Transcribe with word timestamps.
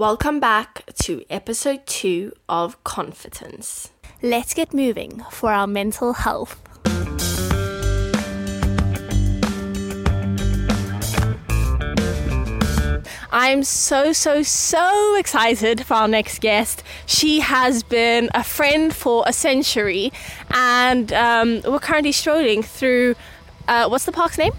Welcome 0.00 0.40
back 0.40 0.86
to 1.02 1.22
episode 1.28 1.84
two 1.84 2.32
of 2.48 2.82
Confidence. 2.84 3.92
Let's 4.22 4.54
get 4.54 4.72
moving 4.72 5.22
for 5.30 5.52
our 5.52 5.66
mental 5.66 6.14
health. 6.14 6.58
I'm 13.30 13.62
so, 13.62 14.14
so, 14.14 14.42
so 14.42 15.16
excited 15.16 15.84
for 15.84 15.92
our 15.92 16.08
next 16.08 16.40
guest. 16.40 16.82
She 17.04 17.40
has 17.40 17.82
been 17.82 18.30
a 18.34 18.42
friend 18.42 18.94
for 18.96 19.22
a 19.26 19.34
century, 19.34 20.14
and 20.50 21.12
um, 21.12 21.60
we're 21.66 21.78
currently 21.78 22.12
strolling 22.12 22.62
through 22.62 23.16
uh, 23.68 23.86
what's 23.86 24.06
the 24.06 24.12
park's 24.12 24.38
name? 24.38 24.52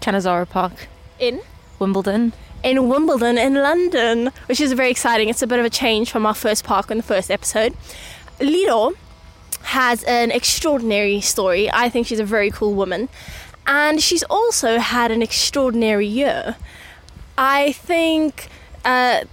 Cannizaro 0.00 0.48
Park 0.48 0.88
In? 1.20 1.42
Wimbledon. 1.78 2.32
In 2.62 2.88
Wimbledon, 2.88 3.38
in 3.38 3.54
London, 3.54 4.32
which 4.46 4.60
is 4.60 4.72
very 4.72 4.90
exciting. 4.90 5.28
It's 5.28 5.42
a 5.42 5.46
bit 5.46 5.58
of 5.58 5.64
a 5.64 5.70
change 5.70 6.10
from 6.10 6.26
our 6.26 6.34
first 6.34 6.64
park 6.64 6.90
in 6.90 6.98
the 6.98 7.02
first 7.02 7.30
episode. 7.30 7.74
Lido 8.38 8.92
has 9.62 10.02
an 10.04 10.30
extraordinary 10.30 11.20
story. 11.20 11.70
I 11.70 11.88
think 11.88 12.06
she's 12.06 12.20
a 12.20 12.24
very 12.24 12.50
cool 12.50 12.74
woman. 12.74 13.08
And 13.66 14.02
she's 14.02 14.22
also 14.24 14.78
had 14.78 15.10
an 15.10 15.22
extraordinary 15.22 16.06
year. 16.06 16.56
I 17.38 17.72
think 17.72 18.48
uh, 18.84 19.24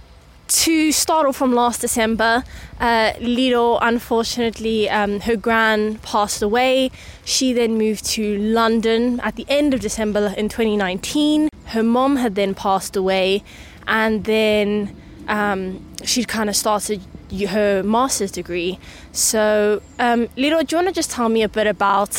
to 0.48 0.92
start 0.92 1.26
off 1.26 1.36
from 1.36 1.52
last 1.52 1.80
December, 1.80 2.44
uh, 2.80 3.12
Lido, 3.20 3.78
unfortunately, 3.78 4.88
um, 4.88 5.20
her 5.20 5.36
gran 5.36 5.98
passed 5.98 6.40
away. 6.42 6.90
She 7.24 7.52
then 7.52 7.76
moved 7.76 8.04
to 8.06 8.38
London 8.38 9.20
at 9.20 9.36
the 9.36 9.44
end 9.48 9.74
of 9.74 9.80
December 9.80 10.34
in 10.36 10.48
2019. 10.48 11.48
Her 11.68 11.82
mom 11.82 12.16
had 12.16 12.34
then 12.34 12.54
passed 12.54 12.96
away, 12.96 13.42
and 13.86 14.24
then 14.24 14.94
um, 15.28 15.84
she'd 16.04 16.28
kind 16.28 16.48
of 16.48 16.56
started 16.56 17.00
her 17.48 17.82
master's 17.82 18.30
degree. 18.30 18.78
So, 19.12 19.82
um, 19.98 20.28
Lido, 20.36 20.62
do 20.62 20.74
you 20.74 20.82
want 20.82 20.88
to 20.88 20.94
just 20.94 21.10
tell 21.10 21.28
me 21.28 21.42
a 21.42 21.48
bit 21.48 21.66
about 21.66 22.14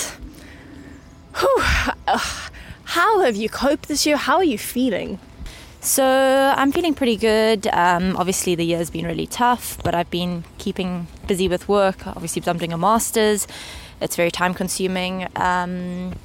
whew, 1.37 1.63
uh, 2.07 2.19
how 2.83 3.21
have 3.21 3.35
you 3.35 3.49
coped 3.49 3.87
this 3.87 4.05
year? 4.05 4.17
How 4.17 4.37
are 4.37 4.43
you 4.43 4.57
feeling? 4.57 5.19
So 5.81 6.03
I'm 6.03 6.71
feeling 6.71 6.93
pretty 6.93 7.15
good. 7.15 7.67
Um, 7.67 8.17
obviously, 8.17 8.55
the 8.55 8.65
year's 8.65 8.89
been 8.89 9.05
really 9.05 9.27
tough, 9.27 9.77
but 9.83 9.95
I've 9.95 10.09
been 10.09 10.43
keeping 10.57 11.07
busy 11.25 11.47
with 11.47 11.69
work. 11.69 12.05
Obviously, 12.05 12.41
because 12.41 12.51
I'm 12.51 12.57
doing 12.57 12.73
a 12.73 12.77
master's. 12.77 13.47
It's 14.01 14.15
very 14.15 14.31
time 14.31 14.53
consuming. 14.53 15.27
Um, 15.35 16.15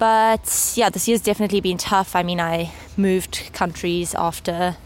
but 0.00 0.72
yeah, 0.76 0.88
this 0.88 1.06
year's 1.06 1.20
definitely 1.20 1.60
been 1.60 1.76
tough. 1.76 2.16
I 2.16 2.22
mean, 2.22 2.40
I 2.40 2.72
moved 2.96 3.50
countries 3.52 4.14
after 4.14 4.76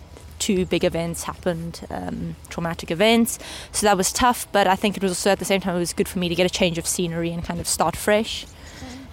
two 0.41 0.67
big 0.67 0.83
events 0.83 1.23
happened, 1.23 1.87
um, 1.89 2.34
traumatic 2.48 2.91
events. 2.91 3.39
So 3.70 3.87
that 3.87 3.97
was 3.97 4.12
tough, 4.12 4.48
but 4.51 4.67
I 4.67 4.75
think 4.75 4.97
it 4.97 5.03
was 5.05 5.12
also 5.12 5.31
at 5.31 5.39
the 5.39 5.45
same 5.45 5.61
time 5.61 5.77
it 5.77 5.79
was 5.79 5.92
good 5.92 6.09
for 6.09 6.19
me 6.19 6.29
to 6.29 6.35
get 6.35 6.47
a 6.47 6.51
change 6.51 6.79
of 6.79 6.87
scenery 6.87 7.31
and 7.31 7.45
kind 7.45 7.61
of 7.61 7.69
start 7.69 7.95
fresh. 7.95 8.45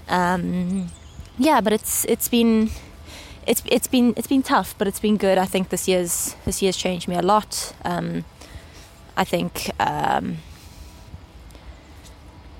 Um, 0.09 0.89
yeah, 1.37 1.61
but 1.61 1.71
it's 1.71 2.03
it's 2.05 2.27
been 2.27 2.71
it's 3.45 3.61
it's 3.67 3.87
been 3.87 4.15
it's 4.17 4.27
been 4.27 4.41
tough, 4.41 4.73
but 4.79 4.87
it's 4.87 4.99
been 4.99 5.17
good. 5.17 5.37
I 5.37 5.45
think 5.45 5.69
this 5.69 5.87
year's 5.87 6.35
this 6.45 6.63
year's 6.63 6.77
changed 6.77 7.07
me 7.07 7.15
a 7.15 7.21
lot. 7.21 7.75
Um, 7.85 8.25
I 9.15 9.23
think 9.23 9.69
um, 9.79 10.39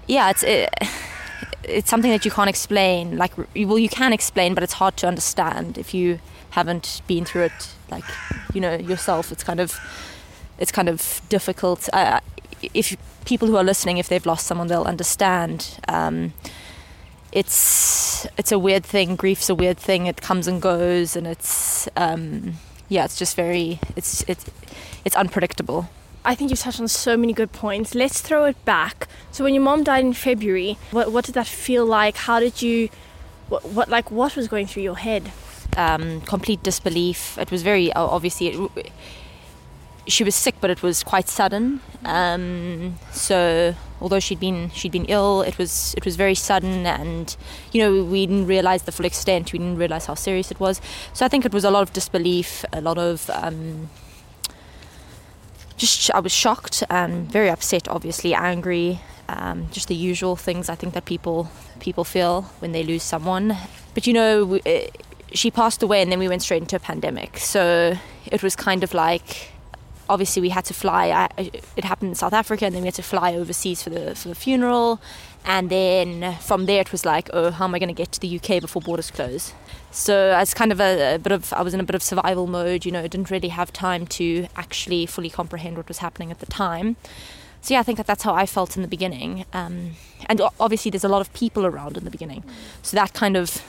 yeah, 0.08 0.30
it's 0.30 0.44
it, 0.44 0.70
it's 1.64 1.90
something 1.90 2.12
that 2.12 2.26
you 2.26 2.32
can't 2.32 2.50
explain. 2.50 3.18
Like 3.18 3.34
well, 3.38 3.80
you 3.80 3.90
can 3.90 4.14
explain, 4.14 4.54
but 4.54 4.64
it's 4.64 4.74
hard 4.74 4.98
to 4.98 5.08
understand 5.08 5.78
if 5.78 5.94
you 5.94 6.20
haven't 6.52 7.02
been 7.08 7.26
through 7.26 7.44
it. 7.44 7.70
Like 7.90 8.06
you 8.54 8.62
know 8.62 8.76
yourself, 8.76 9.32
it's 9.32 9.44
kind 9.44 9.60
of 9.60 9.80
it's 10.58 10.72
kind 10.72 10.90
of 10.90 11.22
difficult. 11.30 11.90
Uh, 11.94 12.20
if 12.74 12.96
people 13.26 13.48
who 13.48 13.58
are 13.58 13.64
listening, 13.64 13.98
if 13.98 14.08
they've 14.08 14.26
lost 14.26 14.48
someone, 14.48 14.68
they'll 14.68 14.84
understand. 14.84 15.80
Um, 15.88 16.34
it's 17.32 18.26
it's 18.38 18.52
a 18.52 18.60
weird 18.60 18.86
thing. 18.86 19.16
Grief's 19.16 19.50
a 19.50 19.56
weird 19.56 19.78
thing. 19.78 20.08
It 20.08 20.22
comes 20.22 20.48
and 20.48 20.62
goes, 20.62 21.16
and 21.16 21.26
it's 21.28 21.88
um, 21.96 22.54
yeah, 22.90 23.06
it's 23.06 23.18
just 23.18 23.36
very 23.36 23.80
it's 23.96 24.24
it's 24.28 24.46
it's 25.06 25.16
unpredictable. 25.16 25.90
I 26.24 26.36
think 26.36 26.52
you've 26.52 26.60
touched 26.60 26.80
on 26.80 26.88
so 26.88 27.18
many 27.18 27.34
good 27.34 27.52
points. 27.52 27.96
Let's 27.96 28.22
throw 28.22 28.46
it 28.46 28.64
back. 28.64 29.08
So 29.32 29.44
when 29.44 29.54
your 29.54 29.64
mom 29.64 29.84
died 29.84 30.06
in 30.06 30.14
February, 30.14 30.78
what 30.92 31.12
what 31.12 31.26
did 31.26 31.36
that 31.36 31.48
feel 31.48 31.86
like? 31.86 32.16
How 32.16 32.40
did 32.40 32.62
you 32.62 32.90
what, 33.50 33.66
what 33.66 33.90
like 33.90 34.12
what 34.12 34.36
was 34.36 34.48
going 34.48 34.68
through 34.68 34.84
your 34.84 34.98
head? 34.98 35.32
Um, 35.78 36.22
complete 36.22 36.62
disbelief. 36.64 37.38
It 37.38 37.52
was 37.52 37.64
very 37.64 37.92
obviously. 37.94 38.48
It, 38.48 38.92
she 40.08 40.24
was 40.24 40.36
sick, 40.36 40.56
but 40.60 40.70
it 40.70 40.82
was 40.82 41.04
quite 41.04 41.30
sudden. 41.30 41.80
Um, 42.06 42.98
so 43.12 43.76
although 44.02 44.20
she'd 44.20 44.40
been 44.40 44.70
she'd 44.72 44.92
been 44.92 45.06
ill, 45.06 45.42
it 45.42 45.58
was 45.58 45.94
it 45.96 46.06
was 46.06 46.16
very 46.16 46.36
sudden, 46.36 46.86
and 46.86 47.36
you 47.72 47.82
know 47.82 48.04
we 48.04 48.26
didn't 48.26 48.48
realize 48.48 48.84
the 48.84 48.92
full 48.92 49.06
extent. 49.06 49.54
We 49.54 49.60
didn't 49.60 49.78
realize 49.78 50.06
how 50.06 50.16
serious 50.16 50.52
it 50.52 50.60
was. 50.60 50.82
So 51.14 51.26
I 51.26 51.30
think 51.30 51.46
it 51.46 51.54
was 51.54 51.64
a 51.64 51.72
lot 51.72 51.84
of 51.84 51.94
disbelief, 51.94 52.66
a 52.74 52.82
lot 52.82 52.98
of 52.98 53.30
um, 53.32 53.90
just 55.82 56.12
I 56.12 56.20
was 56.20 56.32
shocked 56.32 56.84
and 56.90 57.30
very 57.32 57.50
upset, 57.50 57.88
obviously 57.88 58.34
angry, 58.34 59.00
um, 59.28 59.68
just 59.72 59.88
the 59.88 59.96
usual 59.96 60.36
things 60.36 60.70
I 60.70 60.76
think 60.76 60.94
that 60.94 61.06
people 61.06 61.52
people 61.80 62.04
feel 62.04 62.44
when 62.60 62.72
they 62.72 62.84
lose 62.84 63.04
someone. 63.04 63.58
But 63.94 64.08
you 64.08 64.14
know. 64.14 64.46
We, 64.46 64.62
it, 64.66 65.06
she 65.34 65.50
passed 65.50 65.82
away 65.82 66.02
and 66.02 66.12
then 66.12 66.20
we 66.20 66.28
went 66.28 66.42
straight 66.42 66.62
into 66.62 66.76
a 66.76 66.80
pandemic. 66.80 67.38
So 67.38 67.98
it 68.26 68.44
was 68.44 68.54
kind 68.54 68.84
of 68.84 68.94
like 68.94 69.52
obviously 70.12 70.42
we 70.42 70.50
had 70.50 70.66
to 70.66 70.74
fly. 70.74 71.10
I, 71.10 71.52
it 71.78 71.84
happened 71.86 72.10
in 72.10 72.16
South 72.16 72.34
Africa, 72.34 72.66
and 72.66 72.76
then 72.76 72.82
we 72.82 72.88
had 72.88 72.96
to 72.96 73.04
fly 73.04 73.34
overseas 73.34 73.82
for 73.82 73.90
the 73.90 74.16
for 74.16 74.28
the 74.28 74.36
funeral. 74.36 75.00
And 75.46 75.70
then 75.70 76.36
from 76.36 76.66
there, 76.66 76.82
it 76.82 76.92
was 76.92 77.06
like, 77.06 77.30
oh, 77.34 77.52
how 77.52 77.66
am 77.66 77.76
I 77.76 77.80
going 77.80 77.90
to 77.90 77.94
get 77.94 78.12
to 78.14 78.20
the 78.20 78.38
UK 78.38 78.62
before 78.62 78.82
borders 78.82 79.10
close? 79.12 79.54
So 79.92 80.34
as 80.34 80.54
kind 80.54 80.72
of 80.72 80.80
a, 80.80 81.16
a, 81.16 81.20
bit 81.20 81.32
of, 81.32 81.52
I 81.54 81.62
was 81.62 81.74
in 81.74 81.80
a 81.80 81.84
bit 81.84 81.96
of 81.96 82.04
survival 82.04 82.48
mode. 82.48 82.86
You 82.86 82.92
know, 82.92 83.02
didn't 83.08 83.32
really 83.32 83.50
have 83.50 83.74
time 83.74 84.06
to 84.08 84.48
actually 84.56 85.06
fully 85.06 85.30
comprehend 85.30 85.78
what 85.78 85.88
was 85.88 85.98
happening 85.98 86.32
at 86.32 86.40
the 86.40 86.46
time. 86.46 86.96
So 87.62 87.74
yeah, 87.74 87.80
I 87.80 87.84
think 87.84 87.98
that 87.98 88.08
that's 88.08 88.24
how 88.24 88.34
I 88.34 88.46
felt 88.46 88.76
in 88.76 88.82
the 88.82 88.88
beginning. 88.88 89.46
Um, 89.54 89.92
and 90.28 90.42
obviously, 90.60 90.90
there's 90.92 91.04
a 91.04 91.10
lot 91.10 91.22
of 91.22 91.32
people 91.34 91.66
around 91.66 91.98
in 91.98 92.06
the 92.06 92.12
beginning, 92.12 92.44
so 92.82 92.96
that 92.98 93.14
kind 93.14 93.38
of 93.38 93.64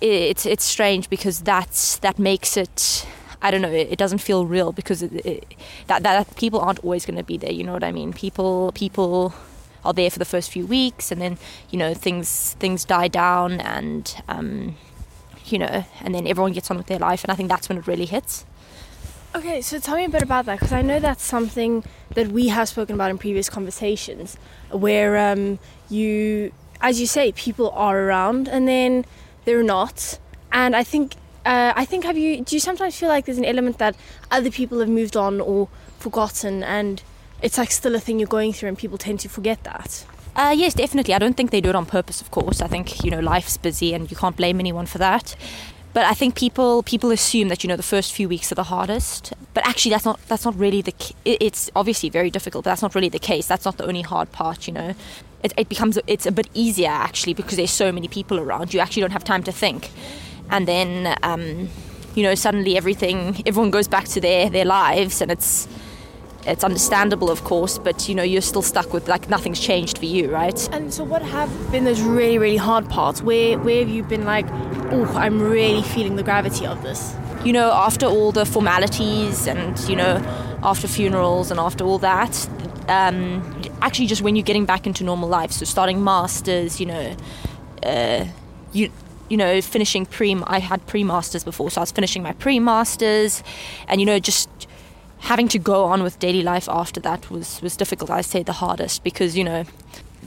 it's 0.00 0.44
it's 0.44 0.64
strange 0.64 1.08
because 1.08 1.40
that's 1.40 1.98
that 1.98 2.18
makes 2.18 2.56
it 2.56 3.06
I 3.42 3.50
don't 3.50 3.62
know, 3.62 3.72
it, 3.72 3.92
it 3.92 3.98
doesn't 3.98 4.18
feel 4.18 4.44
real 4.44 4.72
because 4.72 5.02
it, 5.02 5.12
it, 5.24 5.54
that, 5.86 6.02
that 6.02 6.36
people 6.36 6.60
aren't 6.60 6.80
always 6.80 7.06
going 7.06 7.16
to 7.16 7.24
be 7.24 7.38
there. 7.38 7.52
You 7.52 7.64
know 7.64 7.72
what 7.72 7.84
I 7.84 7.92
mean? 7.92 8.12
People 8.12 8.72
people 8.72 9.34
are 9.84 9.92
there 9.92 10.10
for 10.10 10.18
the 10.18 10.24
first 10.24 10.50
few 10.50 10.66
weeks, 10.66 11.10
and 11.10 11.20
then 11.20 11.38
you 11.70 11.78
know 11.78 11.94
things 11.94 12.54
things 12.58 12.84
die 12.84 13.08
down, 13.08 13.60
and 13.60 14.22
um, 14.28 14.76
you 15.46 15.58
know, 15.58 15.84
and 16.00 16.14
then 16.14 16.26
everyone 16.26 16.52
gets 16.52 16.70
on 16.70 16.76
with 16.76 16.86
their 16.86 16.98
life, 16.98 17.24
and 17.24 17.30
I 17.30 17.34
think 17.34 17.48
that's 17.48 17.68
when 17.68 17.78
it 17.78 17.86
really 17.86 18.06
hits. 18.06 18.44
Okay, 19.34 19.60
so 19.60 19.78
tell 19.78 19.96
me 19.96 20.04
a 20.04 20.08
bit 20.08 20.22
about 20.22 20.46
that 20.46 20.58
because 20.58 20.72
I 20.72 20.82
know 20.82 20.98
that's 20.98 21.22
something 21.22 21.84
that 22.14 22.28
we 22.28 22.48
have 22.48 22.68
spoken 22.68 22.96
about 22.96 23.10
in 23.10 23.18
previous 23.18 23.48
conversations, 23.48 24.36
where 24.70 25.16
um, 25.16 25.60
you, 25.88 26.52
as 26.80 27.00
you 27.00 27.06
say, 27.06 27.30
people 27.32 27.70
are 27.70 28.00
around 28.00 28.48
and 28.48 28.66
then 28.66 29.04
they're 29.44 29.62
not, 29.62 30.18
and 30.50 30.74
I 30.74 30.82
think 30.82 31.14
uh, 31.46 31.72
I 31.76 31.84
think 31.84 32.04
have 32.04 32.18
you 32.18 32.42
do 32.42 32.56
you 32.56 32.60
sometimes 32.60 32.96
feel 32.96 33.08
like 33.08 33.24
there's 33.26 33.38
an 33.38 33.44
element 33.44 33.78
that 33.78 33.96
other 34.30 34.50
people 34.50 34.80
have 34.80 34.88
moved 34.88 35.16
on 35.16 35.40
or 35.40 35.68
forgotten 35.98 36.62
and 36.62 37.02
it's 37.42 37.58
like 37.58 37.70
still 37.70 37.94
a 37.94 38.00
thing 38.00 38.18
you're 38.18 38.28
going 38.28 38.52
through 38.52 38.68
and 38.68 38.78
people 38.78 38.98
tend 38.98 39.20
to 39.20 39.28
forget 39.28 39.64
that? 39.64 40.04
Uh, 40.36 40.54
yes, 40.56 40.74
definitely. 40.74 41.14
I 41.14 41.18
don't 41.18 41.36
think 41.36 41.50
they 41.50 41.60
do 41.60 41.70
it 41.70 41.74
on 41.74 41.86
purpose, 41.86 42.20
of 42.20 42.30
course. 42.30 42.60
I 42.60 42.68
think 42.68 43.04
you 43.04 43.10
know 43.10 43.20
life's 43.20 43.56
busy 43.56 43.94
and 43.94 44.10
you 44.10 44.16
can't 44.16 44.36
blame 44.36 44.60
anyone 44.60 44.86
for 44.86 44.98
that. 44.98 45.34
But 45.92 46.04
I 46.04 46.14
think 46.14 46.36
people 46.36 46.84
people 46.84 47.10
assume 47.10 47.48
that 47.48 47.64
you 47.64 47.68
know 47.68 47.76
the 47.76 47.82
first 47.82 48.12
few 48.12 48.28
weeks 48.28 48.52
are 48.52 48.54
the 48.54 48.64
hardest. 48.64 49.32
But 49.54 49.66
actually, 49.66 49.90
that's 49.90 50.04
not 50.04 50.20
that's 50.28 50.44
not 50.44 50.56
really 50.56 50.82
the. 50.82 50.94
It's 51.24 51.70
obviously 51.74 52.10
very 52.10 52.30
difficult, 52.30 52.64
but 52.64 52.70
that's 52.70 52.82
not 52.82 52.94
really 52.94 53.08
the 53.08 53.18
case. 53.18 53.48
That's 53.48 53.64
not 53.64 53.76
the 53.76 53.86
only 53.86 54.02
hard 54.02 54.30
part. 54.30 54.68
You 54.68 54.74
know, 54.74 54.94
it, 55.42 55.52
it 55.56 55.68
becomes 55.68 55.98
it's 56.06 56.26
a 56.26 56.32
bit 56.32 56.48
easier 56.54 56.90
actually 56.90 57.34
because 57.34 57.56
there's 57.56 57.72
so 57.72 57.90
many 57.90 58.06
people 58.06 58.38
around. 58.38 58.72
You 58.72 58.78
actually 58.78 59.00
don't 59.00 59.12
have 59.12 59.24
time 59.24 59.42
to 59.42 59.52
think 59.52 59.90
and 60.50 60.66
then 60.66 61.16
um, 61.22 61.68
you 62.14 62.22
know 62.22 62.34
suddenly 62.34 62.76
everything 62.76 63.42
everyone 63.46 63.70
goes 63.70 63.88
back 63.88 64.04
to 64.04 64.20
their 64.20 64.50
their 64.50 64.64
lives 64.64 65.20
and 65.20 65.30
it's 65.30 65.68
it's 66.46 66.64
understandable 66.64 67.30
of 67.30 67.44
course 67.44 67.78
but 67.78 68.08
you 68.08 68.14
know 68.14 68.22
you're 68.22 68.40
still 68.40 68.62
stuck 68.62 68.92
with 68.92 69.08
like 69.08 69.28
nothing's 69.28 69.60
changed 69.60 69.98
for 69.98 70.06
you 70.06 70.30
right? 70.30 70.68
And 70.72 70.92
so 70.92 71.04
what 71.04 71.22
have 71.22 71.50
been 71.70 71.84
those 71.84 72.00
really 72.00 72.38
really 72.38 72.56
hard 72.56 72.88
parts? 72.88 73.22
Where 73.22 73.58
where 73.58 73.80
have 73.80 73.88
you 73.88 74.02
been 74.02 74.24
like 74.24 74.46
oh 74.92 75.04
i'm 75.16 75.40
really 75.40 75.82
feeling 75.82 76.16
the 76.16 76.22
gravity 76.22 76.66
of 76.66 76.82
this 76.82 77.14
you 77.44 77.52
know 77.52 77.70
after 77.72 78.06
all 78.06 78.32
the 78.32 78.44
formalities 78.44 79.46
and 79.46 79.78
you 79.88 79.96
know 79.96 80.16
after 80.62 80.88
funerals 80.88 81.50
and 81.50 81.60
after 81.60 81.84
all 81.84 81.98
that 81.98 82.48
um, 82.88 83.62
actually 83.82 84.06
just 84.06 84.20
when 84.20 84.34
you're 84.34 84.44
getting 84.44 84.64
back 84.64 84.86
into 84.86 85.04
normal 85.04 85.28
life 85.28 85.52
so 85.52 85.64
starting 85.64 86.02
masters 86.02 86.80
you 86.80 86.86
know 86.86 87.16
uh, 87.84 88.24
you 88.72 88.90
you 89.30 89.36
know, 89.36 89.62
finishing 89.62 90.04
pre, 90.06 90.34
I 90.48 90.58
had 90.58 90.84
pre 90.88 91.04
masters 91.04 91.44
before, 91.44 91.70
so 91.70 91.80
I 91.80 91.82
was 91.82 91.92
finishing 91.92 92.20
my 92.22 92.32
pre 92.32 92.58
masters, 92.58 93.44
and 93.86 94.00
you 94.00 94.04
know, 94.04 94.18
just 94.18 94.48
having 95.20 95.48
to 95.48 95.58
go 95.58 95.84
on 95.84 96.02
with 96.02 96.18
daily 96.18 96.42
life 96.42 96.68
after 96.68 97.00
that 97.00 97.30
was 97.30 97.60
was 97.62 97.76
difficult. 97.76 98.10
I 98.10 98.22
say 98.22 98.42
the 98.42 98.54
hardest 98.54 99.04
because 99.04 99.36
you 99.36 99.44
know 99.44 99.64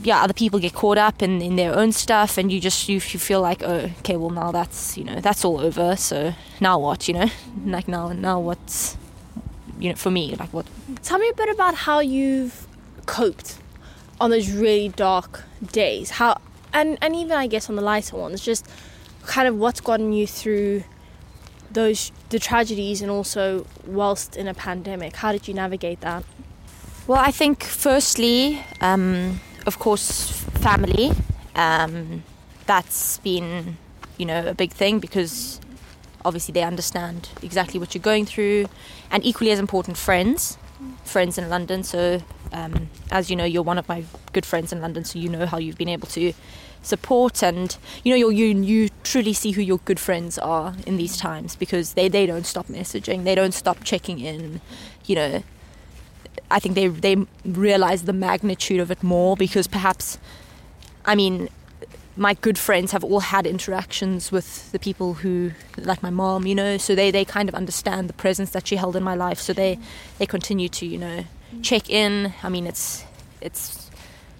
yeah, 0.02 0.22
other 0.22 0.34
people 0.34 0.58
get 0.58 0.74
caught 0.74 0.98
up 0.98 1.22
in, 1.22 1.40
in 1.40 1.56
their 1.56 1.74
own 1.74 1.92
stuff, 1.92 2.36
and 2.36 2.50
you 2.50 2.60
just 2.60 2.88
you, 2.88 2.96
you 2.96 3.18
feel 3.18 3.40
like, 3.40 3.62
oh, 3.62 3.90
okay, 4.00 4.16
well 4.16 4.30
now 4.30 4.50
that's 4.50 4.98
you 4.98 5.04
know 5.04 5.20
that's 5.20 5.44
all 5.44 5.60
over. 5.60 5.96
So 5.96 6.34
now 6.60 6.78
what, 6.78 7.08
you 7.08 7.14
know, 7.14 7.30
like 7.64 7.88
now 7.88 8.12
now 8.12 8.40
what's 8.40 8.96
you 9.78 9.90
know 9.90 9.96
for 9.96 10.10
me 10.10 10.34
like 10.36 10.52
what? 10.52 10.66
Tell 11.02 11.18
me 11.18 11.28
a 11.28 11.34
bit 11.34 11.48
about 11.48 11.74
how 11.74 12.00
you've 12.00 12.66
coped 13.06 13.58
on 14.20 14.30
those 14.30 14.50
really 14.50 14.88
dark 14.88 15.44
days. 15.72 16.10
How 16.10 16.40
and 16.72 16.98
and 17.00 17.14
even 17.14 17.32
I 17.32 17.46
guess 17.46 17.68
on 17.68 17.76
the 17.76 17.82
lighter 17.82 18.16
ones, 18.16 18.40
just 18.40 18.66
kind 19.26 19.48
of 19.48 19.56
what's 19.56 19.80
gotten 19.80 20.12
you 20.12 20.26
through 20.26 20.84
those 21.70 22.12
the 22.34 22.40
tragedies 22.40 23.00
and 23.00 23.12
also 23.12 23.64
whilst 23.86 24.36
in 24.36 24.48
a 24.48 24.54
pandemic. 24.54 25.14
How 25.14 25.30
did 25.30 25.46
you 25.46 25.54
navigate 25.54 26.00
that? 26.00 26.24
Well, 27.06 27.20
I 27.20 27.30
think 27.30 27.62
firstly. 27.62 28.60
Um, 28.80 29.40
of 29.66 29.78
course, 29.78 30.32
family. 30.68 31.12
Um, 31.54 32.24
that's 32.66 33.18
been, 33.18 33.76
you 34.18 34.26
know, 34.26 34.48
a 34.48 34.54
big 34.54 34.72
thing 34.72 34.98
because 34.98 35.60
obviously 36.24 36.52
they 36.52 36.64
understand 36.64 37.28
exactly 37.40 37.78
what 37.78 37.94
you're 37.94 38.02
going 38.02 38.26
through, 38.26 38.66
and 39.12 39.24
equally 39.24 39.52
as 39.52 39.60
important, 39.60 39.96
friends, 39.96 40.58
friends 41.04 41.38
in 41.38 41.48
London. 41.48 41.84
So, 41.84 42.20
um, 42.52 42.90
as 43.12 43.30
you 43.30 43.36
know, 43.36 43.44
you're 43.44 43.62
one 43.62 43.78
of 43.78 43.88
my 43.88 44.04
good 44.32 44.44
friends 44.44 44.72
in 44.72 44.80
London, 44.80 45.04
so 45.04 45.20
you 45.20 45.28
know 45.28 45.46
how 45.46 45.58
you've 45.58 45.78
been 45.78 45.88
able 45.88 46.08
to 46.08 46.32
support 46.84 47.42
and 47.42 47.76
you 48.02 48.12
know 48.12 48.28
you 48.28 48.46
you 48.46 48.88
truly 49.02 49.32
see 49.32 49.52
who 49.52 49.62
your 49.62 49.78
good 49.84 49.98
friends 49.98 50.38
are 50.38 50.74
in 50.86 50.96
these 50.96 51.16
times 51.16 51.56
because 51.56 51.94
they 51.94 52.08
they 52.08 52.26
don't 52.26 52.46
stop 52.46 52.66
messaging 52.66 53.24
they 53.24 53.34
don't 53.34 53.54
stop 53.54 53.82
checking 53.84 54.18
in 54.20 54.60
you 55.06 55.14
know 55.14 55.42
I 56.50 56.60
think 56.60 56.74
they 56.74 56.88
they 56.88 57.16
realize 57.44 58.04
the 58.04 58.12
magnitude 58.12 58.80
of 58.80 58.90
it 58.90 59.02
more 59.02 59.36
because 59.36 59.66
perhaps, 59.66 60.18
I 61.04 61.14
mean, 61.14 61.48
my 62.16 62.34
good 62.34 62.58
friends 62.58 62.92
have 62.92 63.02
all 63.02 63.20
had 63.20 63.46
interactions 63.46 64.30
with 64.30 64.70
the 64.72 64.78
people 64.78 65.14
who, 65.14 65.52
like 65.76 66.02
my 66.02 66.10
mom, 66.10 66.46
you 66.46 66.54
know, 66.54 66.76
so 66.76 66.94
they, 66.94 67.10
they 67.10 67.24
kind 67.24 67.48
of 67.48 67.54
understand 67.54 68.08
the 68.08 68.12
presence 68.12 68.50
that 68.50 68.68
she 68.68 68.76
held 68.76 68.94
in 68.94 69.02
my 69.02 69.14
life. 69.14 69.38
So 69.40 69.52
they, 69.52 69.78
they 70.18 70.26
continue 70.26 70.68
to, 70.68 70.86
you 70.86 70.98
know, 70.98 71.24
check 71.62 71.90
in. 71.90 72.32
I 72.42 72.48
mean, 72.48 72.66
it's 72.66 73.04
it's 73.40 73.90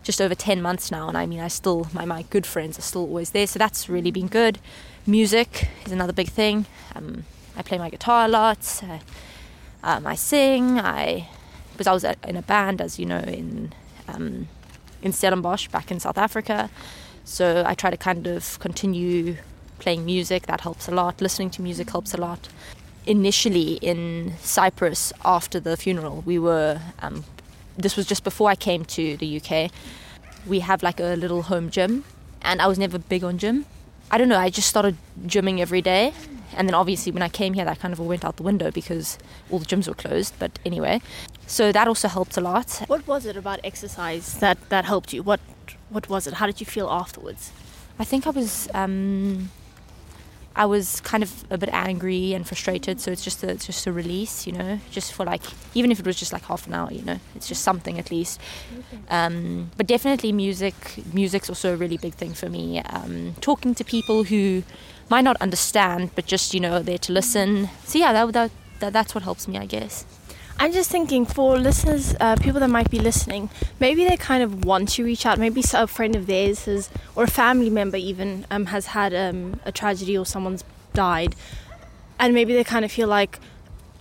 just 0.05 0.21
over 0.21 0.35
10 0.35 0.63
months 0.63 0.91
now, 0.91 1.09
and 1.09 1.17
I 1.17 1.27
mean, 1.27 1.41
I 1.41 1.49
still, 1.49 1.89
my, 1.93 2.05
my 2.05 2.23
good 2.23 2.47
friends 2.47 2.79
are 2.79 2.83
still 2.83 3.03
always 3.03 3.31
there. 3.31 3.47
So 3.47 3.59
that's 3.59 3.89
really 3.89 4.11
been 4.11 4.29
good. 4.29 4.59
Music 5.07 5.69
is 5.85 5.93
another 5.93 6.13
big 6.13 6.29
thing. 6.29 6.67
Um, 6.95 7.25
I 7.57 7.63
play 7.63 7.79
my 7.79 7.91
guitar 7.91 8.27
a 8.27 8.29
lot. 8.29 8.83
I, 8.83 9.01
um, 9.83 10.07
I 10.07 10.15
sing. 10.15 10.79
I 10.79 11.29
because 11.73 11.87
I 11.87 11.93
was 11.93 12.05
in 12.05 12.37
a 12.37 12.43
band, 12.43 12.81
as 12.81 12.99
you 12.99 13.07
know, 13.07 13.19
in 13.19 13.73
um, 14.09 14.49
in 15.03 15.13
Stellenbosch 15.13 15.69
back 15.69 15.91
in 15.91 15.99
South 16.01 16.19
Africa. 16.19 16.71
So 17.25 17.65
I 17.67 17.75
try 17.75 17.91
to 17.91 17.97
kind 17.97 18.27
of 18.27 18.59
continue 18.61 19.37
playing 19.79 20.05
music. 20.05 20.47
That 20.47 20.61
helps 20.61 20.89
a 20.89 20.93
lot. 20.93 21.21
Listening 21.21 21.51
to 21.51 21.63
music 21.63 21.91
helps 21.91 22.15
a 22.15 22.17
lot. 22.19 22.49
Initially 23.07 23.75
in 23.75 24.35
Cyprus, 24.41 25.13
after 25.25 25.61
the 25.61 25.77
funeral, 25.77 26.23
we 26.25 26.39
were. 26.39 26.81
Um, 27.01 27.25
this 27.77 27.97
was 27.97 28.07
just 28.07 28.25
before 28.25 28.51
I 28.51 28.55
came 28.55 28.85
to 28.85 29.17
the 29.17 29.41
UK. 29.41 29.71
We 30.47 30.61
have 30.61 30.83
like 30.83 31.01
a 31.01 31.17
little 31.17 31.43
home 31.43 31.71
gym, 31.71 32.05
and 32.43 32.61
I 32.61 32.67
was 32.67 32.79
never 32.79 32.99
big 32.99 33.25
on 33.25 33.39
gym. 33.39 33.67
I 34.11 34.19
don't 34.19 34.29
know. 34.29 34.39
I 34.39 34.51
just 34.51 34.69
started 34.69 34.97
gymming 35.27 35.61
every 35.61 35.83
day, 35.83 36.13
and 36.57 36.69
then 36.69 36.75
obviously 36.75 37.13
when 37.13 37.23
I 37.23 37.29
came 37.29 37.55
here, 37.55 37.65
that 37.65 37.81
kind 37.81 37.93
of 37.93 38.01
all 38.01 38.07
went 38.07 38.25
out 38.25 38.37
the 38.37 38.43
window 38.43 38.71
because 38.71 39.19
all 39.51 39.59
the 39.59 39.67
gyms 39.67 39.89
were 39.89 39.95
closed. 39.95 40.35
But 40.39 40.59
anyway, 40.65 41.01
so 41.47 41.73
that 41.73 41.89
also 41.89 42.09
helped 42.09 42.37
a 42.37 42.41
lot. 42.41 42.83
What 42.87 43.07
was 43.07 43.27
it 43.27 43.37
about 43.37 43.61
exercise 43.65 44.39
that 44.39 44.59
that 44.69 44.85
helped 44.85 45.13
you? 45.13 45.23
What 45.23 45.41
what 45.89 46.09
was 46.09 46.27
it? 46.27 46.35
How 46.35 46.47
did 46.47 46.61
you 46.61 46.67
feel 46.67 46.89
afterwards? 46.89 47.53
I 47.99 48.05
think 48.05 48.27
I 48.27 48.31
was 48.31 48.69
um, 48.75 49.51
I 50.57 50.67
was 50.67 51.01
kind 51.01 51.23
of 51.23 51.45
a 51.51 51.59
bit 51.59 51.71
angry 51.73 52.33
and 52.33 52.47
frustrated. 52.47 53.01
So 53.01 53.11
it's 53.11 53.25
just 53.25 53.43
a, 53.43 53.51
it's 53.51 53.67
just 53.67 53.87
a 53.87 53.93
release, 53.93 54.47
you 54.47 54.53
know, 54.53 54.79
just 54.91 55.13
for 55.13 55.25
like 55.27 55.43
even 55.75 55.91
if 55.91 55.99
it 55.99 56.07
was 56.07 56.17
just 56.17 56.33
like 56.33 56.43
half 56.45 56.67
an 56.67 56.75
hour, 56.75 56.93
you 56.93 57.03
know, 57.03 57.19
it's 57.35 57.49
just 57.49 57.63
something 57.63 57.99
at 57.99 58.11
least. 58.11 58.41
Um, 59.09 59.71
but 59.77 59.87
definitely 59.87 60.33
music. 60.33 60.75
Music's 61.13 61.49
also 61.49 61.75
a 61.75 61.77
really 61.77 61.97
big 61.99 62.15
thing 62.15 62.35
for 62.35 62.49
me. 62.49 62.81
Um, 62.81 63.35
talking 63.41 63.75
to 63.75 63.85
people 63.85 64.25
who 64.25 64.63
might 65.11 65.23
not 65.23 65.37
understand, 65.41 66.11
but 66.15 66.27
just 66.27 66.55
you 66.55 66.61
know 66.61 66.83
there 66.83 66.99
to 66.99 67.13
listen. 67.13 67.69
So 67.85 67.99
yeah, 67.99 68.13
that, 68.13 68.33
that, 68.33 68.51
that 68.81 68.93
that's 68.93 69.15
what 69.15 69.25
helps 69.25 69.49
me, 69.49 69.59
I 69.59 69.67
guess. 69.67 70.07
I'm 70.59 70.73
just 70.73 70.91
thinking 70.91 71.27
for 71.27 71.59
listeners, 71.59 72.15
uh, 72.21 72.37
people 72.37 72.61
that 72.61 72.71
might 72.71 72.91
be 72.91 72.99
listening, 72.99 73.51
maybe 73.81 74.05
they 74.05 74.17
kind 74.17 74.43
of 74.43 74.65
want 74.65 74.89
to 74.91 75.05
reach 75.05 75.27
out. 75.27 75.39
Maybe 75.39 75.63
a 75.75 75.87
friend 75.87 76.15
of 76.15 76.27
theirs 76.27 76.65
has, 76.67 76.91
or 77.17 77.25
a 77.25 77.29
family 77.29 77.71
member 77.71 77.97
even, 77.97 78.47
um, 78.51 78.67
has 78.67 78.87
had 78.87 79.13
um, 79.15 79.61
a 79.65 79.73
tragedy 79.73 80.17
or 80.17 80.25
someone's 80.25 80.65
died, 80.93 81.35
and 82.19 82.33
maybe 82.35 82.55
they 82.55 82.65
kind 82.65 82.85
of 82.85 82.93
feel 82.93 83.09
like 83.09 83.41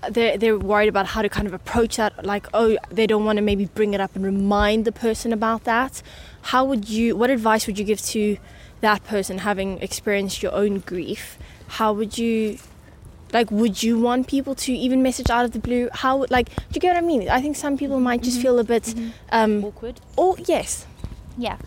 they're 0.10 0.38
they're 0.38 0.58
worried 0.58 0.90
about 0.90 1.08
how 1.08 1.22
to 1.22 1.30
kind 1.30 1.48
of 1.48 1.54
approach 1.54 1.98
that. 1.98 2.26
Like, 2.26 2.48
oh, 2.54 2.78
they 2.90 3.08
don't 3.08 3.26
want 3.26 3.38
to 3.38 3.42
maybe 3.42 3.66
bring 3.66 3.94
it 3.94 4.02
up 4.02 4.16
and 4.16 4.24
remind 4.24 4.86
the 4.86 4.92
person 4.92 5.34
about 5.34 5.64
that. 5.64 6.02
How 6.44 6.64
would 6.66 6.88
you? 6.88 7.16
What 7.16 7.30
advice 7.30 7.68
would 7.68 7.80
you 7.80 7.86
give 7.86 8.02
to 8.04 8.38
that 8.82 9.04
person 9.06 9.40
having 9.40 9.80
experienced 9.80 10.44
your 10.44 10.54
own 10.54 10.80
grief? 10.80 11.38
How 11.68 11.94
would 11.94 12.18
you 12.18 12.60
like 13.34 13.50
would 13.52 13.84
you 13.84 14.00
want 14.00 14.28
people 14.28 14.56
to 14.56 14.72
even 14.72 15.02
message 15.02 15.30
out 15.30 15.44
of 15.44 15.52
the 15.52 15.60
blue? 15.60 15.90
How 15.92 16.26
like 16.30 16.56
do 16.56 16.74
you 16.74 16.82
get 16.82 16.96
what 16.96 17.04
i 17.04 17.06
mean? 17.06 17.28
I 17.28 17.42
think 17.42 17.56
some 17.56 17.78
people 17.78 18.00
might 18.00 18.22
just 18.22 18.38
mm-hmm. 18.38 18.44
feel 18.44 18.60
a 18.60 18.64
bit 18.64 18.84
mm-hmm. 18.84 19.10
um, 19.32 19.66
awkward. 19.66 20.00
Oh 20.18 20.38
yes. 20.48 20.86
Yeah. 21.38 21.58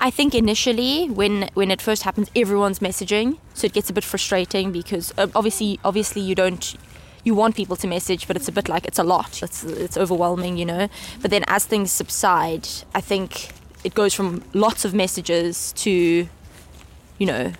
I 0.00 0.10
think 0.10 0.34
initially 0.34 1.08
when 1.08 1.48
when 1.54 1.70
it 1.70 1.80
first 1.80 2.02
happens 2.02 2.30
everyone's 2.34 2.80
messaging. 2.80 3.38
So 3.54 3.66
it 3.66 3.72
gets 3.72 3.88
a 3.88 3.92
bit 3.92 4.04
frustrating 4.04 4.72
because 4.72 5.14
uh, 5.16 5.28
obviously 5.34 5.78
obviously 5.84 6.20
you 6.20 6.34
don't 6.34 6.74
you 7.22 7.34
want 7.34 7.56
people 7.56 7.76
to 7.76 7.86
message 7.86 8.26
but 8.26 8.36
it's 8.36 8.48
a 8.48 8.52
bit 8.52 8.68
like 8.68 8.84
it's 8.84 8.98
a 8.98 9.04
lot. 9.04 9.42
It's 9.42 9.64
it's 9.64 9.96
overwhelming 9.96 10.58
you 10.58 10.66
know? 10.66 10.88
But 11.22 11.30
then 11.30 11.44
as 11.46 11.64
things 11.64 11.92
subside 11.92 12.68
I 12.94 13.00
think 13.00 13.50
it 13.84 13.94
goes 13.94 14.14
from 14.14 14.42
lots 14.52 14.84
of 14.84 14.94
messages 14.94 15.72
to 15.84 16.28
you 17.18 17.26
know 17.26 17.52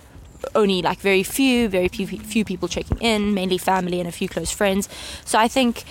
only 0.53 0.81
like 0.81 0.99
very 0.99 1.23
few, 1.23 1.67
very 1.67 1.87
few, 1.87 2.07
few 2.07 2.45
people 2.45 2.67
checking 2.67 2.97
in, 2.99 3.33
mainly 3.33 3.57
family 3.57 3.99
and 3.99 4.07
a 4.07 4.11
few 4.11 4.27
close 4.27 4.51
friends. 4.51 4.89
So 5.25 5.39
I 5.39 5.47
think, 5.47 5.83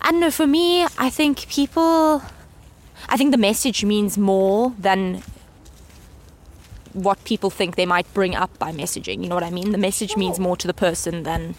I 0.00 0.10
don't 0.10 0.20
know, 0.20 0.30
for 0.30 0.46
me, 0.46 0.84
I 0.98 1.10
think 1.10 1.48
people, 1.48 2.22
I 3.08 3.16
think 3.16 3.30
the 3.30 3.38
message 3.38 3.84
means 3.84 4.18
more 4.18 4.74
than 4.78 5.22
what 6.92 7.22
people 7.24 7.50
think 7.50 7.76
they 7.76 7.86
might 7.86 8.12
bring 8.14 8.34
up 8.34 8.58
by 8.58 8.72
messaging. 8.72 9.22
You 9.22 9.28
know 9.28 9.34
what 9.34 9.44
I 9.44 9.50
mean? 9.50 9.72
The 9.72 9.78
message 9.78 10.16
means 10.16 10.38
more 10.38 10.56
to 10.56 10.66
the 10.66 10.74
person 10.74 11.22
than, 11.22 11.54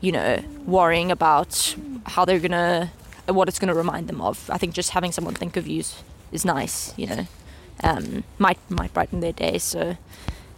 you 0.00 0.12
know, 0.12 0.42
worrying 0.66 1.10
about 1.10 1.76
how 2.06 2.24
they're 2.24 2.40
gonna, 2.40 2.90
what 3.26 3.48
it's 3.48 3.58
gonna 3.58 3.74
remind 3.74 4.08
them 4.08 4.20
of. 4.20 4.50
I 4.50 4.58
think 4.58 4.74
just 4.74 4.90
having 4.90 5.12
someone 5.12 5.34
think 5.34 5.56
of 5.56 5.68
you 5.68 5.80
is, 5.80 6.02
is 6.32 6.44
nice, 6.44 6.92
you 6.98 7.06
know. 7.06 7.26
Um, 7.82 8.22
might 8.38 8.58
might 8.70 8.94
brighten 8.94 9.18
their 9.18 9.32
day. 9.32 9.58
So 9.58 9.96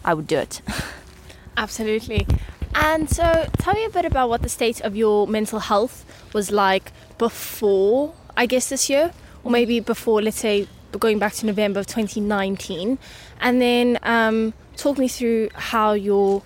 I 0.06 0.14
would 0.14 0.26
do 0.26 0.38
it. 0.38 0.62
Absolutely. 1.58 2.26
And 2.74 3.10
so, 3.10 3.48
tell 3.58 3.74
me 3.74 3.84
a 3.84 3.90
bit 3.90 4.04
about 4.04 4.28
what 4.28 4.42
the 4.42 4.48
state 4.48 4.80
of 4.80 4.96
your 4.96 5.26
mental 5.26 5.58
health 5.58 6.04
was 6.32 6.50
like 6.50 6.92
before, 7.18 8.14
I 8.36 8.46
guess, 8.46 8.68
this 8.68 8.88
year, 8.88 9.12
or 9.42 9.50
maybe 9.50 9.80
before, 9.80 10.22
let's 10.22 10.38
say, 10.38 10.68
going 10.98 11.18
back 11.18 11.32
to 11.34 11.46
November 11.46 11.80
of 11.80 11.86
2019. 11.86 12.98
And 13.40 13.60
then 13.60 13.98
um, 14.02 14.54
talk 14.76 14.98
me 14.98 15.08
through 15.08 15.50
how 15.54 15.92
your 15.92 16.42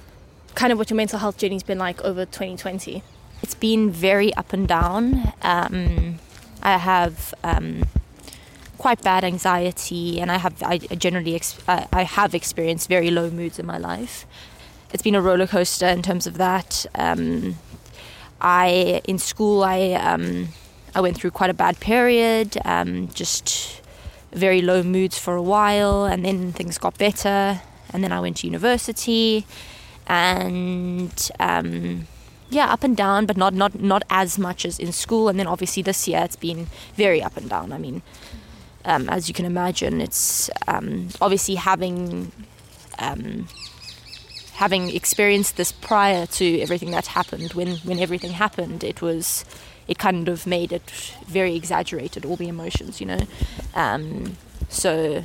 kind 0.54 0.72
of 0.72 0.78
what 0.78 0.90
your 0.90 0.96
mental 0.96 1.18
health 1.18 1.36
journey's 1.36 1.62
been 1.62 1.78
like 1.78 2.00
over 2.02 2.24
2020. 2.24 3.02
It's 3.42 3.54
been 3.54 3.90
very 3.90 4.32
up 4.34 4.52
and 4.52 4.66
down. 4.68 5.32
Um, 5.42 6.18
I 6.62 6.76
have 6.76 7.34
um, 7.42 7.84
quite 8.80 9.02
bad 9.02 9.24
anxiety, 9.24 10.20
and 10.20 10.32
I 10.32 10.38
have 10.38 10.54
I 10.62 10.78
generally 10.78 11.34
ex- 11.34 11.58
I 11.68 12.02
have 12.02 12.34
experienced 12.34 12.88
very 12.88 13.10
low 13.10 13.28
moods 13.30 13.58
in 13.58 13.66
my 13.66 13.76
life. 13.76 14.26
It's 14.92 15.02
been 15.02 15.14
a 15.14 15.20
roller 15.20 15.46
coaster 15.46 15.86
in 15.86 16.02
terms 16.02 16.26
of 16.26 16.38
that. 16.38 16.86
Um, 16.94 17.58
I 18.40 19.02
in 19.04 19.18
school 19.18 19.62
I 19.62 19.92
um, 19.92 20.48
I 20.94 21.00
went 21.02 21.16
through 21.18 21.32
quite 21.32 21.50
a 21.50 21.58
bad 21.64 21.78
period, 21.78 22.56
um, 22.64 23.08
just 23.08 23.82
very 24.32 24.62
low 24.62 24.82
moods 24.82 25.18
for 25.18 25.34
a 25.36 25.42
while, 25.42 26.06
and 26.06 26.24
then 26.24 26.52
things 26.52 26.78
got 26.78 26.96
better, 26.96 27.60
and 27.92 28.02
then 28.02 28.12
I 28.12 28.20
went 28.20 28.38
to 28.38 28.46
university, 28.46 29.44
and 30.06 31.30
um, 31.38 32.06
yeah, 32.48 32.72
up 32.72 32.82
and 32.82 32.96
down, 32.96 33.26
but 33.26 33.36
not 33.36 33.52
not 33.52 33.78
not 33.78 34.02
as 34.08 34.38
much 34.38 34.64
as 34.64 34.78
in 34.78 34.92
school. 34.92 35.28
And 35.28 35.38
then 35.38 35.46
obviously 35.46 35.82
this 35.82 36.08
year 36.08 36.22
it's 36.24 36.36
been 36.36 36.66
very 36.96 37.22
up 37.22 37.36
and 37.36 37.48
down. 37.48 37.72
I 37.72 37.78
mean, 37.78 38.02
um, 38.84 39.08
as 39.08 39.28
you 39.28 39.34
can 39.34 39.44
imagine, 39.44 40.00
it's 40.00 40.50
um, 40.66 41.08
obviously 41.20 41.56
having 41.56 42.32
um, 42.98 43.48
having 44.54 44.94
experienced 44.94 45.56
this 45.56 45.72
prior 45.72 46.26
to 46.26 46.60
everything 46.60 46.90
that 46.90 47.06
happened. 47.08 47.52
When 47.52 47.76
when 47.78 47.98
everything 47.98 48.32
happened, 48.32 48.84
it 48.84 49.02
was 49.02 49.44
it 49.90 49.98
kind 49.98 50.28
of 50.28 50.46
made 50.46 50.72
it 50.72 50.88
very 51.26 51.56
exaggerated, 51.56 52.24
all 52.24 52.36
the 52.36 52.48
emotions, 52.48 53.00
you 53.00 53.06
know. 53.06 53.26
Um, 53.74 54.36
so, 54.68 55.24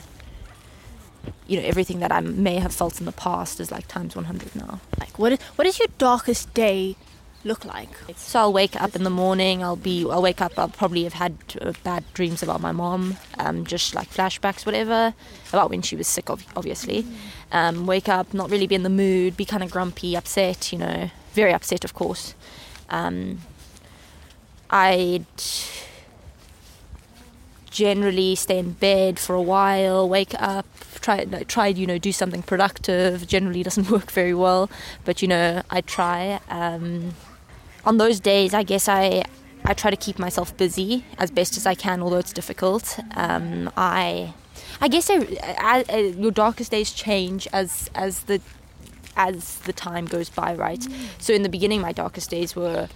you 1.45 1.59
know, 1.59 1.67
everything 1.67 1.99
that 1.99 2.11
I 2.11 2.19
may 2.19 2.55
have 2.55 2.73
felt 2.73 2.99
in 2.99 3.05
the 3.05 3.11
past 3.11 3.59
is 3.59 3.71
like 3.71 3.87
times 3.87 4.15
100 4.15 4.55
now. 4.55 4.79
Like, 4.99 5.19
what 5.19 5.33
is, 5.33 5.39
what 5.55 5.67
is 5.67 5.77
your 5.77 5.89
darkest 5.99 6.51
day 6.55 6.95
look 7.45 7.63
like? 7.63 7.89
So 8.15 8.39
I'll 8.39 8.53
wake 8.53 8.79
up 8.81 8.95
in 8.95 9.03
the 9.03 9.09
morning. 9.09 9.63
I'll 9.63 9.75
be. 9.75 10.05
I'll 10.09 10.21
wake 10.21 10.41
up. 10.41 10.57
I'll 10.57 10.69
probably 10.69 11.03
have 11.03 11.13
had 11.13 11.37
uh, 11.61 11.73
bad 11.83 12.03
dreams 12.13 12.43
about 12.43 12.59
my 12.59 12.71
mom. 12.71 13.17
Um, 13.37 13.65
just 13.65 13.95
like 13.95 14.09
flashbacks, 14.09 14.65
whatever, 14.65 15.13
about 15.49 15.69
when 15.69 15.81
she 15.81 15.95
was 15.95 16.07
sick. 16.07 16.29
Obviously, 16.29 17.05
um, 17.51 17.85
wake 17.85 18.09
up, 18.09 18.33
not 18.33 18.49
really 18.49 18.67
be 18.67 18.75
in 18.75 18.83
the 18.83 18.89
mood, 18.89 19.37
be 19.37 19.45
kind 19.45 19.63
of 19.63 19.71
grumpy, 19.71 20.15
upset. 20.17 20.73
You 20.73 20.79
know, 20.79 21.11
very 21.33 21.53
upset, 21.53 21.85
of 21.85 21.93
course. 21.93 22.33
Um, 22.89 23.39
I'd 24.69 25.25
generally 27.75 28.35
stay 28.35 28.57
in 28.57 28.71
bed 28.71 29.19
for 29.19 29.35
a 29.35 29.41
while, 29.41 30.07
wake 30.07 30.33
up, 30.39 30.65
try 31.01 31.25
try 31.25 31.67
you 31.67 31.85
know 31.85 31.97
do 31.97 32.11
something 32.11 32.41
productive. 32.41 33.27
Generally 33.27 33.63
doesn't 33.63 33.89
work 33.95 34.11
very 34.11 34.33
well, 34.33 34.69
but 35.03 35.21
you 35.21 35.27
know 35.27 35.61
I 35.69 35.81
try. 35.81 36.39
Um, 36.49 37.13
on 37.85 37.97
those 37.97 38.19
days, 38.19 38.53
I 38.53 38.63
guess 38.63 38.87
I 38.87 39.23
I 39.63 39.73
try 39.73 39.89
to 39.89 39.97
keep 39.97 40.19
myself 40.19 40.55
busy 40.57 41.05
as 41.17 41.31
best 41.31 41.57
as 41.57 41.65
I 41.65 41.75
can, 41.75 42.01
although 42.01 42.19
it's 42.19 42.33
difficult. 42.33 42.99
Um, 43.15 43.71
I 43.75 44.33
I 44.81 44.87
guess 44.87 45.09
I, 45.09 45.15
I, 45.57 45.85
I, 45.89 45.97
your 46.17 46.31
darkest 46.31 46.71
days 46.71 46.91
change 46.91 47.47
as 47.53 47.89
as 47.95 48.21
the 48.23 48.41
as 49.17 49.59
the 49.59 49.73
time 49.73 50.05
goes 50.05 50.29
by, 50.29 50.53
right? 50.53 50.79
Mm. 50.79 51.07
So 51.17 51.33
in 51.33 51.43
the 51.43 51.49
beginning, 51.49 51.81
my 51.81 51.91
darkest 51.91 52.29
days 52.29 52.55
were 52.55 52.89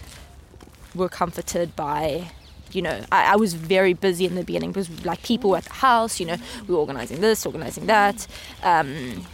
were 0.96 1.10
comforted 1.10 1.75
by 1.75 2.31
you 2.72 2.84
know, 2.84 3.03
I, 3.12 3.34
I, 3.34 3.36
was 3.36 3.55
very 3.55 3.93
busy 3.93 4.25
in 4.25 4.36
the 4.36 4.43
beginning 4.43 4.72
because 4.72 5.03
like 5.03 5.24
people 5.24 5.50
were 5.50 5.58
at 5.58 5.63
the 5.63 5.74
house, 5.74 6.19
you 6.19 6.25
know, 6.27 6.38
we 6.67 6.75
were 6.75 6.79
organizing 6.79 7.19
this, 7.19 7.43
organizing 7.46 7.88
that, 7.88 8.27
um, 8.62 9.25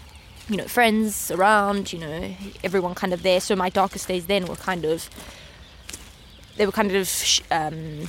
you 0.47 0.55
know, 0.55 0.63
friends 0.65 1.31
around, 1.31 1.91
you 1.91 1.99
know, 1.99 2.33
everyone 2.63 2.95
kind 2.95 3.13
of 3.13 3.23
there. 3.23 3.41
So 3.41 3.55
my 3.55 3.69
darkest 3.69 4.07
days 4.07 4.27
then 4.27 4.45
were 4.45 4.55
kind 4.55 4.85
of 4.85 5.09
they 6.57 6.65
were 6.65 6.71
kind 6.71 6.91
of 6.95 7.09
um, 7.51 8.07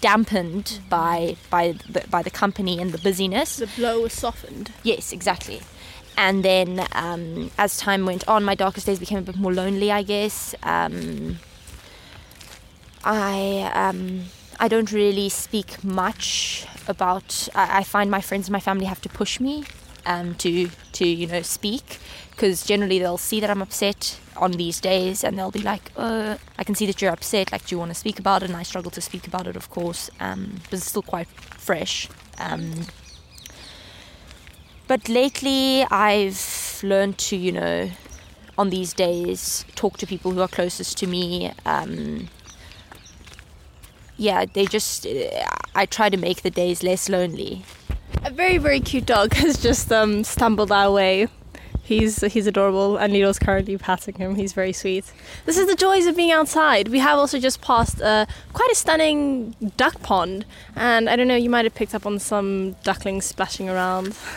dampened 0.00 0.80
by 0.88 1.36
by 1.50 1.72
the, 1.88 2.04
by 2.10 2.22
the 2.22 2.30
company 2.30 2.80
and 2.80 2.92
the 2.92 2.98
busyness. 2.98 3.56
The 3.56 3.68
blow 3.76 4.02
was 4.02 4.12
softened. 4.12 4.72
Yes, 4.82 5.12
exactly. 5.12 5.60
And 6.16 6.44
then 6.44 6.86
um, 6.92 7.50
as 7.56 7.78
time 7.78 8.04
went 8.04 8.28
on, 8.28 8.44
my 8.44 8.54
darkest 8.54 8.86
days 8.86 8.98
became 8.98 9.18
a 9.18 9.22
bit 9.22 9.36
more 9.36 9.52
lonely. 9.52 9.90
I 9.90 10.02
guess 10.02 10.54
um, 10.62 11.38
I 13.02 13.70
um, 13.74 14.24
I 14.60 14.68
don't 14.68 14.92
really 14.92 15.28
speak 15.28 15.82
much 15.82 16.66
about. 16.86 17.48
I, 17.54 17.78
I, 17.78 17.82
find 17.82 18.10
my 18.10 18.20
friends 18.20 18.48
and 18.48 18.52
my 18.52 18.60
family 18.60 18.84
have 18.84 19.00
to 19.02 19.08
push 19.08 19.40
me 19.40 19.64
um, 20.04 20.34
to 20.36 20.70
to 20.92 21.06
you 21.06 21.26
know 21.26 21.42
speak 21.42 21.98
because 22.32 22.64
generally 22.64 22.98
they'll 22.98 23.18
see 23.18 23.40
that 23.40 23.50
I'm 23.50 23.62
upset 23.62 24.18
on 24.36 24.52
these 24.52 24.80
days 24.80 25.22
and 25.22 25.38
they'll 25.38 25.50
be 25.50 25.60
like, 25.60 25.92
uh, 25.96 26.36
I 26.58 26.64
can 26.64 26.74
see 26.74 26.86
that 26.86 27.00
you're 27.00 27.12
upset. 27.12 27.52
Like, 27.52 27.66
do 27.66 27.74
you 27.74 27.78
want 27.78 27.90
to 27.90 27.94
speak 27.94 28.18
about 28.18 28.42
it? 28.42 28.46
And 28.50 28.56
I 28.56 28.62
struggle 28.64 28.90
to 28.90 29.00
speak 29.00 29.26
about 29.26 29.46
it, 29.46 29.54
of 29.54 29.70
course, 29.70 30.10
um, 30.18 30.60
but 30.64 30.78
it's 30.78 30.86
still 30.86 31.02
quite 31.02 31.28
fresh. 31.28 32.08
Um, 32.38 32.86
but 34.88 35.08
lately, 35.08 35.84
I've 35.84 36.80
learned 36.82 37.18
to, 37.18 37.36
you 37.36 37.52
know, 37.52 37.90
on 38.58 38.70
these 38.70 38.92
days, 38.92 39.64
talk 39.74 39.98
to 39.98 40.06
people 40.06 40.32
who 40.32 40.40
are 40.40 40.48
closest 40.48 40.98
to 40.98 41.06
me. 41.06 41.52
Um, 41.64 42.28
yeah, 44.16 44.46
they 44.52 44.66
just, 44.66 45.06
I 45.74 45.86
try 45.86 46.08
to 46.08 46.16
make 46.16 46.42
the 46.42 46.50
days 46.50 46.82
less 46.82 47.08
lonely. 47.08 47.64
A 48.24 48.30
very, 48.30 48.58
very 48.58 48.80
cute 48.80 49.06
dog 49.06 49.34
has 49.34 49.62
just 49.62 49.92
um, 49.92 50.24
stumbled 50.24 50.72
our 50.72 50.90
way 50.90 51.28
He's 51.84 52.20
he's 52.20 52.46
adorable, 52.46 52.96
and 52.96 53.12
Needle's 53.12 53.40
currently 53.40 53.76
patting 53.76 54.14
him. 54.14 54.36
He's 54.36 54.52
very 54.52 54.72
sweet. 54.72 55.04
This 55.46 55.58
is 55.58 55.66
the 55.66 55.74
joys 55.74 56.06
of 56.06 56.14
being 56.14 56.30
outside. 56.30 56.88
We 56.88 57.00
have 57.00 57.18
also 57.18 57.40
just 57.40 57.60
passed 57.60 58.00
uh, 58.00 58.26
quite 58.52 58.70
a 58.70 58.74
stunning 58.76 59.56
duck 59.76 60.00
pond, 60.00 60.44
and 60.76 61.10
I 61.10 61.16
don't 61.16 61.26
know, 61.26 61.36
you 61.36 61.50
might 61.50 61.64
have 61.64 61.74
picked 61.74 61.94
up 61.94 62.06
on 62.06 62.20
some 62.20 62.76
ducklings 62.84 63.24
splashing 63.24 63.68
around. 63.68 64.14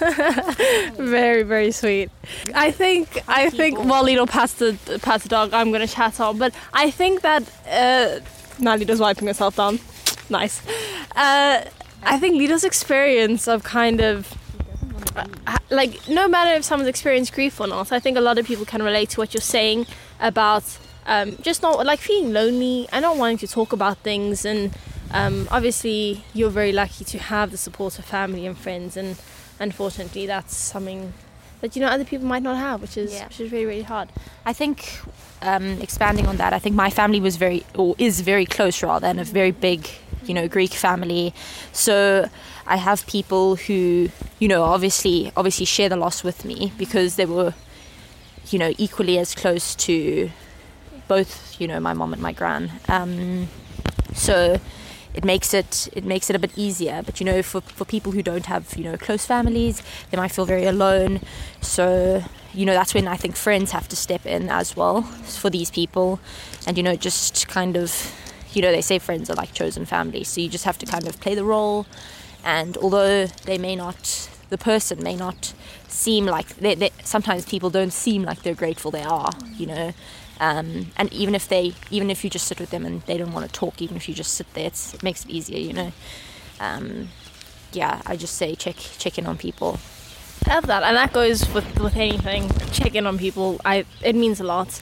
very 0.98 1.44
very 1.44 1.72
sweet. 1.72 2.10
I 2.56 2.72
think 2.72 3.22
I 3.28 3.52
think 3.52 3.78
while 3.80 4.04
Needle 4.04 4.28
pats 4.28 4.54
the 4.54 4.78
pats 5.04 5.24
the 5.24 5.30
dog, 5.30 5.54
I'm 5.54 5.72
gonna 5.72 5.88
chat 5.88 6.20
on. 6.20 6.40
But 6.40 6.56
I 6.74 6.90
think 6.90 7.22
that 7.22 7.44
uh, 7.70 8.22
now 8.60 8.75
wiping 8.78 9.28
herself 9.28 9.56
down. 9.56 9.80
Nice. 10.30 10.62
Uh, 11.16 11.64
I 12.04 12.20
think 12.20 12.38
Lido's 12.38 12.64
experience 12.64 13.48
of 13.48 13.64
kind 13.64 14.02
of 14.02 14.34
like 15.69 16.07
no 16.07 16.27
matter 16.27 16.51
if 16.51 16.63
someone's 16.63 16.89
experienced 16.89 17.34
grief 17.34 17.60
or 17.60 17.67
not, 17.67 17.91
I 17.91 18.00
think 18.00 18.17
a 18.17 18.22
lot 18.22 18.38
of 18.38 18.45
people 18.45 18.65
can 18.65 18.84
relate 18.84 19.10
to 19.12 19.19
what 19.19 19.34
you're 19.34 19.41
saying 19.41 19.86
about 20.19 20.77
um, 21.05 21.38
just 21.41 21.62
not 21.62 21.86
like 21.86 22.00
feeling 22.00 22.34
lonely 22.34 22.88
and 22.91 23.03
not 23.03 23.17
wanting 23.17 23.38
to 23.39 23.48
talk 23.48 23.74
about 23.74 23.98
things. 24.00 24.45
And 24.45 24.75
um, 25.12 25.48
obviously, 25.51 26.24
you're 26.34 26.50
very 26.50 26.72
lucky 26.72 27.03
to 27.05 27.19
have 27.19 27.51
the 27.51 27.57
support 27.57 28.00
of 28.00 28.05
family 28.05 28.45
and 28.45 28.57
friends. 28.57 28.98
And 28.98 29.17
unfortunately, 29.60 30.25
that's 30.25 30.55
something 30.55 31.13
that 31.62 31.75
you 31.75 31.81
know 31.81 31.88
other 31.88 32.05
people 32.05 32.27
might 32.27 32.43
not 32.43 32.57
have, 32.57 32.81
which 32.81 32.98
is 32.98 33.13
yeah. 33.13 33.27
which 33.27 33.39
is 33.39 33.51
really 33.51 33.65
really 33.65 33.81
hard. 33.84 34.10
I 34.45 34.53
think 34.53 35.00
um, 35.41 35.81
expanding 35.81 36.27
on 36.27 36.38
that, 36.38 36.53
I 36.53 36.60
think 36.60 36.75
my 36.75 36.89
family 36.89 37.19
was 37.19 37.38
very 37.38 37.65
or 37.75 37.95
is 37.98 38.22
very 38.22 38.45
close 38.45 38.84
rather, 38.84 39.07
and 39.07 39.19
a 39.19 39.24
very 39.24 39.51
big 39.51 39.88
you 40.27 40.34
know 40.34 40.48
Greek 40.48 40.74
family. 40.74 41.34
So 41.72 42.29
I 42.67 42.77
have 42.77 43.05
people 43.08 43.55
who, 43.55 44.10
you 44.39 44.48
know, 44.48 44.63
obviously 44.63 45.32
obviously 45.36 45.65
share 45.65 45.89
the 45.89 45.98
loss 45.98 46.24
with 46.24 46.46
me 46.46 46.74
because 46.77 47.15
they 47.15 47.25
were, 47.25 47.53
you 48.50 48.60
know, 48.60 48.74
equally 48.77 49.17
as 49.20 49.36
close 49.36 49.75
to 49.75 50.32
both, 51.08 51.60
you 51.60 51.67
know, 51.67 51.79
my 51.79 51.94
mom 51.94 52.13
and 52.13 52.22
my 52.22 52.32
gran. 52.32 52.72
Um, 52.88 53.48
so 54.13 54.60
it 55.13 55.24
makes 55.24 55.53
it 55.53 55.88
it 55.94 56.03
makes 56.03 56.29
it 56.29 56.36
a 56.36 56.39
bit 56.39 56.51
easier. 56.58 57.01
But 57.05 57.20
you 57.20 57.25
know, 57.25 57.41
for 57.41 57.62
for 57.62 57.86
people 57.86 58.12
who 58.12 58.22
don't 58.22 58.46
have 58.48 58.75
you 58.75 58.84
know 58.84 58.98
close 58.98 59.25
families, 59.25 59.82
they 60.12 60.17
might 60.17 60.32
feel 60.32 60.46
very 60.46 60.65
alone. 60.65 61.22
So 61.62 62.24
you 62.53 62.65
know 62.65 62.74
that's 62.74 62.94
when 62.94 63.08
I 63.08 63.15
think 63.15 63.36
friends 63.36 63.72
have 63.72 63.88
to 63.89 63.96
step 63.96 64.25
in 64.25 64.50
as 64.50 64.75
well 64.75 65.03
for 65.03 65.50
these 65.50 65.72
people, 65.72 66.20
and 66.67 66.77
you 66.77 66.84
know 66.84 66.96
just 66.96 67.48
kind 67.48 67.77
of 67.77 68.12
you 68.55 68.62
know 68.62 68.71
they 68.71 68.81
say 68.81 69.00
friends 69.00 69.29
are 69.29 69.35
like 69.35 69.53
chosen 69.53 69.85
family, 69.85 70.24
so 70.24 70.41
you 70.41 70.50
just 70.50 70.65
have 70.65 70.77
to 70.79 70.85
kind 70.85 71.07
of 71.07 71.19
play 71.19 71.35
the 71.35 71.43
role 71.43 71.85
and 72.45 72.77
although 72.77 73.25
they 73.25 73.57
may 73.57 73.75
not, 73.75 74.29
the 74.50 74.57
person 74.57 75.01
may 75.01 75.15
not 75.15 75.53
seem 75.88 76.27
like, 76.27 76.55
they, 76.57 76.75
they, 76.75 76.91
sometimes 77.03 77.43
people 77.43 77.71
don't 77.71 77.91
seem 77.91 78.21
like 78.21 78.43
they're 78.43 78.53
grateful, 78.53 78.91
they 78.91 79.03
are, 79.03 79.31
you 79.55 79.65
know. 79.65 79.93
Um, 80.39 80.91
and 80.95 81.12
even 81.12 81.33
if 81.33 81.47
they, 81.47 81.74
even 81.89 82.12
if 82.12 82.24
you 82.24 82.29
just 82.29 82.45
sit 82.47 82.59
with 82.59 82.69
them 82.69 82.85
and 82.85 83.01
they 83.03 83.17
don't 83.17 83.33
want 83.33 83.47
to 83.47 83.51
talk, 83.51 83.81
even 83.81 83.97
if 83.97 84.07
you 84.07 84.13
just 84.13 84.35
sit 84.35 84.53
there, 84.53 84.67
it 84.67 85.01
makes 85.01 85.25
it 85.25 85.31
easier, 85.31 85.57
you 85.57 85.74
know. 85.74 85.91
Um, 86.59 87.09
yeah, 87.71 88.01
I 88.05 88.15
just 88.15 88.35
say 88.35 88.55
check 88.55 88.75
check 88.75 89.17
in 89.17 89.25
on 89.25 89.38
people. 89.38 89.79
I 90.47 90.55
love 90.55 90.67
that, 90.67 90.83
and 90.83 90.95
that 90.95 91.13
goes 91.13 91.51
with 91.53 91.79
with 91.79 91.95
anything. 91.95 92.50
Check 92.71 92.95
in 92.95 93.07
on 93.07 93.17
people. 93.17 93.59
I 93.65 93.85
it 94.01 94.15
means 94.15 94.39
a 94.39 94.43
lot. 94.43 94.79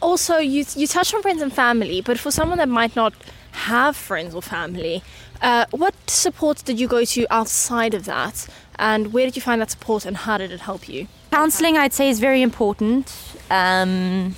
Also, 0.00 0.38
you 0.38 0.64
you 0.74 0.86
touch 0.86 1.14
on 1.14 1.22
friends 1.22 1.42
and 1.42 1.52
family, 1.52 2.00
but 2.00 2.18
for 2.18 2.30
someone 2.30 2.58
that 2.58 2.68
might 2.68 2.94
not 2.94 3.14
have 3.52 3.96
friends 3.96 4.34
or 4.34 4.42
family, 4.42 5.02
uh, 5.40 5.64
what 5.70 5.94
support 6.08 6.62
did 6.64 6.78
you 6.78 6.86
go 6.86 7.04
to 7.04 7.26
outside 7.30 7.94
of 7.94 8.04
that? 8.04 8.46
And 8.78 9.12
where 9.12 9.24
did 9.24 9.36
you 9.36 9.42
find 9.42 9.60
that 9.60 9.70
support 9.70 10.04
and 10.04 10.16
how 10.16 10.38
did 10.38 10.52
it 10.52 10.60
help 10.60 10.88
you? 10.88 11.08
Counseling, 11.30 11.76
I'd 11.78 11.92
say, 11.92 12.10
is 12.10 12.20
very 12.20 12.42
important. 12.42 13.12
Um, 13.50 14.34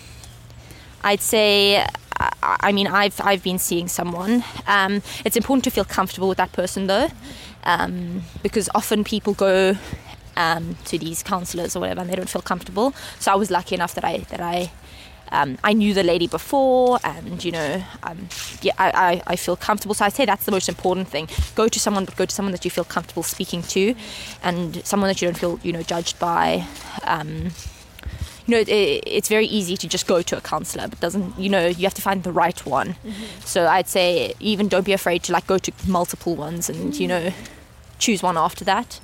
I'd 1.03 1.21
say, 1.21 1.87
I 2.43 2.73
mean, 2.73 2.87
I've, 2.87 3.21
I've 3.21 3.43
been 3.43 3.59
seeing 3.59 3.88
someone. 3.88 4.45
Um, 4.67 5.03
it's 5.25 5.37
important 5.37 5.65
to 5.65 5.71
feel 5.71 5.85
comfortable 5.85 6.29
with 6.29 6.38
that 6.38 6.53
person 6.53 6.87
though, 6.87 7.09
um, 7.65 8.23
because 8.43 8.69
often 8.75 9.05
people 9.05 9.35
go 9.35 9.77
um, 10.37 10.77
to 10.87 10.99
these 10.99 11.23
counselors 11.23 11.75
or 11.77 11.81
whatever 11.81 12.00
and 12.00 12.11
they 12.11 12.17
don't 12.17 12.29
feel 12.29 12.43
comfortable. 12.43 12.95
So 13.19 13.33
I 13.33 13.37
was 13.37 13.50
lucky 13.50 13.75
enough 13.75 13.95
that 13.95 14.05
I, 14.05 14.19
that 14.31 14.41
I 14.41 14.71
um, 15.30 15.58
I 15.62 15.73
knew 15.73 15.94
the 15.94 16.02
lady 16.02 16.26
before, 16.26 16.99
and 17.04 17.44
you 17.44 17.52
know, 17.52 17.82
um, 18.02 18.28
yeah, 18.62 18.73
I, 18.78 18.90
I, 18.90 19.23
I, 19.32 19.37
feel 19.37 19.56
comfortable. 19.56 19.94
So 19.94 20.04
I 20.04 20.08
say 20.08 20.25
that's 20.25 20.44
the 20.44 20.52
most 20.52 20.68
important 20.68 21.08
thing. 21.08 21.28
Go 21.54 21.68
to 21.68 21.78
someone, 21.78 22.04
but 22.04 22.16
go 22.16 22.25
to 22.25 22.35
someone 22.35 22.52
that 22.52 22.64
you 22.64 22.70
feel 22.70 22.85
comfortable 22.85 23.23
speaking 23.23 23.62
to, 23.64 23.94
and 24.42 24.85
someone 24.85 25.08
that 25.08 25.20
you 25.20 25.28
don't 25.28 25.38
feel 25.38 25.61
you 25.62 25.73
know 25.73 25.82
judged 25.82 26.18
by. 26.18 26.66
Um, 27.04 27.50
you 28.47 28.52
know, 28.54 28.61
it, 28.61 28.68
it's 29.06 29.28
very 29.28 29.47
easy 29.47 29.76
to 29.76 29.87
just 29.87 30.06
go 30.06 30.23
to 30.23 30.37
a 30.37 30.40
counselor, 30.40 30.88
but 30.88 30.99
doesn't 31.00 31.38
you 31.38 31.50
know 31.50 31.66
you 31.66 31.85
have 31.85 31.94
to 31.94 32.02
find 32.02 32.23
the 32.23 32.32
right 32.32 32.64
one. 32.64 32.94
Mm-hmm. 32.94 33.40
So 33.40 33.66
I'd 33.66 33.88
say 33.88 34.35
even 34.40 34.68
don't 34.68 34.87
be 34.87 34.92
afraid 34.92 35.23
to 35.25 35.32
like 35.32 35.47
go 35.47 35.58
to 35.58 35.73
multiple 35.87 36.35
ones, 36.37 36.70
and 36.70 36.97
you 36.97 37.06
know, 37.06 37.32
choose 37.99 38.23
one 38.23 38.38
after 38.38 38.64
that. 38.64 39.00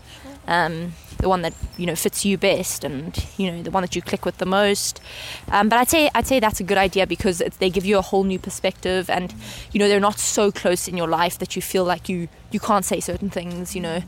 Um, 0.47 0.95
the 1.25 1.29
one 1.31 1.41
that 1.41 1.55
you 1.79 1.87
know 1.87 1.97
fits 1.97 2.27
you 2.27 2.37
best, 2.37 2.85
and 2.85 3.27
you 3.39 3.51
know 3.51 3.63
the 3.63 3.71
one 3.71 3.83
that 3.83 3.97
you 3.97 4.03
click 4.03 4.27
with 4.27 4.37
the 4.37 4.47
most. 4.47 5.01
Um, 5.49 5.71
but 5.71 5.79
I'd 5.79 5.89
say 5.89 6.11
I'd 6.15 6.27
say 6.27 6.39
that's 6.39 6.61
a 6.61 6.65
good 6.65 6.77
idea 6.77 7.07
because 7.07 7.39
they 7.61 7.71
give 7.71 7.87
you 7.87 7.97
a 7.97 8.03
whole 8.03 8.25
new 8.25 8.39
perspective, 8.39 9.09
and 9.09 9.35
you 9.73 9.79
know 9.81 9.89
they're 9.89 10.09
not 10.09 10.19
so 10.19 10.53
close 10.53 10.87
in 10.87 10.99
your 10.99 11.09
life 11.09 11.39
that 11.39 11.57
you 11.57 11.63
feel 11.63 11.85
like 11.85 12.11
you 12.11 12.29
you 12.51 12.61
can't 12.61 12.85
say 12.85 13.01
certain 13.01 13.31
things. 13.31 13.75
You 13.75 13.81
know, 13.81 14.03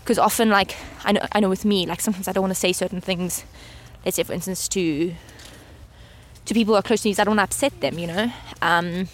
because 0.00 0.18
often 0.18 0.48
like 0.48 0.74
I 1.04 1.12
know 1.12 1.20
I 1.32 1.40
know 1.40 1.50
with 1.50 1.66
me 1.66 1.84
like 1.84 2.00
sometimes 2.00 2.26
I 2.26 2.32
don't 2.32 2.42
want 2.42 2.54
to 2.54 2.60
say 2.66 2.72
certain 2.72 3.02
things. 3.02 3.44
Let's 4.04 4.16
say 4.16 4.22
for 4.22 4.32
instance 4.32 4.66
to 4.68 5.14
to 6.46 6.54
people 6.54 6.72
who 6.72 6.78
are 6.78 6.82
close 6.82 7.02
to 7.02 7.08
me, 7.08 7.14
I 7.18 7.24
don't 7.24 7.36
want 7.36 7.50
to 7.50 7.54
upset 7.54 7.80
them. 7.82 7.98
You 7.98 8.06
know. 8.06 8.32
Um, 8.62 9.08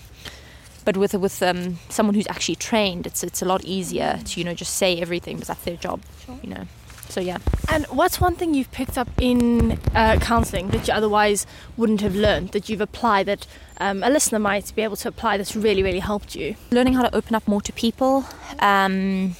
but 0.84 0.96
with 0.96 1.14
with 1.14 1.42
um, 1.42 1.80
someone 1.88 2.14
who's 2.14 2.28
actually 2.28 2.54
trained, 2.54 3.04
it's 3.04 3.24
it's 3.24 3.42
a 3.42 3.44
lot 3.44 3.64
easier 3.64 4.20
to 4.24 4.40
you 4.40 4.44
know 4.44 4.54
just 4.54 4.74
say 4.74 5.00
everything 5.00 5.34
because 5.36 5.48
that's 5.48 5.64
their 5.64 5.76
job, 5.76 6.00
you 6.40 6.50
know. 6.50 6.66
So 7.08 7.20
yeah, 7.20 7.38
And 7.68 7.86
what's 7.86 8.20
one 8.20 8.34
thing 8.36 8.54
you've 8.54 8.70
picked 8.70 8.98
up 8.98 9.08
in 9.20 9.78
uh, 9.94 10.18
counselling 10.20 10.68
that 10.68 10.86
you 10.86 10.94
otherwise 10.94 11.46
wouldn't 11.76 12.00
have 12.02 12.14
learned, 12.14 12.50
that 12.52 12.68
you've 12.68 12.80
applied, 12.82 13.26
that 13.26 13.46
um, 13.78 14.02
a 14.02 14.10
listener 14.10 14.38
might 14.38 14.72
be 14.76 14.82
able 14.82 14.96
to 14.96 15.08
apply 15.08 15.36
that's 15.38 15.56
really, 15.56 15.82
really 15.82 16.00
helped 16.00 16.34
you? 16.36 16.56
learning 16.70 16.94
how 16.94 17.02
to 17.02 17.14
open 17.14 17.34
up 17.34 17.48
more 17.48 17.62
to 17.62 17.72
people, 17.72 18.24
um, 18.60 19.34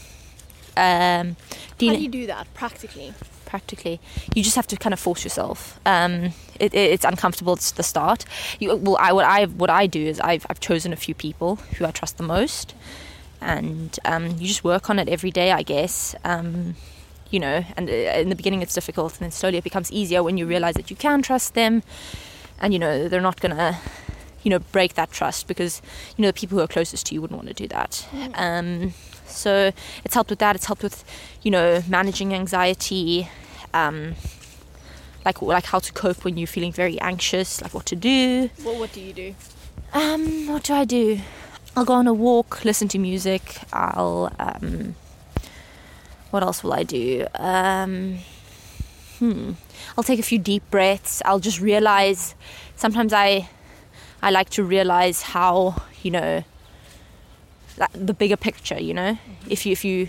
um, 0.77 1.37
How 1.37 1.37
do 1.79 1.87
you 1.87 2.09
do 2.09 2.27
that 2.27 2.53
practically? 2.55 3.13
practically. 3.45 3.99
You 4.35 4.43
just 4.43 4.57
have 4.57 4.67
to 4.67 4.77
kind 4.77 4.93
of 4.93 5.01
force 5.01 5.25
yourself. 5.25 5.81
Um, 5.87 6.33
it, 6.61 6.75
it, 6.75 6.93
it's 6.93 7.05
uncomfortable 7.05 7.55
at 7.55 7.61
the 7.77 7.83
start. 7.83 8.27
You, 8.61 8.77
well, 8.77 8.99
I, 9.01 9.13
what 9.13 9.25
I 9.25 9.47
what 9.47 9.71
I 9.71 9.87
do 9.87 10.05
is 10.07 10.21
I've 10.21 10.45
I've 10.51 10.61
chosen 10.61 10.93
a 10.93 10.97
few 10.97 11.15
people 11.15 11.57
who 11.77 11.87
I 11.87 11.91
trust 11.91 12.19
the 12.19 12.25
most, 12.25 12.75
and 13.41 13.99
um, 14.05 14.27
you 14.39 14.47
just 14.49 14.65
work 14.65 14.91
on 14.91 14.99
it 14.99 15.09
every 15.09 15.31
day, 15.31 15.51
I 15.53 15.63
guess. 15.63 16.15
Um, 16.25 16.75
you 17.31 17.41
know, 17.41 17.65
and 17.77 17.89
uh, 17.89 17.93
in 17.93 18.29
the 18.29 18.37
beginning 18.37 18.63
it's 18.63 18.75
difficult, 18.75 19.13
and 19.15 19.21
then 19.21 19.31
slowly 19.31 19.59
it 19.59 19.65
becomes 19.65 19.91
easier 19.93 20.23
when 20.23 20.37
you 20.39 20.47
realize 20.47 20.75
that 20.75 20.91
you 20.91 20.97
can 20.97 21.23
trust 21.23 21.55
them, 21.55 21.83
and 22.61 22.73
you 22.73 22.79
know 22.79 23.09
they're 23.09 23.21
not 23.21 23.41
gonna, 23.41 23.79
you 24.43 24.51
know, 24.51 24.59
break 24.59 24.95
that 24.95 25.11
trust 25.11 25.47
because 25.47 25.83
you 26.17 26.23
know 26.23 26.29
the 26.29 26.33
people 26.33 26.59
who 26.59 26.65
are 26.65 26.69
closest 26.69 27.07
to 27.07 27.15
you 27.15 27.21
wouldn't 27.21 27.39
want 27.39 27.49
to 27.49 27.55
do 27.55 27.69
that. 27.69 28.07
Um, 28.35 28.95
so 29.27 29.73
it's 30.05 30.15
helped 30.15 30.31
with 30.31 30.39
that. 30.39 30.57
It's 30.57 30.67
helped 30.67 30.83
with, 30.83 31.05
you 31.43 31.51
know, 31.51 31.83
managing 31.87 32.33
anxiety, 32.33 33.29
um, 33.75 34.15
like 35.25 35.43
like 35.43 35.67
how 35.67 35.79
to 35.81 35.93
cope 35.93 36.25
when 36.25 36.39
you're 36.39 36.47
feeling 36.47 36.73
very 36.73 36.99
anxious, 37.01 37.61
like 37.61 37.75
what 37.75 37.87
to 37.87 37.97
do. 37.97 38.51
Well, 38.65 38.79
what 38.79 38.93
do 38.93 39.01
you 39.01 39.13
do? 39.13 39.35
Um, 39.93 40.49
what 40.49 40.65
do 40.65 40.75
I 40.75 40.85
do? 40.85 41.21
I'll 41.77 41.85
go 41.85 41.93
on 41.93 42.07
a 42.07 42.15
walk, 42.15 42.65
listen 42.65 42.89
to 42.89 42.99
music. 42.99 43.59
I'll 43.73 44.33
um, 44.39 44.97
what 46.31 46.43
else 46.43 46.63
will 46.63 46.73
I 46.73 46.83
do? 46.83 47.27
Um, 47.35 48.19
hmm. 49.19 49.53
I'll 49.97 50.05
take 50.05 50.19
a 50.19 50.23
few 50.23 50.39
deep 50.39 50.69
breaths. 50.71 51.23
I'll 51.25 51.41
just 51.41 51.61
realize. 51.61 52.35
Sometimes 52.77 53.13
I, 53.13 53.49
I 54.23 54.31
like 54.31 54.51
to 54.51 54.63
realize 54.63 55.23
how 55.23 55.83
you 56.03 56.11
know. 56.11 56.45
That, 57.77 57.93
the 57.95 58.13
bigger 58.13 58.37
picture, 58.37 58.81
you 58.81 58.93
know. 58.93 59.19
If 59.49 59.65
you 59.65 59.73
if 59.73 59.85
you 59.85 60.09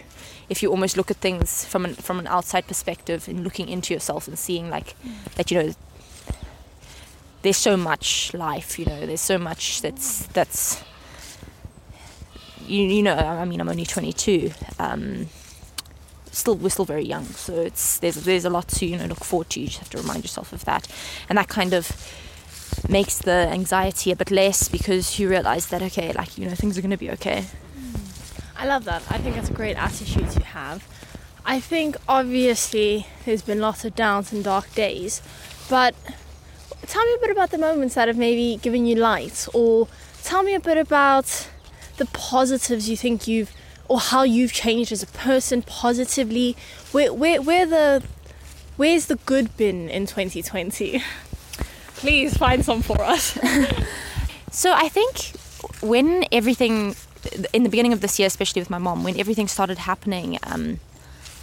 if 0.50 0.64
you 0.64 0.72
almost 0.72 0.98
look 0.98 1.12
at 1.12 1.18
things 1.18 1.66
from 1.66 1.86
an 1.86 1.94
from 1.94 2.20
an 2.20 2.28
outside 2.28 2.68
perspective 2.68 3.28
and 3.28 3.44
looking 3.44 3.70
into 3.70 3.94
yourself 3.94 4.28
and 4.28 4.38
seeing 4.38 4.70
like 4.70 4.96
that, 5.36 5.52
you 5.52 5.62
know, 5.62 5.74
there's 7.44 7.58
so 7.58 7.78
much 7.78 8.34
life, 8.34 8.80
you 8.80 8.86
know. 8.86 9.06
There's 9.06 9.22
so 9.22 9.38
much 9.38 9.82
that's 9.82 10.26
that's 10.28 10.84
you, 12.66 12.84
you 12.84 13.04
know. 13.04 13.16
I 13.16 13.46
mean, 13.46 13.62
I'm 13.62 13.70
only 13.70 13.86
22. 13.86 14.52
Um, 14.80 15.28
still, 16.32 16.56
we're 16.56 16.70
still 16.70 16.86
very 16.86 17.06
young, 17.06 17.26
so 17.26 17.54
it's 17.54 18.00
there's 18.00 18.16
there's 18.16 18.46
a 18.46 18.50
lot 18.50 18.68
to 18.70 18.86
you 18.86 18.98
know 18.98 19.06
look 19.06 19.24
forward 19.24 19.50
to. 19.52 19.60
You 19.60 19.68
just 19.68 19.80
have 19.80 19.90
to 19.92 19.98
remind 19.98 20.24
yourself 20.24 20.54
of 20.54 20.66
that, 20.66 20.88
and 21.28 21.38
that 21.38 21.48
kind 21.48 21.74
of 21.74 21.92
makes 22.88 23.18
the 23.18 23.32
anxiety 23.32 24.12
a 24.12 24.16
bit 24.16 24.32
less 24.32 24.70
because 24.70 25.20
you 25.20 25.30
realize 25.30 25.68
that 25.68 25.82
okay, 25.82 26.12
like 26.14 26.38
you 26.38 26.46
know, 26.46 26.56
things 26.56 26.78
are 26.78 26.82
going 26.82 26.92
to 26.92 26.98
be 26.98 27.12
okay. 27.12 27.46
I 28.58 28.66
love 28.66 28.84
that. 28.86 29.04
I 29.10 29.18
think 29.18 29.36
that's 29.36 29.50
a 29.50 29.54
great 29.54 29.78
attitude 29.78 30.30
to 30.32 30.44
have. 30.44 30.86
I 31.46 31.60
think 31.60 31.96
obviously 32.08 33.08
there's 33.26 33.42
been 33.42 33.60
lots 33.62 33.86
of 33.86 33.96
downs 33.96 34.34
and 34.34 34.44
dark 34.44 34.74
days, 34.76 35.22
but 35.70 35.96
tell 36.86 37.06
me 37.06 37.14
a 37.16 37.20
bit 37.20 37.32
about 37.32 37.52
the 37.52 37.58
moments 37.58 37.96
that 37.96 38.08
have 38.08 38.18
maybe 38.18 38.60
given 38.62 38.86
you 38.86 38.96
light, 38.96 39.48
or 39.54 39.88
tell 40.24 40.44
me 40.44 40.54
a 40.54 40.60
bit 40.60 40.78
about 40.78 41.48
the 41.98 42.06
positives 42.08 42.90
you 42.90 42.98
think 42.98 43.28
you've, 43.28 43.52
or 43.90 44.00
how 44.00 44.24
you've 44.24 44.54
changed 44.54 44.92
as 44.92 45.04
a 45.04 45.08
person 45.08 45.62
positively. 45.64 46.56
Where, 46.92 47.14
where, 47.14 47.42
where 47.42 47.66
the, 47.66 48.04
where's 48.78 49.08
the 49.08 49.16
good 49.18 49.56
been 49.58 49.90
in 49.90 50.06
2020? 50.06 51.04
Please 51.96 52.38
find 52.38 52.64
some 52.64 52.82
for 52.82 53.02
us. 53.02 53.38
So 54.52 54.74
I 54.74 54.90
think 54.90 55.32
when 55.82 56.26
everything, 56.32 56.96
in 57.54 57.64
the 57.64 57.70
beginning 57.70 57.94
of 57.94 58.02
this 58.02 58.18
year, 58.18 58.28
especially 58.28 58.62
with 58.62 58.70
my 58.70 58.78
mom, 58.78 59.04
when 59.04 59.20
everything 59.20 59.48
started 59.48 59.78
happening, 59.78 60.40
um, 60.44 60.80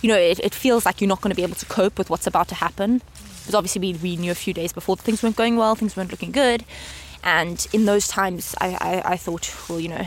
you 0.02 0.08
know, 0.08 0.18
it, 0.18 0.40
it 0.40 0.54
feels 0.54 0.84
like 0.84 1.00
you're 1.00 1.08
not 1.08 1.20
going 1.20 1.30
to 1.30 1.36
be 1.36 1.42
able 1.42 1.54
to 1.54 1.66
cope 1.66 1.98
with 1.98 2.10
what's 2.10 2.26
about 2.26 2.48
to 2.48 2.54
happen. 2.56 3.00
Because 3.40 3.54
obviously 3.54 3.80
we, 3.80 3.94
we 3.94 4.16
knew 4.16 4.32
a 4.32 4.34
few 4.34 4.52
days 4.52 4.72
before 4.72 4.96
things 4.96 5.22
weren't 5.22 5.36
going 5.36 5.56
well, 5.56 5.76
things 5.76 5.96
weren't 5.96 6.10
looking 6.10 6.32
good. 6.32 6.64
And 7.22 7.64
in 7.72 7.84
those 7.84 8.08
times, 8.08 8.54
I, 8.60 8.76
I, 8.80 9.12
I 9.12 9.16
thought, 9.16 9.54
well, 9.68 9.78
you 9.78 9.88
know, 9.88 10.06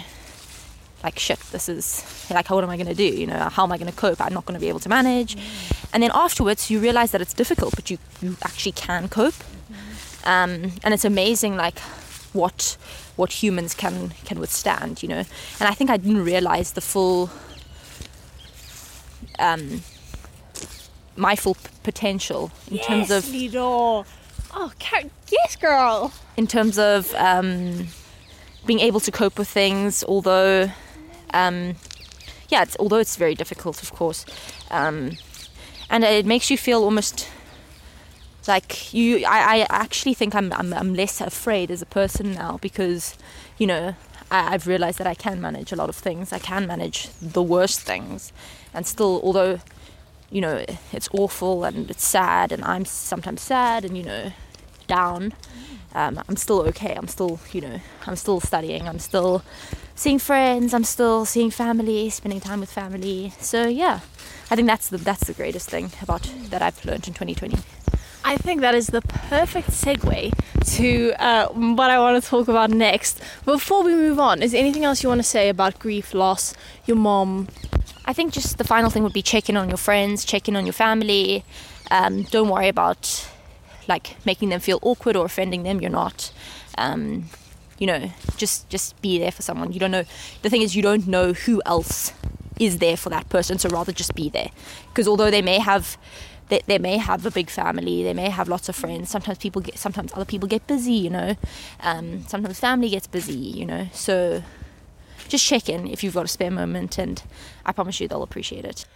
like 1.04 1.18
shit, 1.20 1.40
this 1.52 1.70
is 1.70 2.04
like, 2.30 2.50
what 2.50 2.64
am 2.64 2.70
I 2.70 2.78
going 2.78 2.88
to 2.88 2.94
do? 2.96 3.06
You 3.06 3.28
know, 3.28 3.50
how 3.50 3.64
am 3.64 3.72
I 3.72 3.78
going 3.78 3.92
to 3.92 3.98
cope? 3.98 4.20
I'm 4.22 4.34
not 4.34 4.46
going 4.46 4.60
to 4.60 4.62
be 4.62 4.70
able 4.70 4.80
to 4.82 4.90
manage. 4.90 5.38
And 5.94 6.04
then 6.04 6.12
afterwards, 6.14 6.70
you 6.70 6.80
realize 6.80 7.12
that 7.12 7.22
it's 7.22 7.34
difficult, 7.34 7.76
but 7.76 7.90
you, 7.90 7.98
you 8.22 8.36
actually 8.44 8.74
can 8.74 9.08
cope. 9.10 9.36
Um, 10.26 10.74
and 10.84 10.94
it's 10.94 11.06
amazing, 11.06 11.56
like, 11.56 11.80
what 12.34 12.78
what 13.16 13.32
humans 13.44 13.74
can 13.74 14.10
can 14.26 14.40
withstand, 14.40 15.02
you 15.02 15.10
know. 15.10 15.24
And 15.60 15.68
I 15.68 15.74
think 15.74 15.90
I 15.90 15.98
didn't 15.98 16.24
realize 16.24 16.74
the 16.74 16.82
full 16.82 17.30
um, 19.40 19.82
my 21.16 21.36
full 21.36 21.56
p- 21.56 21.62
potential 21.84 22.52
in 22.70 22.80
terms 22.80 23.12
of 23.12 23.30
Lido. 23.30 24.06
Oh, 24.52 24.72
yes, 25.32 25.56
girl. 25.56 26.12
in 26.36 26.48
terms 26.48 26.80
of 26.80 27.14
um, 27.16 27.88
being 28.66 28.80
able 28.80 29.00
to 29.00 29.12
cope 29.12 29.38
with 29.38 29.48
things, 29.48 30.04
although 30.04 30.72
um, 31.34 31.76
yeah, 32.50 32.64
it's, 32.64 32.76
although 32.80 32.98
it's 32.98 33.16
very 33.16 33.36
difficult, 33.36 33.82
of 33.84 33.92
course, 33.94 34.26
um, 34.72 35.18
and 35.90 36.04
it 36.04 36.26
makes 36.26 36.50
you 36.50 36.58
feel 36.58 36.84
almost 36.84 37.30
like 38.48 38.94
you. 38.94 39.26
I, 39.26 39.62
I 39.62 39.68
actually 39.70 40.14
think 40.14 40.34
I'm, 40.36 40.52
I'm 40.54 40.74
I'm 40.74 40.94
less 40.94 41.22
afraid 41.22 41.72
as 41.72 41.82
a 41.82 41.86
person 41.86 42.34
now 42.34 42.58
because 42.62 43.16
you 43.58 43.68
know 43.68 43.96
I, 44.32 44.54
I've 44.54 44.68
realized 44.68 44.98
that 45.00 45.08
I 45.08 45.16
can 45.16 45.40
manage 45.40 45.72
a 45.72 45.76
lot 45.76 45.90
of 45.90 45.96
things. 45.96 46.34
I 46.34 46.40
can 46.40 46.68
manage 46.68 47.10
the 47.22 47.44
worst 47.44 47.82
things, 47.82 48.34
and 48.74 48.86
still, 48.86 49.22
although 49.24 49.60
you 50.32 50.42
know 50.42 50.66
it's 50.92 51.10
awful 51.14 51.64
and 51.64 51.90
it's 51.90 52.06
sad, 52.06 52.52
and 52.52 52.64
I'm 52.64 52.86
sometimes 52.86 53.42
sad 53.42 53.86
and 53.86 53.98
you 53.98 54.04
know 54.04 54.32
down. 54.88 55.34
Um, 55.94 56.22
I'm 56.28 56.36
still 56.36 56.62
okay. 56.70 56.94
I'm 56.94 57.08
still, 57.08 57.40
you 57.52 57.62
know, 57.62 57.80
I'm 58.06 58.16
still 58.16 58.40
studying. 58.40 58.88
I'm 58.88 59.00
still 59.00 59.42
seeing 60.00 60.18
friends. 60.18 60.74
I'm 60.74 60.86
still 60.86 61.26
seeing 61.26 61.52
family, 61.52 62.10
spending 62.10 62.40
time 62.40 62.62
with 62.62 62.72
family. 62.72 63.34
So 63.40 63.68
yeah, 63.68 64.00
I 64.50 64.56
think 64.56 64.68
that's 64.68 64.88
the 64.88 64.98
that's 64.98 65.28
the 65.28 65.34
greatest 65.34 65.70
thing 65.70 65.92
about 66.02 66.24
that 66.52 66.62
I've 66.62 66.84
learned 66.86 67.06
in 67.08 67.14
2020. 67.14 67.58
I 68.24 68.38
think 68.38 68.62
that 68.62 68.76
is 68.76 68.88
the 68.88 69.02
perfect 69.02 69.72
segue 69.72 70.32
to 70.78 71.14
uh, 71.20 71.48
what 71.50 71.90
I 71.90 72.00
want 72.00 72.24
to 72.24 72.30
talk 72.30 72.48
about 72.48 72.70
next. 72.70 73.22
Before 73.44 73.84
we 73.84 73.94
move 73.94 74.20
on, 74.20 74.42
is 74.42 74.54
there 74.54 74.62
anything 74.62 74.86
else 74.86 75.04
you 75.04 75.10
want 75.10 75.20
to 75.20 75.28
say 75.28 75.50
about 75.50 75.80
grief, 75.80 76.14
loss, 76.14 76.54
your 76.86 76.98
mom? 76.98 77.50
I 78.06 78.14
think 78.14 78.32
just 78.32 78.58
the 78.58 78.64
final 78.64 78.90
thing 78.90 79.04
would 79.04 79.14
be 79.14 79.22
checking 79.22 79.58
on 79.58 79.68
your 79.68 79.78
friends, 79.78 80.24
checking 80.24 80.56
on 80.56 80.66
your 80.66 80.74
family. 80.74 81.44
Um, 81.92 82.24
don't 82.24 82.48
worry 82.48 82.70
about 82.70 83.28
like 83.90 84.16
making 84.26 84.48
them 84.50 84.62
feel 84.62 84.80
awkward 84.82 85.18
or 85.18 85.26
offending 85.26 85.64
them. 85.64 85.82
You're 85.82 85.92
not. 85.92 86.32
Um, 86.78 87.26
you 87.80 87.88
know, 87.88 88.12
just 88.38 88.70
just 88.70 89.02
be 89.02 89.18
there 89.18 89.32
for 89.32 89.42
someone. 89.42 89.74
You 89.74 89.80
don't 89.80 89.92
know. 89.92 90.06
The 90.42 90.50
thing 90.50 90.62
is, 90.62 90.76
you 90.76 90.84
don't 90.84 91.08
know 91.08 91.34
who 91.34 91.62
else 91.66 92.14
is 92.60 92.78
there 92.78 92.98
for 92.98 93.10
that 93.10 93.30
person. 93.30 93.58
So 93.58 93.70
rather 93.70 93.92
just 93.92 94.14
be 94.16 94.30
there, 94.30 94.52
because 94.90 95.08
although 95.08 95.32
they 95.32 95.42
may 95.42 95.60
have. 95.60 95.98
They, 96.50 96.64
they 96.66 96.80
may 96.80 96.98
have 96.98 97.24
a 97.28 97.30
big 97.30 97.48
family. 97.48 98.02
They 98.02 98.16
may 98.16 98.32
have 98.32 98.50
lots 98.50 98.70
of 98.70 98.76
friends. 98.76 99.12
Sometimes 99.12 99.38
people 99.38 99.62
get. 99.62 99.78
Sometimes 99.78 100.12
other 100.16 100.26
people 100.26 100.50
get 100.50 100.66
busy. 100.66 100.94
You 100.94 101.12
know. 101.12 101.36
Um, 101.82 102.26
sometimes 102.28 102.60
family 102.60 102.90
gets 102.90 103.06
busy. 103.06 103.38
You 103.38 103.68
know. 103.68 103.88
So 103.94 104.42
just 105.28 105.46
check 105.46 105.70
in 105.70 105.86
if 105.86 106.04
you've 106.04 106.16
got 106.16 106.26
a 106.26 106.28
spare 106.28 106.50
moment, 106.50 106.98
and 106.98 107.22
I 107.68 107.72
promise 107.72 108.00
you 108.00 108.08
they'll 108.08 108.24
appreciate 108.24 108.66
it. 108.66 108.88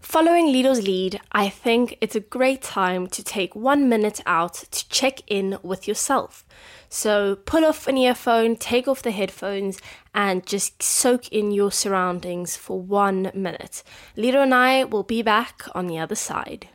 Following 0.00 0.52
Lido's 0.52 0.82
lead, 0.82 1.20
I 1.32 1.48
think 1.48 1.96
it's 2.00 2.16
a 2.16 2.20
great 2.20 2.62
time 2.62 3.06
to 3.08 3.22
take 3.22 3.54
one 3.54 3.88
minute 3.88 4.20
out 4.26 4.54
to 4.70 4.88
check 4.88 5.20
in 5.26 5.58
with 5.62 5.88
yourself. 5.88 6.44
So 6.90 7.36
pull 7.36 7.64
off 7.64 7.86
an 7.86 7.96
earphone, 7.96 8.56
take 8.56 8.88
off 8.88 9.02
the 9.02 9.12
headphones, 9.12 9.80
and 10.12 10.44
just 10.44 10.82
soak 10.82 11.28
in 11.28 11.52
your 11.52 11.70
surroundings 11.70 12.56
for 12.56 12.80
one 12.80 13.30
minute. 13.32 13.84
Lido 14.16 14.42
and 14.42 14.52
I 14.52 14.84
will 14.84 15.04
be 15.04 15.22
back 15.22 15.62
on 15.72 15.86
the 15.86 15.98
other 15.98 16.16
side. 16.16 16.68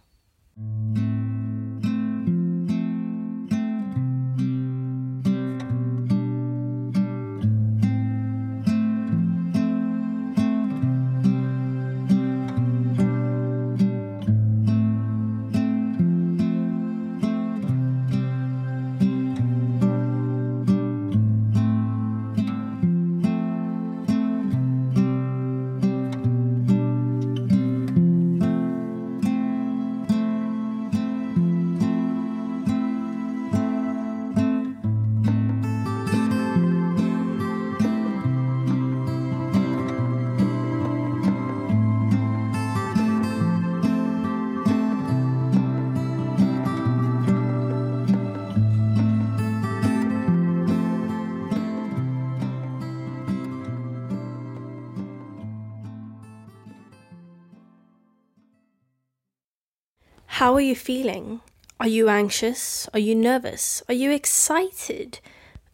Are 60.56 60.62
you 60.62 60.74
feeling? 60.74 61.42
Are 61.82 61.88
you 61.88 62.08
anxious? 62.08 62.88
Are 62.94 63.00
you 63.00 63.14
nervous? 63.14 63.84
Are 63.90 63.94
you 63.94 64.12
excited? 64.12 65.20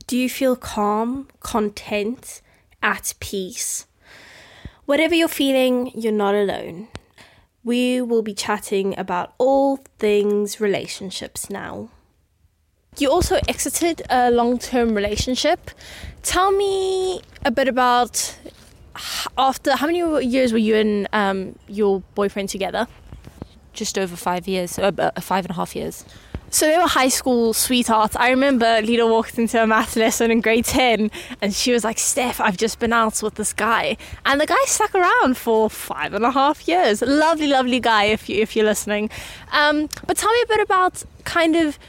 Do 0.08 0.18
you 0.18 0.28
feel 0.28 0.56
calm, 0.56 1.28
content, 1.40 2.42
at 2.82 3.14
peace? 3.20 3.86
Whatever 4.86 5.14
you're 5.14 5.28
feeling, 5.28 5.92
you're 5.94 6.12
not 6.12 6.34
alone. 6.34 6.88
We 7.64 8.02
will 8.02 8.24
be 8.24 8.34
chatting 8.34 8.98
about 8.98 9.36
all 9.38 9.78
things 10.00 10.60
relationships 10.60 11.48
now. 11.48 11.92
You 12.98 13.12
also 13.12 13.40
exited 13.48 14.02
a 14.10 14.32
long 14.32 14.58
term 14.58 14.96
relationship. 14.96 15.70
Tell 16.24 16.52
me 16.52 17.22
a 17.46 17.52
bit 17.52 17.68
about 17.68 18.36
after 19.38 19.76
how 19.76 19.86
many 19.86 20.26
years 20.26 20.52
were 20.52 20.58
you 20.58 20.76
and 20.76 21.08
um, 21.14 21.56
your 21.68 22.02
boyfriend 22.16 22.50
together? 22.50 22.88
Just 23.74 23.98
over 23.98 24.16
five 24.16 24.48
years, 24.48 24.78
uh, 24.78 24.92
uh, 24.98 25.22
five 25.22 25.46
and 25.46 25.52
a 25.52 25.56
half 25.56 25.76
years. 25.76 26.06
So 26.54 26.66
they 26.68 26.78
were 26.78 26.88
high 26.88 27.08
school 27.08 27.54
sweethearts. 27.54 28.18
I 28.18 28.30
remember 28.30 28.82
Lita 28.82 29.08
walked 29.08 29.40
into 29.40 29.64
a 29.64 29.66
math 29.66 29.96
lesson 29.96 30.32
in 30.32 30.42
grade 30.42 30.66
10 30.66 31.10
and 31.42 31.54
she 31.54 31.72
was 31.72 31.86
like, 31.86 31.98
Steph, 31.98 32.42
I've 32.42 32.58
just 32.58 32.78
been 32.78 32.92
out 32.92 33.24
with 33.24 33.36
this 33.36 33.54
guy. 33.54 33.96
And 34.26 34.42
the 34.42 34.46
guy 34.46 34.62
stuck 34.66 34.94
around 34.94 35.38
for 35.38 35.70
five 35.70 36.14
and 36.14 36.26
a 36.26 36.32
half 36.32 36.68
years. 36.68 37.02
Lovely, 37.02 37.48
lovely 37.48 37.80
guy 37.80 38.04
if, 38.04 38.28
you, 38.28 38.42
if 38.42 38.54
you're 38.54 38.66
listening. 38.66 39.10
Um, 39.54 39.88
but 40.06 40.18
tell 40.18 40.30
me 40.30 40.42
a 40.42 40.48
bit 40.48 40.60
about 40.60 41.04
kind 41.24 41.56
of, 41.56 41.80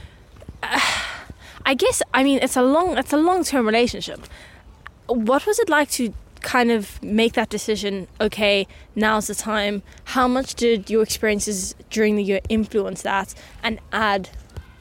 uh, 0.63 0.81
I 1.67 1.75
guess, 1.75 2.01
I 2.15 2.23
mean, 2.23 2.39
it's 2.41 2.57
a 2.57 2.63
long, 2.63 2.97
it's 2.97 3.13
a 3.13 3.17
long-term 3.17 3.67
relationship. 3.67 4.21
What 5.07 5.45
was 5.45 5.59
it 5.59 5.69
like 5.69 5.91
to 5.93 6.15
kind 6.43 6.71
of 6.71 7.03
make 7.03 7.33
that 7.35 7.49
decision 7.49 8.09
okay 8.21 8.67
now's 8.95 9.27
the 9.27 9.35
time. 9.35 9.83
How 10.05 10.29
much 10.29 10.55
did 10.55 10.91
your 10.91 11.03
experiences 11.03 11.75
during 11.91 12.17
the 12.17 12.23
year 12.23 12.41
influence 12.49 13.03
that 13.03 13.35
and 13.63 13.79
add 13.93 14.31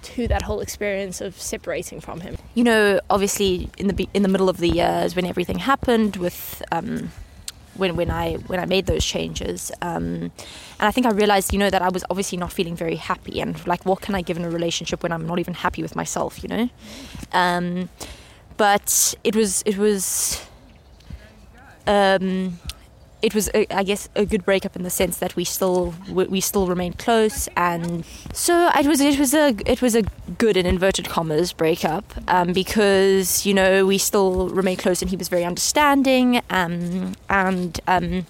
to 0.02 0.28
that 0.28 0.42
whole 0.42 0.60
experience 0.60 1.22
of 1.22 1.40
separating 1.40 2.02
from 2.02 2.22
him? 2.22 2.38
You 2.56 2.64
know 2.64 3.00
obviously 3.10 3.70
in 3.78 3.88
the 3.88 4.10
in 4.14 4.24
the 4.24 4.30
middle 4.30 4.50
of 4.50 4.58
the 4.58 4.70
years 4.70 5.16
when 5.16 5.26
everything 5.26 5.60
happened 5.60 6.18
with 6.18 6.62
um, 6.72 7.12
when 7.76 7.96
when 7.96 8.12
I 8.12 8.34
when 8.48 8.60
I 8.60 8.66
made 8.66 8.86
those 8.86 9.06
changes 9.06 9.72
um, 9.82 10.06
and 10.14 10.32
I 10.80 10.92
think 10.92 11.06
I 11.06 11.12
realized 11.12 11.54
you 11.54 11.60
know 11.60 11.70
that 11.70 11.82
I 11.82 11.90
was 11.90 12.04
obviously 12.10 12.38
not 12.38 12.52
feeling 12.52 12.76
very 12.76 12.96
happy 12.96 13.40
and 13.40 13.66
like 13.68 13.86
what 13.86 14.02
can 14.02 14.16
I 14.16 14.22
give 14.22 14.38
in 14.38 14.44
a 14.44 14.50
relationship 14.50 15.04
when 15.04 15.12
I'm 15.12 15.26
not 15.26 15.40
even 15.40 15.54
happy 15.54 15.82
with 15.82 15.96
myself 15.96 16.44
you 16.44 16.50
know? 16.50 16.70
Um, 17.32 17.90
but 18.58 19.16
it 19.24 19.36
was 19.36 19.64
it 19.66 19.78
was 19.78 20.42
um, 21.88 22.60
it 23.22 23.36
was, 23.36 23.50
a, 23.54 23.72
I 23.74 23.84
guess, 23.84 24.10
a 24.16 24.26
good 24.26 24.44
breakup 24.46 24.76
in 24.76 24.84
the 24.84 24.90
sense 24.90 25.18
that 25.20 25.36
we 25.36 25.44
still 25.44 25.94
we 26.10 26.42
still 26.42 26.66
remained 26.66 26.98
close, 26.98 27.48
and 27.56 28.04
so 28.34 28.70
it 28.76 28.88
was 28.88 29.00
it 29.00 29.20
was 29.20 29.34
a 29.34 29.56
it 29.66 29.82
was 29.82 29.96
a 29.96 30.02
good 30.38 30.58
in 30.58 30.66
inverted 30.66 31.08
commas 31.08 31.54
breakup 31.54 32.06
um, 32.28 32.52
because 32.52 33.46
you 33.46 33.54
know 33.54 33.86
we 33.86 33.98
still 33.98 34.50
remained 34.50 34.80
close, 34.80 35.02
and 35.02 35.10
he 35.12 35.18
was 35.18 35.30
very 35.30 35.46
understanding, 35.46 36.42
um, 36.50 37.14
and 37.30 37.80
um, 37.88 38.26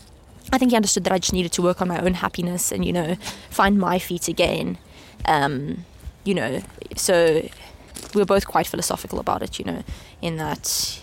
I 0.52 0.58
think 0.58 0.72
he 0.72 0.76
understood 0.76 1.06
that 1.06 1.14
I 1.14 1.20
just 1.20 1.34
needed 1.34 1.54
to 1.54 1.62
work 1.62 1.82
on 1.82 1.88
my 1.88 2.00
own 2.00 2.16
happiness 2.16 2.72
and 2.72 2.84
you 2.84 2.92
know 2.92 3.16
find 3.50 3.80
my 3.80 3.98
feet 3.98 4.28
again, 4.28 4.78
um, 5.26 5.86
you 6.26 6.34
know. 6.34 6.62
So 6.98 7.48
we 8.14 8.22
were 8.22 8.26
both 8.26 8.46
quite 8.46 8.68
philosophical 8.68 9.20
about 9.20 9.42
it, 9.42 9.58
you 9.58 9.64
know, 9.64 9.84
in 10.22 10.36
that 10.36 11.02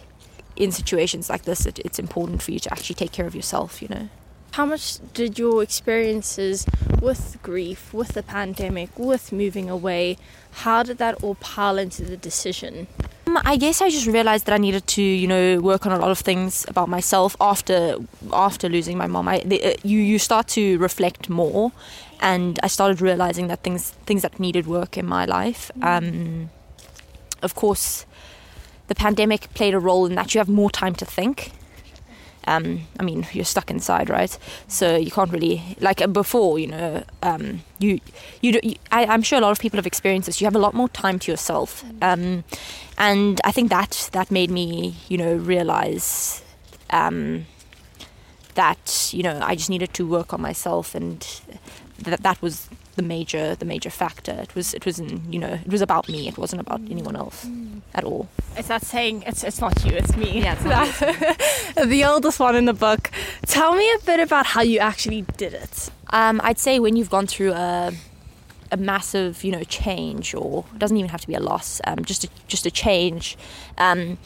in 0.58 0.72
situations 0.72 1.30
like 1.30 1.42
this, 1.42 1.64
it, 1.64 1.78
it's 1.80 1.98
important 1.98 2.42
for 2.42 2.50
you 2.50 2.58
to 2.60 2.72
actually 2.72 2.94
take 2.96 3.12
care 3.12 3.26
of 3.26 3.34
yourself, 3.34 3.80
you 3.80 3.88
know. 3.88 4.08
How 4.52 4.66
much 4.66 4.98
did 5.14 5.38
your 5.38 5.62
experiences 5.62 6.66
with 7.00 7.38
grief, 7.42 7.94
with 7.94 8.08
the 8.08 8.22
pandemic, 8.22 8.90
with 8.98 9.30
moving 9.30 9.70
away, 9.70 10.16
how 10.50 10.82
did 10.82 10.98
that 10.98 11.22
all 11.22 11.36
pile 11.36 11.78
into 11.78 12.04
the 12.04 12.16
decision? 12.16 12.88
Um, 13.26 13.38
I 13.44 13.56
guess 13.56 13.80
I 13.82 13.90
just 13.90 14.06
realized 14.06 14.46
that 14.46 14.54
I 14.54 14.58
needed 14.58 14.86
to, 14.88 15.02
you 15.02 15.28
know, 15.28 15.60
work 15.60 15.86
on 15.86 15.92
a 15.92 15.98
lot 15.98 16.10
of 16.10 16.18
things 16.18 16.64
about 16.66 16.88
myself 16.88 17.36
after 17.40 17.98
after 18.32 18.68
losing 18.68 18.96
my 18.96 19.06
mom. 19.06 19.28
I, 19.28 19.40
the, 19.40 19.62
uh, 19.62 19.74
you 19.84 19.98
you 19.98 20.18
start 20.18 20.48
to 20.48 20.78
reflect 20.78 21.28
more, 21.28 21.72
and 22.20 22.58
I 22.62 22.68
started 22.68 23.00
realizing 23.00 23.48
that 23.48 23.62
things 23.62 23.90
things 24.06 24.22
that 24.22 24.40
needed 24.40 24.66
work 24.66 24.96
in 24.96 25.06
my 25.06 25.26
life. 25.26 25.70
Um, 25.82 26.50
of 27.42 27.54
course, 27.54 28.06
the 28.88 28.94
pandemic 28.94 29.52
played 29.54 29.74
a 29.74 29.78
role 29.78 30.06
in 30.06 30.14
that 30.16 30.34
you 30.34 30.38
have 30.38 30.48
more 30.48 30.70
time 30.70 30.94
to 30.96 31.04
think. 31.04 31.52
Um, 32.46 32.86
I 32.98 33.02
mean, 33.02 33.26
you're 33.32 33.44
stuck 33.44 33.70
inside, 33.70 34.08
right? 34.08 34.36
So 34.68 34.96
you 34.96 35.10
can't 35.10 35.30
really 35.30 35.76
like 35.80 36.00
uh, 36.00 36.06
before. 36.06 36.58
You 36.58 36.68
know, 36.68 37.04
um, 37.22 37.60
you, 37.78 38.00
you, 38.40 38.58
you 38.62 38.76
I, 38.90 39.04
am 39.14 39.22
sure 39.22 39.38
a 39.38 39.42
lot 39.42 39.52
of 39.52 39.60
people 39.60 39.76
have 39.76 39.86
experienced 39.86 40.26
this. 40.26 40.40
You 40.40 40.46
have 40.46 40.56
a 40.56 40.58
lot 40.58 40.72
more 40.72 40.88
time 40.88 41.18
to 41.20 41.30
yourself, 41.30 41.84
um, 42.00 42.44
and 42.96 43.38
I 43.44 43.52
think 43.52 43.68
that 43.68 44.08
that 44.12 44.30
made 44.30 44.50
me, 44.50 44.96
you 45.08 45.18
know, 45.18 45.36
realize 45.36 46.42
um, 46.88 47.44
that 48.54 49.10
you 49.12 49.22
know 49.22 49.38
I 49.42 49.54
just 49.54 49.68
needed 49.68 49.92
to 49.94 50.06
work 50.06 50.32
on 50.32 50.40
myself, 50.40 50.94
and 50.94 51.20
that 51.98 52.22
that 52.22 52.40
was 52.40 52.70
the 52.98 53.02
major 53.02 53.54
the 53.54 53.64
major 53.64 53.88
factor. 53.90 54.32
It 54.32 54.54
was 54.54 54.74
it 54.74 54.84
was 54.84 55.00
not 55.00 55.32
you 55.32 55.38
know 55.38 55.54
it 55.64 55.72
was 55.76 55.80
about 55.80 56.08
me. 56.08 56.28
It 56.28 56.36
wasn't 56.36 56.60
about 56.60 56.80
anyone 56.90 57.16
else 57.16 57.46
mm. 57.46 57.80
at 57.94 58.04
all. 58.04 58.28
It's 58.56 58.68
that 58.68 58.82
saying 58.82 59.22
it's 59.26 59.42
it's 59.44 59.60
not 59.60 59.72
you, 59.84 59.92
it's 59.92 60.14
me. 60.16 60.42
Yeah, 60.42 60.56
it's 60.58 61.74
the 61.94 62.04
oldest 62.04 62.38
one 62.40 62.56
in 62.56 62.66
the 62.66 62.74
book. 62.74 63.10
Tell 63.46 63.74
me 63.74 63.86
a 63.94 63.98
bit 64.04 64.20
about 64.20 64.46
how 64.46 64.62
you 64.62 64.80
actually 64.80 65.22
did 65.38 65.54
it. 65.54 65.90
Um, 66.10 66.40
I'd 66.42 66.58
say 66.58 66.80
when 66.80 66.96
you've 66.96 67.10
gone 67.10 67.26
through 67.26 67.52
a 67.52 67.92
a 68.70 68.76
massive 68.76 69.44
you 69.44 69.52
know 69.52 69.64
change, 69.64 70.34
or 70.34 70.64
it 70.74 70.78
doesn't 70.78 70.96
even 70.96 71.10
have 71.10 71.22
to 71.22 71.28
be 71.28 71.34
a 71.34 71.40
loss, 71.40 71.80
um, 71.86 72.04
just 72.04 72.24
a, 72.24 72.28
just 72.48 72.66
a 72.66 72.70
change. 72.70 73.38
Um, 73.78 74.18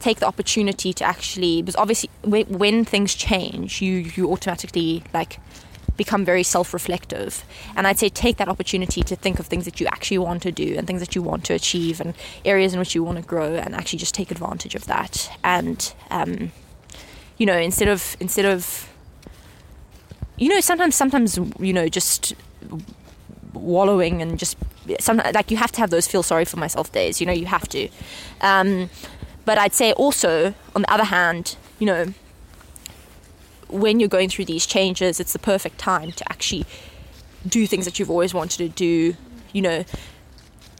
take 0.00 0.20
the 0.20 0.26
opportunity 0.26 0.92
to 0.92 1.04
actually 1.04 1.60
because 1.60 1.74
obviously 1.74 2.08
when, 2.22 2.46
when 2.56 2.84
things 2.84 3.16
change 3.16 3.82
you 3.82 3.94
you 4.14 4.30
automatically 4.30 5.02
like 5.12 5.40
become 5.98 6.24
very 6.24 6.42
self 6.42 6.72
reflective. 6.72 7.44
And 7.76 7.86
I'd 7.86 7.98
say 7.98 8.08
take 8.08 8.38
that 8.38 8.48
opportunity 8.48 9.02
to 9.02 9.14
think 9.14 9.38
of 9.38 9.46
things 9.46 9.66
that 9.66 9.78
you 9.80 9.86
actually 9.88 10.18
want 10.18 10.42
to 10.44 10.52
do 10.52 10.74
and 10.78 10.86
things 10.86 11.00
that 11.00 11.14
you 11.14 11.20
want 11.20 11.44
to 11.44 11.52
achieve 11.52 12.00
and 12.00 12.14
areas 12.46 12.72
in 12.72 12.78
which 12.78 12.94
you 12.94 13.04
want 13.04 13.18
to 13.18 13.24
grow 13.24 13.56
and 13.56 13.74
actually 13.74 13.98
just 13.98 14.14
take 14.14 14.30
advantage 14.30 14.74
of 14.74 14.86
that. 14.86 15.30
And, 15.44 15.92
um, 16.10 16.52
you 17.36 17.44
know, 17.44 17.58
instead 17.58 17.88
of, 17.88 18.16
instead 18.20 18.46
of, 18.46 18.88
you 20.38 20.48
know, 20.48 20.60
sometimes, 20.60 20.94
sometimes, 20.94 21.38
you 21.58 21.74
know, 21.74 21.88
just 21.88 22.34
wallowing 23.52 24.22
and 24.22 24.38
just 24.38 24.56
some 25.00 25.18
like 25.34 25.50
you 25.50 25.56
have 25.56 25.72
to 25.72 25.80
have 25.80 25.90
those 25.90 26.06
feel 26.06 26.22
sorry 26.22 26.44
for 26.44 26.56
myself 26.56 26.92
days 26.92 27.20
you 27.20 27.26
know 27.26 27.32
you 27.32 27.46
have 27.46 27.68
to 27.68 27.88
um, 28.40 28.88
but 29.44 29.58
i'd 29.58 29.74
say 29.74 29.92
also 29.92 30.54
on 30.74 30.82
the 30.82 30.92
other 30.92 31.04
hand 31.04 31.56
you 31.78 31.86
know 31.86 32.06
when 33.68 34.00
you're 34.00 34.08
going 34.08 34.28
through 34.28 34.46
these 34.46 34.66
changes, 34.66 35.20
it's 35.20 35.32
the 35.32 35.38
perfect 35.38 35.78
time 35.78 36.12
to 36.12 36.30
actually 36.30 36.64
do 37.46 37.66
things 37.66 37.84
that 37.84 37.98
you've 37.98 38.10
always 38.10 38.34
wanted 38.34 38.58
to 38.58 38.68
do, 38.68 39.16
you 39.52 39.62
know, 39.62 39.84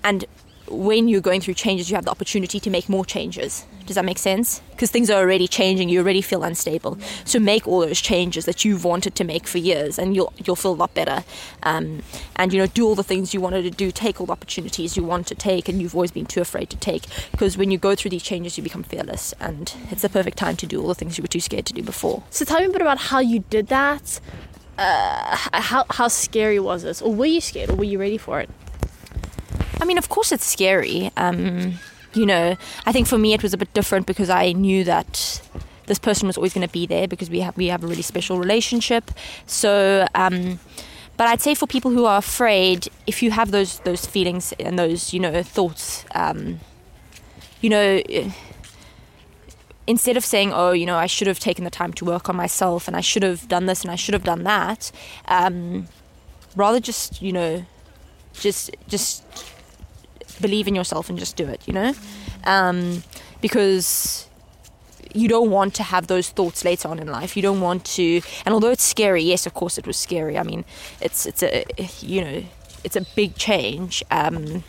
and 0.03 0.25
when 0.71 1.09
you're 1.09 1.21
going 1.21 1.41
through 1.41 1.55
changes, 1.55 1.91
you 1.91 1.97
have 1.97 2.05
the 2.05 2.11
opportunity 2.11 2.61
to 2.61 2.71
make 2.71 2.89
more 2.89 3.05
changes. 3.05 3.67
Does 3.87 3.95
that 3.95 4.05
make 4.05 4.19
sense? 4.19 4.61
Because 4.71 4.91
things 4.91 5.09
are 5.11 5.19
already 5.19 5.49
changing, 5.49 5.89
you 5.89 6.01
already 6.01 6.21
feel 6.21 6.43
unstable. 6.43 6.99
So 7.25 7.39
make 7.39 7.67
all 7.67 7.81
those 7.81 8.01
changes 8.01 8.45
that 8.45 8.65
you've 8.65 8.85
wanted 8.85 9.15
to 9.15 9.25
make 9.25 9.47
for 9.47 9.57
years, 9.57 9.99
and 9.99 10.15
you'll 10.15 10.33
you'll 10.45 10.57
feel 10.57 10.73
a 10.73 10.81
lot 10.85 10.93
better. 10.93 11.25
Um, 11.63 12.03
and 12.37 12.53
you 12.53 12.59
know, 12.59 12.67
do 12.67 12.87
all 12.87 12.95
the 12.95 13.03
things 13.03 13.33
you 13.33 13.41
wanted 13.41 13.63
to 13.63 13.71
do, 13.71 13.91
take 13.91 14.21
all 14.21 14.27
the 14.27 14.33
opportunities 14.33 14.97
you 14.97 15.05
want 15.05 15.27
to 15.29 15.35
take, 15.35 15.69
and 15.71 15.81
you've 15.81 15.95
always 15.95 16.11
been 16.11 16.27
too 16.27 16.43
afraid 16.43 16.69
to 16.71 16.77
take. 16.77 17.05
Because 17.31 17.57
when 17.57 17.71
you 17.71 17.79
go 17.79 17.95
through 17.95 18.11
these 18.11 18.23
changes, 18.23 18.59
you 18.59 18.63
become 18.63 18.83
fearless, 18.83 19.33
and 19.41 19.75
it's 19.91 20.03
the 20.03 20.11
perfect 20.11 20.37
time 20.37 20.57
to 20.57 20.67
do 20.67 20.83
all 20.83 20.89
the 20.89 20.95
things 20.95 21.17
you 21.17 21.23
were 21.23 21.29
too 21.29 21.41
scared 21.41 21.65
to 21.67 21.73
do 21.73 21.83
before. 21.83 22.23
So 22.31 22.45
tell 22.45 22.61
me 22.61 22.67
a 22.67 22.71
bit 22.71 22.83
about 22.83 22.99
how 22.99 23.21
you 23.21 23.41
did 23.51 23.69
that. 23.69 24.21
Uh, 24.77 25.35
how 25.35 25.85
how 25.91 26.09
scary 26.09 26.61
was 26.61 26.83
this, 26.83 27.01
or 27.03 27.13
were 27.13 27.27
you 27.27 27.41
scared, 27.41 27.71
or 27.71 27.75
were 27.75 27.85
you 27.85 27.99
ready 27.99 28.19
for 28.19 28.39
it? 28.39 28.51
I 29.81 29.85
mean, 29.85 29.99
of 29.99 30.09
course, 30.09 30.33
it's 30.33 30.45
scary. 30.45 31.11
Um, 31.17 31.79
you 32.15 32.27
know, 32.27 32.57
I 32.87 32.93
think 32.93 33.07
for 33.07 33.19
me 33.19 33.33
it 33.35 33.43
was 33.43 33.55
a 33.55 33.57
bit 33.57 33.73
different 33.75 34.07
because 34.07 34.31
I 34.31 34.53
knew 34.53 34.85
that 34.85 35.41
this 35.87 35.99
person 35.99 36.27
was 36.27 36.37
always 36.37 36.55
going 36.55 36.67
to 36.67 36.73
be 36.73 36.87
there 36.87 37.09
because 37.09 37.31
we 37.31 37.41
have 37.41 37.57
we 37.57 37.67
have 37.67 37.83
a 37.83 37.87
really 37.87 38.03
special 38.03 38.39
relationship. 38.39 39.11
So, 39.47 40.07
um, 40.15 40.61
but 41.17 41.27
I'd 41.27 41.41
say 41.41 41.55
for 41.55 41.67
people 41.67 41.91
who 41.91 42.05
are 42.05 42.19
afraid, 42.19 42.89
if 43.07 43.23
you 43.23 43.31
have 43.31 43.51
those 43.51 43.81
those 43.81 44.07
feelings 44.07 44.53
and 44.61 44.79
those 44.79 45.13
you 45.13 45.21
know 45.21 45.43
thoughts, 45.43 46.05
um, 46.15 46.61
you 47.61 47.71
know. 47.71 48.03
Instead 49.87 50.19
of 50.19 50.25
saying, 50.25 50.53
"Oh, 50.53 50.73
you 50.73 50.85
know, 50.85 50.99
I 50.99 51.07
should 51.07 51.27
have 51.29 51.39
taken 51.39 51.65
the 51.65 51.71
time 51.71 51.95
to 51.95 52.05
work 52.05 52.29
on 52.29 52.37
myself, 52.37 52.89
and 52.89 52.95
I 52.95 53.01
should 53.01 53.23
have 53.23 53.49
done 53.49 53.65
this, 53.65 53.81
and 53.81 53.91
I 53.91 53.97
should 53.97 54.13
have 54.13 54.23
done 54.23 54.43
that," 54.45 54.93
um, 55.29 55.89
rather 56.55 56.79
just, 56.79 57.23
you 57.23 57.33
know, 57.33 57.65
just 58.35 58.71
just 58.87 59.25
believe 60.41 60.69
in 60.69 60.75
yourself 60.75 61.09
and 61.09 61.19
just 61.19 61.37
do 61.37 61.47
it, 61.47 61.67
you 61.67 61.73
know? 61.73 61.95
Um, 62.45 63.03
because 63.41 64.29
you 65.15 65.29
don't 65.29 65.51
want 65.51 65.75
to 65.75 65.83
have 65.83 66.07
those 66.07 66.29
thoughts 66.29 66.65
later 66.65 66.89
on 66.89 66.99
in 66.99 67.09
life. 67.09 67.37
You 67.37 67.43
don't 67.43 67.61
want 67.61 67.85
to, 67.97 68.21
and 68.45 68.53
although 68.53 68.71
it's 68.71 68.85
scary, 68.85 69.23
yes, 69.23 69.47
of 69.47 69.55
course 69.55 69.79
it 69.79 69.87
was 69.87 69.97
scary. 69.97 70.39
I 70.39 70.43
mean, 70.43 70.65
it's 71.01 71.27
it's 71.27 71.43
a 71.43 71.65
you 72.01 72.23
know 72.23 72.45
it's 72.85 72.97
a 72.97 73.05
big 73.15 73.37
change. 73.37 74.03
Um, 74.11 74.65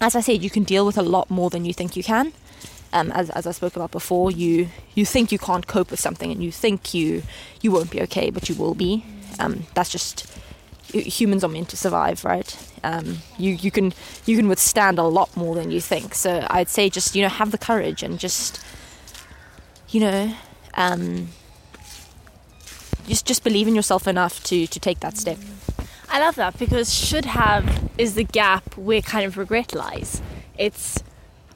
as 0.00 0.14
I 0.14 0.20
said, 0.20 0.42
you 0.42 0.50
can 0.50 0.64
deal 0.64 0.86
with 0.86 0.98
a 0.98 1.02
lot 1.02 1.30
more 1.30 1.50
than 1.50 1.64
you 1.64 1.72
think 1.72 1.96
you 1.96 2.02
can. 2.02 2.32
Um, 2.92 3.12
as, 3.12 3.28
as 3.30 3.46
I 3.46 3.52
spoke 3.52 3.76
about 3.76 3.90
before, 3.90 4.30
you 4.30 4.68
you 4.94 5.04
think 5.04 5.30
you 5.30 5.38
can't 5.38 5.66
cope 5.66 5.90
with 5.90 6.00
something, 6.00 6.30
and 6.32 6.42
you 6.42 6.52
think 6.52 6.94
you 6.94 7.22
you 7.60 7.70
won't 7.70 7.90
be 7.90 8.00
okay, 8.02 8.30
but 8.30 8.48
you 8.48 8.54
will 8.54 8.74
be. 8.74 9.04
Um, 9.38 9.66
that's 9.74 9.90
just 9.90 10.26
humans 10.92 11.44
are 11.44 11.48
meant 11.48 11.68
to 11.70 11.76
survive, 11.76 12.24
right? 12.24 12.56
Um, 12.82 13.18
you 13.38 13.52
you 13.54 13.70
can 13.70 13.92
you 14.26 14.36
can 14.36 14.48
withstand 14.48 14.98
a 14.98 15.02
lot 15.02 15.36
more 15.36 15.54
than 15.54 15.70
you 15.70 15.80
think. 15.80 16.14
So 16.14 16.46
I'd 16.50 16.68
say 16.68 16.88
just 16.88 17.14
you 17.14 17.22
know 17.22 17.28
have 17.28 17.50
the 17.50 17.58
courage 17.58 18.02
and 18.02 18.18
just 18.18 18.60
you 19.88 20.00
know 20.00 20.34
um, 20.74 21.28
just 23.06 23.26
just 23.26 23.44
believe 23.44 23.68
in 23.68 23.74
yourself 23.74 24.06
enough 24.06 24.42
to 24.44 24.66
to 24.66 24.80
take 24.80 25.00
that 25.00 25.16
step. 25.16 25.38
I 26.10 26.20
love 26.20 26.36
that 26.36 26.58
because 26.58 26.94
should 26.94 27.26
have 27.26 27.90
is 27.98 28.14
the 28.14 28.24
gap 28.24 28.76
where 28.76 29.02
kind 29.02 29.26
of 29.26 29.36
regret 29.36 29.74
lies. 29.74 30.22
It's 30.56 31.02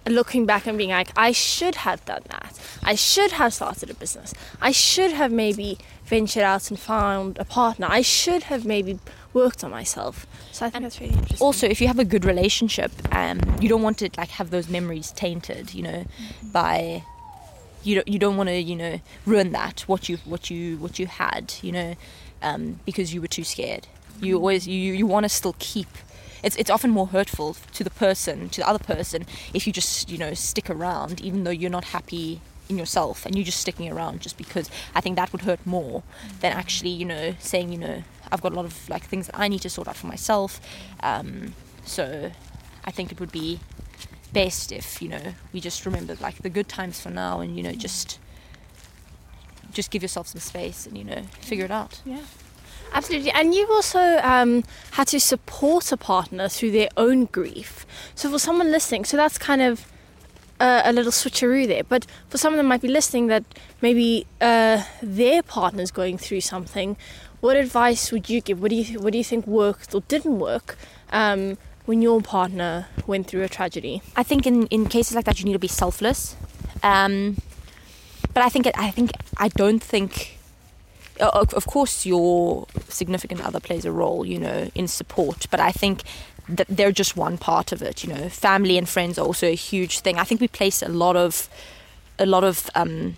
looking 0.07 0.47
back 0.47 0.67
and 0.67 0.77
being 0.77 0.91
like, 0.91 1.11
I 1.17 1.33
should 1.33 1.77
have 1.77 2.05
done 2.05 2.23
that. 2.29 2.59
I 2.83 2.95
should 2.95 3.33
have 3.33 3.55
started 3.55 3.91
a 3.91 3.95
business. 3.95 4.35
I 4.61 4.73
should 4.73 5.13
have 5.13 5.31
maybe 5.33 5.79
ventured 6.05 6.43
out 6.43 6.69
and 6.71 6.79
found 6.79 7.39
a 7.39 7.45
partner. 7.45 7.87
I 7.89 8.03
should 8.03 8.45
have 8.45 8.67
maybe 8.67 8.99
worked 9.35 9.65
on 9.65 9.71
myself. 9.71 10.27
So 10.53 10.67
I 10.67 10.71
think 10.71 10.77
and 10.77 10.85
that's 10.85 11.01
really 11.01 11.15
interesting. 11.15 11.45
Also, 11.45 11.67
if 11.67 11.81
you 11.81 11.87
have 11.87 11.99
a 11.99 12.05
good 12.05 12.25
relationship, 12.25 12.93
um, 13.15 13.41
you 13.61 13.69
don't 13.69 13.83
want 13.83 13.99
to 13.99 14.11
like 14.17 14.31
have 14.31 14.51
those 14.51 14.69
memories 14.69 15.13
tainted, 15.13 15.75
you 15.75 15.83
know, 15.83 16.05
mm-hmm. 16.05 16.49
by 16.51 17.03
you 17.83 17.97
don't 17.97 18.09
you 18.09 18.19
don't 18.19 18.37
want 18.37 18.49
to 18.49 18.61
you 18.61 18.77
know 18.77 19.01
ruin 19.27 19.53
that 19.53 19.81
what 19.83 20.09
you 20.09 20.19
what 20.25 20.51
you 20.51 20.77
what 20.79 20.99
you 20.99 21.07
had, 21.07 21.55
you 21.63 21.73
know, 21.73 21.95
um, 22.43 22.81
because 22.85 23.13
you 23.15 23.21
were 23.21 23.29
too 23.29 23.45
scared. 23.45 23.87
Mm-hmm. 24.15 24.25
You 24.27 24.37
always 24.37 24.69
you 24.69 24.93
you 24.93 25.07
want 25.07 25.25
to 25.25 25.29
still 25.29 25.57
keep. 25.59 25.89
It's, 26.43 26.57
it's 26.57 26.71
often 26.71 26.91
more 26.91 27.07
hurtful 27.07 27.55
to 27.73 27.85
the 27.85 27.91
person, 27.91 28.49
to 28.49 28.61
the 28.63 28.69
other 28.69 28.81
person, 28.81 29.27
if 29.55 29.65
you 29.65 29.73
just, 29.73 30.11
you 30.11 30.19
know, 30.19 30.35
stick 30.35 30.69
around, 30.69 31.21
even 31.21 31.45
though 31.45 31.53
you're 31.53 31.71
not 31.71 31.85
happy 31.85 32.41
in 32.69 32.79
yourself 32.79 33.25
and 33.25 33.37
you're 33.37 33.45
just 33.45 33.61
sticking 33.61 33.91
around 33.91 34.21
just 34.21 34.37
because 34.37 34.69
I 34.93 35.01
think 35.01 35.15
that 35.17 35.31
would 35.31 35.43
hurt 35.43 35.65
more 35.65 36.03
than 36.41 36.53
actually, 36.53 36.91
you 36.91 37.05
know, 37.05 37.35
saying, 37.39 37.73
you 37.73 37.79
know, 37.79 38.03
I've 38.33 38.41
got 38.41 38.53
a 38.53 38.57
lot 38.57 38.65
of 38.65 38.89
like 38.89 39.05
things 39.05 39.27
that 39.27 39.39
I 39.39 39.49
need 39.49 39.61
to 39.63 39.71
sort 39.71 39.89
out 39.89 39.97
for 39.97 40.07
myself. 40.07 40.61
Um, 41.01 41.55
so 41.85 42.33
I 42.85 42.91
think 42.91 43.13
it 43.13 43.21
would 43.21 43.33
be 43.33 43.61
best 44.33 44.73
if 44.73 45.03
you 45.03 45.09
know 45.09 45.35
we 45.53 45.61
just 45.61 45.85
remember 45.85 46.17
like 46.21 46.39
the 46.39 46.51
good 46.51 46.69
times 46.69 47.01
for 47.01 47.11
now, 47.11 47.41
and 47.41 47.57
you 47.57 47.63
know 47.63 47.73
just 47.73 48.19
just 49.73 49.91
give 49.91 50.03
yourself 50.03 50.29
some 50.29 50.41
space 50.41 50.87
and 50.87 50.97
you 50.97 51.05
know 51.05 51.23
figure 51.41 51.65
it 51.65 51.71
out. 51.71 52.01
Yeah. 52.05 52.23
Absolutely. 52.95 53.31
And 53.31 53.55
you've 53.55 53.71
also 53.71 54.19
um, 54.23 54.65
had 54.93 55.07
to 55.09 55.21
support 55.21 55.93
a 55.93 55.97
partner 55.97 56.47
through 56.49 56.73
their 56.73 56.91
own 56.99 57.25
grief. 57.25 57.87
So, 58.15 58.31
for 58.31 58.39
someone 58.39 58.71
listening, 58.71 59.07
so 59.07 59.17
that's 59.17 59.39
kind 59.39 59.63
of 59.63 59.87
uh, 60.61 60.83
a 60.85 60.93
little 60.93 61.13
switcheroo 61.13 61.67
there. 61.67 61.85
But 61.85 62.07
for 62.29 62.39
someone 62.39 62.59
that 62.59 62.69
might 62.69 62.83
be 62.83 62.89
listening 62.89 63.29
that 63.29 63.45
maybe 63.81 64.27
uh, 64.41 64.85
their 65.03 65.43
partner's 65.43 65.91
going 65.91 66.19
through 66.19 66.43
something, 66.43 66.97
what 67.43 67.57
advice 67.57 68.13
would 68.13 68.31
you 68.31 68.41
give? 68.41 68.63
What 68.63 68.71
do 68.71 68.77
you 68.77 69.01
what 69.01 69.13
do 69.13 69.19
you 69.19 69.25
think 69.25 69.47
worked 69.47 69.95
or 69.95 70.01
didn't 70.03 70.39
work 70.39 70.79
um, 71.11 71.59
when 71.85 72.01
your 72.01 72.23
partner 72.23 72.87
went 73.07 73.27
through 73.27 73.43
a 73.43 73.49
tragedy? 73.49 74.01
I 74.17 74.23
think 74.23 74.47
in, 74.47 74.69
in 74.69 74.87
cases 74.87 75.17
like 75.17 75.25
that 75.25 75.41
you 75.41 75.45
need 75.45 75.53
to 75.53 75.59
be 75.59 75.69
selfless. 75.69 76.37
Um, 76.85 77.37
but 78.33 78.45
I 78.45 78.49
think 78.49 78.69
I 78.75 78.91
think 78.91 79.11
I 79.37 79.49
don't 79.49 79.83
think. 79.83 80.39
Of 81.21 81.67
course, 81.67 82.07
your 82.07 82.67
significant 82.89 83.43
other 83.43 83.61
plays 83.61 83.85
a 83.85 83.93
role, 83.93 84.25
you 84.25 84.41
know, 84.41 84.71
in 84.75 84.89
support. 84.89 85.47
But 85.51 85.61
I 85.61 85.71
think 85.71 86.03
that 86.49 86.67
they're 86.69 86.91
just 86.91 87.17
one 87.17 87.39
part 87.39 87.71
of 87.71 87.83
it. 87.83 88.03
You 88.03 88.15
know, 88.15 88.29
family 88.29 88.79
and 88.79 88.89
friends 88.89 89.19
are 89.19 89.27
also 89.27 89.47
a 89.47 89.55
huge 89.55 90.01
thing. 90.01 90.19
I 90.19 90.25
think 90.25 90.41
we 90.41 90.49
place 90.49 90.81
a 90.83 90.89
lot 90.89 91.17
of 91.17 91.49
a 92.19 92.27
lot 92.27 92.45
of 92.45 92.71
um, 92.75 93.17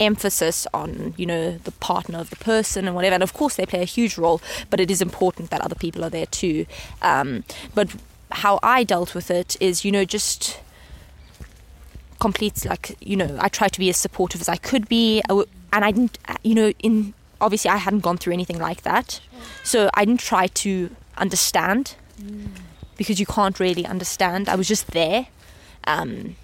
emphasis 0.00 0.66
on 0.72 1.14
you 1.16 1.26
know 1.26 1.58
the 1.58 1.72
partner 1.72 2.18
of 2.18 2.30
the 2.30 2.36
person 2.36 2.86
and 2.86 2.94
whatever. 2.94 3.14
And 3.14 3.22
of 3.22 3.32
course 3.32 3.56
they 3.56 3.66
play 3.66 3.82
a 3.82 3.84
huge 3.84 4.18
role 4.18 4.40
but 4.70 4.80
it 4.80 4.90
is 4.90 5.00
important 5.00 5.50
that 5.50 5.60
other 5.60 5.74
people 5.74 6.04
are 6.04 6.10
there 6.10 6.26
too. 6.26 6.66
Um, 7.00 7.44
but 7.74 7.94
how 8.30 8.58
i 8.62 8.82
dealt 8.82 9.14
with 9.14 9.30
it 9.30 9.56
is 9.60 9.84
you 9.84 9.92
know 9.92 10.06
just 10.06 10.58
complete 12.18 12.64
like 12.64 12.96
you 13.00 13.14
know 13.14 13.36
i 13.40 13.48
tried 13.48 13.72
to 13.72 13.78
be 13.78 13.90
as 13.90 13.96
supportive 13.96 14.40
as 14.40 14.48
i 14.48 14.56
could 14.56 14.88
be. 14.88 15.22
And 15.28 15.84
i 15.84 15.90
didn't 15.90 16.18
you 16.42 16.54
know 16.54 16.72
in 16.78 17.14
obviously 17.40 17.70
i 17.70 17.76
hadn't 17.76 18.00
gone 18.00 18.18
through 18.18 18.32
anything 18.32 18.58
like 18.58 18.82
that. 18.82 19.20
So 19.64 19.90
i 19.94 20.04
didn't 20.04 20.20
try 20.20 20.46
to 20.46 20.90
understand 21.16 21.94
mm. 22.20 22.48
because 22.96 23.20
you 23.20 23.26
can't 23.26 23.58
really 23.60 23.86
understand. 23.86 24.48
I 24.48 24.54
was 24.54 24.68
just 24.68 24.88
there. 24.88 25.26
Um, 25.84 26.36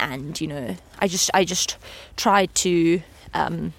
and 0.00 0.40
you 0.40 0.46
know 0.46 0.76
I 0.98 1.08
just 1.08 1.30
I 1.34 1.44
just 1.44 1.76
tried 2.16 2.54
to 2.56 3.02
um, 3.34 3.72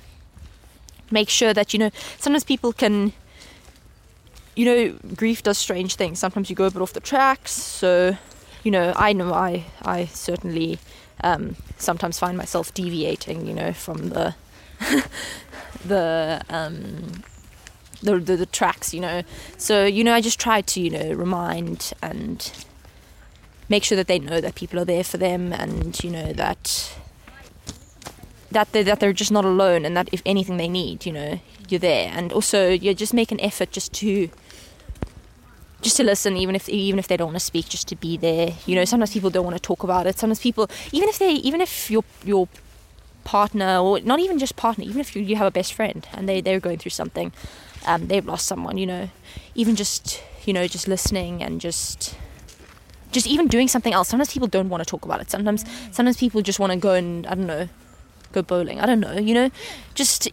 make 1.10 1.30
sure 1.30 1.54
that 1.54 1.74
you 1.74 1.80
know 1.80 1.92
sometimes 2.20 2.44
people 2.44 2.72
can 2.74 3.14
you 4.56 4.66
know 4.66 4.98
grief 5.16 5.44
does 5.44 5.58
strange 5.58 5.96
things 5.96 6.20
sometimes 6.20 6.50
you 6.50 6.56
go 6.56 6.66
a 6.66 6.72
bit 6.72 6.82
off 6.82 6.94
the 6.94 7.00
tracks 7.00 7.52
so 7.52 8.18
you 8.64 8.72
know 8.72 8.94
I 8.96 9.14
know 9.14 9.34
I 9.34 9.66
I 9.82 10.06
certainly 10.06 10.80
um, 11.24 11.56
sometimes 11.78 12.20
find 12.20 12.38
myself 12.38 12.74
deviating 12.74 13.46
you 13.46 13.54
know 13.54 13.74
from 13.74 14.10
the 14.10 14.36
the 15.86 16.42
um, 16.50 17.24
the, 18.02 18.20
the, 18.20 18.36
the 18.36 18.46
tracks, 18.46 18.94
you 18.94 19.00
know. 19.00 19.24
So 19.58 19.86
you 19.86 20.04
know, 20.04 20.14
I 20.14 20.22
just 20.22 20.40
try 20.40 20.62
to 20.62 20.82
you 20.82 20.90
know 20.90 21.14
remind 21.14 21.94
and 22.02 22.52
make 23.72 23.84
sure 23.84 23.96
that 23.96 24.08
they 24.08 24.20
know 24.20 24.40
that 24.42 24.54
people 24.56 24.78
are 24.80 24.86
there 24.86 25.04
for 25.04 25.18
them 25.18 25.54
and 25.54 26.04
you 26.04 26.12
know 26.12 26.30
that 26.34 26.94
that 28.52 28.72
they 28.74 28.84
that 28.84 29.00
they're 29.00 29.20
just 29.24 29.32
not 29.32 29.46
alone 29.46 29.86
and 29.86 29.96
that 29.98 30.08
if 30.12 30.22
anything 30.26 30.58
they 30.58 30.68
need 30.68 31.06
you 31.06 31.14
know 31.14 31.40
you're 31.72 31.80
there. 31.80 32.12
And 32.14 32.32
also 32.34 32.70
you 32.70 32.94
just 32.94 33.14
make 33.14 33.32
an 33.32 33.40
effort 33.40 33.72
just 33.72 33.94
to 33.94 34.30
just 35.82 35.98
to 35.98 36.04
listen 36.04 36.38
even 36.38 36.56
if 36.56 36.70
even 36.70 37.00
if 37.00 37.08
they 37.08 37.18
don't 37.18 37.28
want 37.28 37.40
to 37.40 37.46
speak 37.46 37.70
just 37.70 37.88
to 37.88 37.96
be 37.96 38.18
there. 38.18 38.54
You 38.66 38.76
know 38.76 38.86
sometimes 38.86 39.14
people 39.14 39.30
don't 39.30 39.46
want 39.46 39.56
to 39.56 39.62
talk 39.62 39.84
about 39.84 40.06
it. 40.06 40.20
Sometimes 40.20 40.40
people 40.40 40.70
even 40.92 41.10
if 41.10 41.18
they 41.18 41.32
even 41.32 41.62
if 41.62 41.90
your 41.90 42.04
your 42.24 42.48
partner 43.24 43.78
or 43.78 44.00
not 44.02 44.20
even 44.20 44.38
just 44.38 44.56
partner 44.56 44.84
even 44.84 45.00
if 45.00 45.16
you, 45.16 45.22
you 45.22 45.36
have 45.36 45.48
a 45.48 45.52
best 45.52 45.74
friend 45.74 46.08
and 46.14 46.28
they 46.28 46.42
they're 46.42 46.60
going 46.60 46.80
through 46.80 46.90
something 46.90 47.32
um, 47.86 48.08
they've 48.08 48.26
lost 48.26 48.48
someone 48.48 48.80
you 48.80 48.86
know 48.88 49.10
even 49.54 49.76
just 49.76 50.24
you 50.44 50.52
know 50.52 50.66
just 50.66 50.88
listening 50.88 51.44
and 51.44 51.62
just 51.62 52.16
just 53.12 53.28
even 53.28 53.48
doing 53.48 53.68
something 53.68 53.94
else. 53.94 54.10
Sometimes 54.10 54.34
people 54.34 54.48
don't 54.48 54.70
want 54.70 54.84
to 54.84 54.90
talk 54.90 55.06
about 55.06 55.22
it. 55.22 55.30
Sometimes 55.30 55.66
sometimes 55.92 56.18
people 56.18 56.42
just 56.42 56.60
want 56.60 56.72
to 56.74 56.80
go 56.80 56.94
and 56.94 57.28
I 57.28 57.36
don't 57.36 57.48
know, 57.48 57.70
go 58.32 58.42
bowling. 58.42 58.80
I 58.80 58.86
don't 58.86 59.00
know. 59.00 59.14
You 59.14 59.34
know, 59.34 59.52
just 59.96 60.30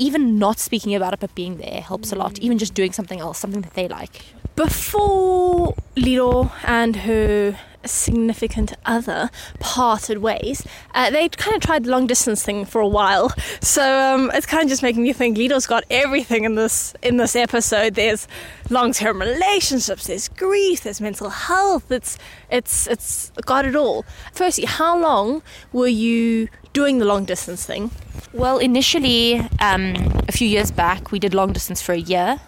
even 0.00 0.38
not 0.38 0.58
speaking 0.58 0.94
about 0.94 1.12
it 1.14 1.20
but 1.20 1.32
being 1.34 1.58
there 1.58 1.80
helps 1.82 2.12
a 2.12 2.16
lot. 2.16 2.38
Even 2.40 2.58
just 2.58 2.74
doing 2.74 2.92
something 2.92 3.20
else, 3.20 3.38
something 3.38 3.62
that 3.62 3.74
they 3.74 3.86
like. 3.88 4.22
before 4.56 5.74
Lido 5.96 6.52
and 6.64 6.96
her 6.96 7.58
significant 7.86 8.74
other 8.84 9.30
parted 9.58 10.18
ways, 10.18 10.66
uh, 10.94 11.08
they 11.10 11.28
kind 11.30 11.56
of 11.56 11.62
tried 11.62 11.84
the 11.84 11.90
long 11.90 12.06
distance 12.06 12.42
thing 12.44 12.66
for 12.66 12.80
a 12.80 12.86
while. 12.88 13.32
So 13.62 13.82
um, 13.82 14.30
it's 14.34 14.46
kind 14.46 14.62
of 14.64 14.68
just 14.68 14.82
making 14.82 15.02
me 15.02 15.12
think 15.12 15.38
Lido's 15.38 15.66
got 15.66 15.84
everything 15.90 16.44
in 16.44 16.54
this 16.56 16.94
in 17.02 17.16
this 17.16 17.34
episode. 17.36 17.94
There's 17.94 18.26
long 18.68 18.92
term 18.92 19.20
relationships, 19.20 20.06
there's 20.06 20.28
grief, 20.28 20.82
there's 20.82 21.00
mental 21.00 21.30
health. 21.30 21.90
It's 21.90 22.18
it's 22.50 22.86
it's 22.86 23.30
got 23.46 23.64
it 23.64 23.76
all. 23.76 24.04
Firstly, 24.32 24.64
how 24.66 24.98
long 24.98 25.42
were 25.72 25.88
you 25.88 26.48
doing 26.72 26.98
the 26.98 27.04
long 27.06 27.24
distance 27.24 27.64
thing? 27.64 27.90
Well, 28.32 28.58
initially, 28.58 29.40
um, 29.58 29.94
a 30.28 30.32
few 30.32 30.46
years 30.46 30.70
back, 30.70 31.10
we 31.10 31.18
did 31.18 31.34
long 31.34 31.52
distance 31.52 31.82
for 31.82 31.92
a 31.92 31.98
year 31.98 32.38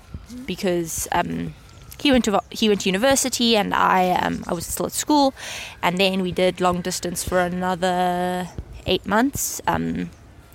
because 0.47 1.09
um, 1.11 1.55
he 2.01 2.13
went 2.13 2.25
to 2.27 2.41
he 2.51 2.69
went 2.69 2.83
to 2.83 2.89
university 2.89 3.57
and 3.57 3.75
I 3.75 4.11
um, 4.11 4.45
I 4.47 4.55
was 4.55 4.65
still 4.65 4.87
at 4.87 4.93
school, 4.93 5.35
and 5.83 5.99
then 5.99 6.23
we 6.23 6.31
did 6.31 6.61
long 6.61 6.83
distance 6.83 7.25
for 7.25 7.41
another 7.41 8.49
eight 8.87 9.07
months. 9.07 9.61
Um, 9.67 10.11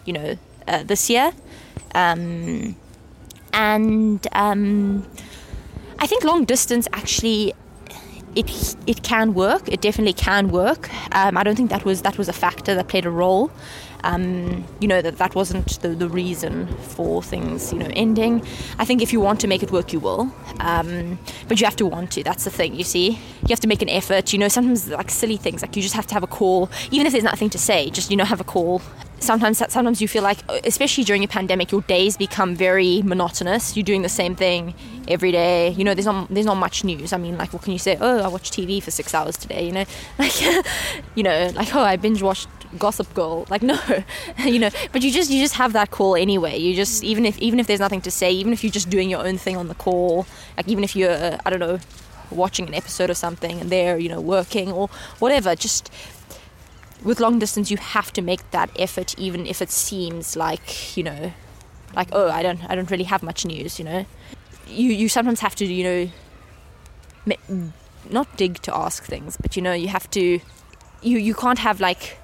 you 0.06 0.14
know, 0.14 0.38
uh, 0.66 0.84
this 0.84 1.10
year, 1.10 1.34
um, 1.94 2.78
and 3.52 4.26
um, 4.32 5.06
I 6.00 6.08
think 6.08 6.24
long 6.24 6.46
distance 6.46 6.88
actually 6.94 7.54
it 8.34 8.78
it 8.86 9.04
can 9.04 9.34
work. 9.34 9.68
It 9.68 9.82
definitely 9.82 10.14
can 10.14 10.50
work. 10.50 10.90
Um, 11.14 11.38
I 11.38 11.44
don't 11.44 11.56
think 11.56 11.70
that 11.72 11.84
was 11.84 12.04
that 12.04 12.18
was 12.18 12.30
a 12.30 12.34
factor 12.34 12.76
that 12.76 12.88
played 12.88 13.06
a 13.06 13.12
role. 13.12 13.52
Um, 14.04 14.64
you 14.80 14.88
know 14.88 15.02
that 15.02 15.18
that 15.18 15.36
wasn't 15.36 15.82
the, 15.82 15.90
the 15.90 16.08
reason 16.08 16.68
for 16.68 17.24
things 17.24 17.74
you 17.74 17.80
know 17.80 17.90
ending. 17.94 18.46
I 18.78 18.86
think 18.86 19.02
if 19.02 19.12
you 19.12 19.20
want 19.20 19.40
to 19.42 19.48
make 19.48 19.64
it 19.64 19.72
work, 19.72 19.94
you 19.94 20.00
will. 20.00 20.32
Um, 20.60 21.20
but 21.48 21.60
you 21.60 21.66
have 21.66 21.76
to 21.78 21.86
want 21.86 22.12
to. 22.12 22.24
That's 22.24 22.44
the 22.44 22.52
thing. 22.52 22.76
You 22.76 22.84
see, 22.84 23.10
you 23.10 23.50
have 23.50 23.60
to 23.62 23.68
make 23.68 23.82
an 23.82 23.90
effort. 23.90 24.34
You 24.34 24.40
know, 24.40 24.48
sometimes 24.48 24.90
like 24.90 25.10
silly 25.10 25.38
things 25.38 25.62
like 25.62 25.76
you 25.76 25.82
just 25.82 25.96
have 25.96 26.08
to 26.08 26.14
have 26.14 26.24
a 26.24 26.28
call, 26.28 26.70
even 26.92 27.08
if 27.08 27.12
there's 27.12 27.24
nothing 27.24 27.50
to 27.52 27.58
say. 27.58 27.90
Just 27.90 28.12
you 28.12 28.18
know, 28.18 28.26
have 28.26 28.42
a 28.42 28.46
call 28.46 28.82
sometimes 29.20 29.58
sometimes 29.58 30.02
you 30.02 30.08
feel 30.08 30.24
like 30.24 30.40
especially 30.66 31.04
during 31.04 31.24
a 31.24 31.28
pandemic 31.28 31.72
your 31.72 31.82
days 31.82 32.18
become 32.18 32.56
very 32.56 33.02
monotonous 33.02 33.76
you're 33.76 33.84
doing 33.84 34.02
the 34.02 34.10
same 34.10 34.36
thing 34.36 34.74
every 35.08 35.32
day 35.32 35.70
you 35.72 35.84
know 35.84 35.94
there's 35.94 36.06
not 36.06 36.28
there's 36.30 36.46
not 36.46 36.58
much 36.58 36.84
news 36.84 37.14
i 37.14 37.18
mean 37.18 37.38
like 37.38 37.52
what 37.54 37.62
can 37.64 37.74
you 37.74 37.80
say 37.80 37.98
oh 38.00 38.20
i 38.20 38.28
watched 38.28 38.54
tv 38.54 38.82
for 38.82 38.92
six 38.92 39.14
hours 39.14 39.36
today 39.38 39.66
you 39.66 39.72
know 39.72 39.86
like 40.20 40.40
you 41.16 41.24
know 41.24 41.52
like 41.56 41.74
oh 41.76 41.82
i 41.82 41.96
binge 41.96 42.22
watched 42.22 42.48
gossip 42.78 43.14
girl. 43.14 43.46
Like 43.50 43.62
no 43.72 43.80
you 44.40 44.60
know 44.60 44.70
but 44.92 45.02
you 45.02 45.12
just 45.12 45.30
you 45.32 45.42
just 45.42 45.56
have 45.56 45.74
that 45.74 45.92
call 45.92 46.16
anyway. 46.16 46.58
You 46.58 46.76
just 46.76 47.04
even 47.04 47.26
if 47.26 47.38
even 47.40 47.60
if 47.60 47.68
there's 47.68 47.80
nothing 47.80 48.02
to 48.02 48.12
say 48.12 48.32
even 48.32 48.54
if 48.54 48.64
you're 48.64 48.72
just 48.72 48.90
doing 48.90 49.10
your 49.10 49.26
own 49.26 49.38
thing 49.38 49.58
on 49.58 49.68
the 49.68 49.76
call 49.76 50.26
like 50.56 50.68
even 50.68 50.84
if 50.84 50.96
you're 50.96 51.12
uh, 51.12 51.38
i 51.46 51.50
don't 51.50 51.60
know 51.60 51.80
watching 52.32 52.68
an 52.68 52.74
episode 52.74 53.10
of 53.10 53.18
something 53.18 53.62
and 53.62 53.70
they're 53.70 53.98
you 53.98 54.10
know 54.10 54.20
working 54.20 54.72
or 54.72 54.90
whatever 55.20 55.56
just 55.56 55.90
with 57.04 57.20
long 57.20 57.40
distance 57.40 57.72
you 57.72 57.78
have 57.78 58.12
to 58.12 58.22
make 58.22 58.50
that 58.52 58.70
effort 58.78 59.18
even 59.18 59.46
if 59.46 59.62
it 59.62 59.72
seems 59.72 60.36
like 60.36 60.98
you 60.98 61.04
know 61.04 61.32
like 61.96 62.10
oh 62.12 62.30
i 62.30 62.44
don't 62.44 62.64
i 62.70 62.76
don't 62.76 62.92
really 62.92 63.06
have 63.06 63.24
much 63.24 63.46
news 63.46 63.80
you 63.80 63.86
know. 63.86 64.06
You 64.68 64.92
you 64.92 65.08
sometimes 65.08 65.40
have 65.40 65.56
to 65.56 65.66
you 65.66 66.12
know 67.28 67.38
not 68.10 68.36
dig 68.36 68.62
to 68.64 68.76
ask 68.76 69.04
things 69.04 69.38
but 69.38 69.56
you 69.56 69.62
know 69.62 69.72
you 69.72 69.88
have 69.88 70.10
to 70.12 70.42
you 71.02 71.18
you 71.18 71.34
can't 71.34 71.60
have 71.60 71.80
like 71.80 72.18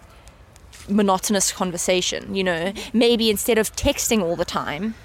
monotonous 0.90 1.52
conversation 1.52 2.34
you 2.36 2.44
know? 2.44 2.74
Maybe 2.94 3.30
instead 3.30 3.58
of 3.58 3.76
texting 3.76 4.22
all 4.22 4.36
the 4.36 4.46
time 4.46 4.96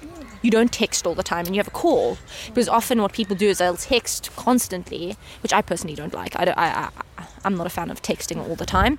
you 0.41 0.51
don't 0.51 0.71
text 0.71 1.05
all 1.05 1.15
the 1.15 1.23
time 1.23 1.45
and 1.45 1.55
you 1.55 1.59
have 1.59 1.67
a 1.67 1.71
call. 1.71 2.17
Because 2.47 2.69
often 2.69 3.01
what 3.01 3.13
people 3.13 3.35
do 3.35 3.47
is 3.47 3.57
they'll 3.57 3.75
text 3.75 4.35
constantly 4.35 5.17
which 5.43 5.53
i 5.53 5.61
personally 5.61 5.95
don't 5.95 6.13
like. 6.13 6.39
I, 6.39 6.45
don't, 6.45 6.57
I, 6.57 6.89
I 7.17 7.23
i'm 7.43 7.55
not 7.55 7.67
a 7.67 7.69
fan 7.69 7.89
of 7.89 8.01
texting 8.01 8.37
all 8.37 8.55
the 8.55 8.65
time. 8.65 8.97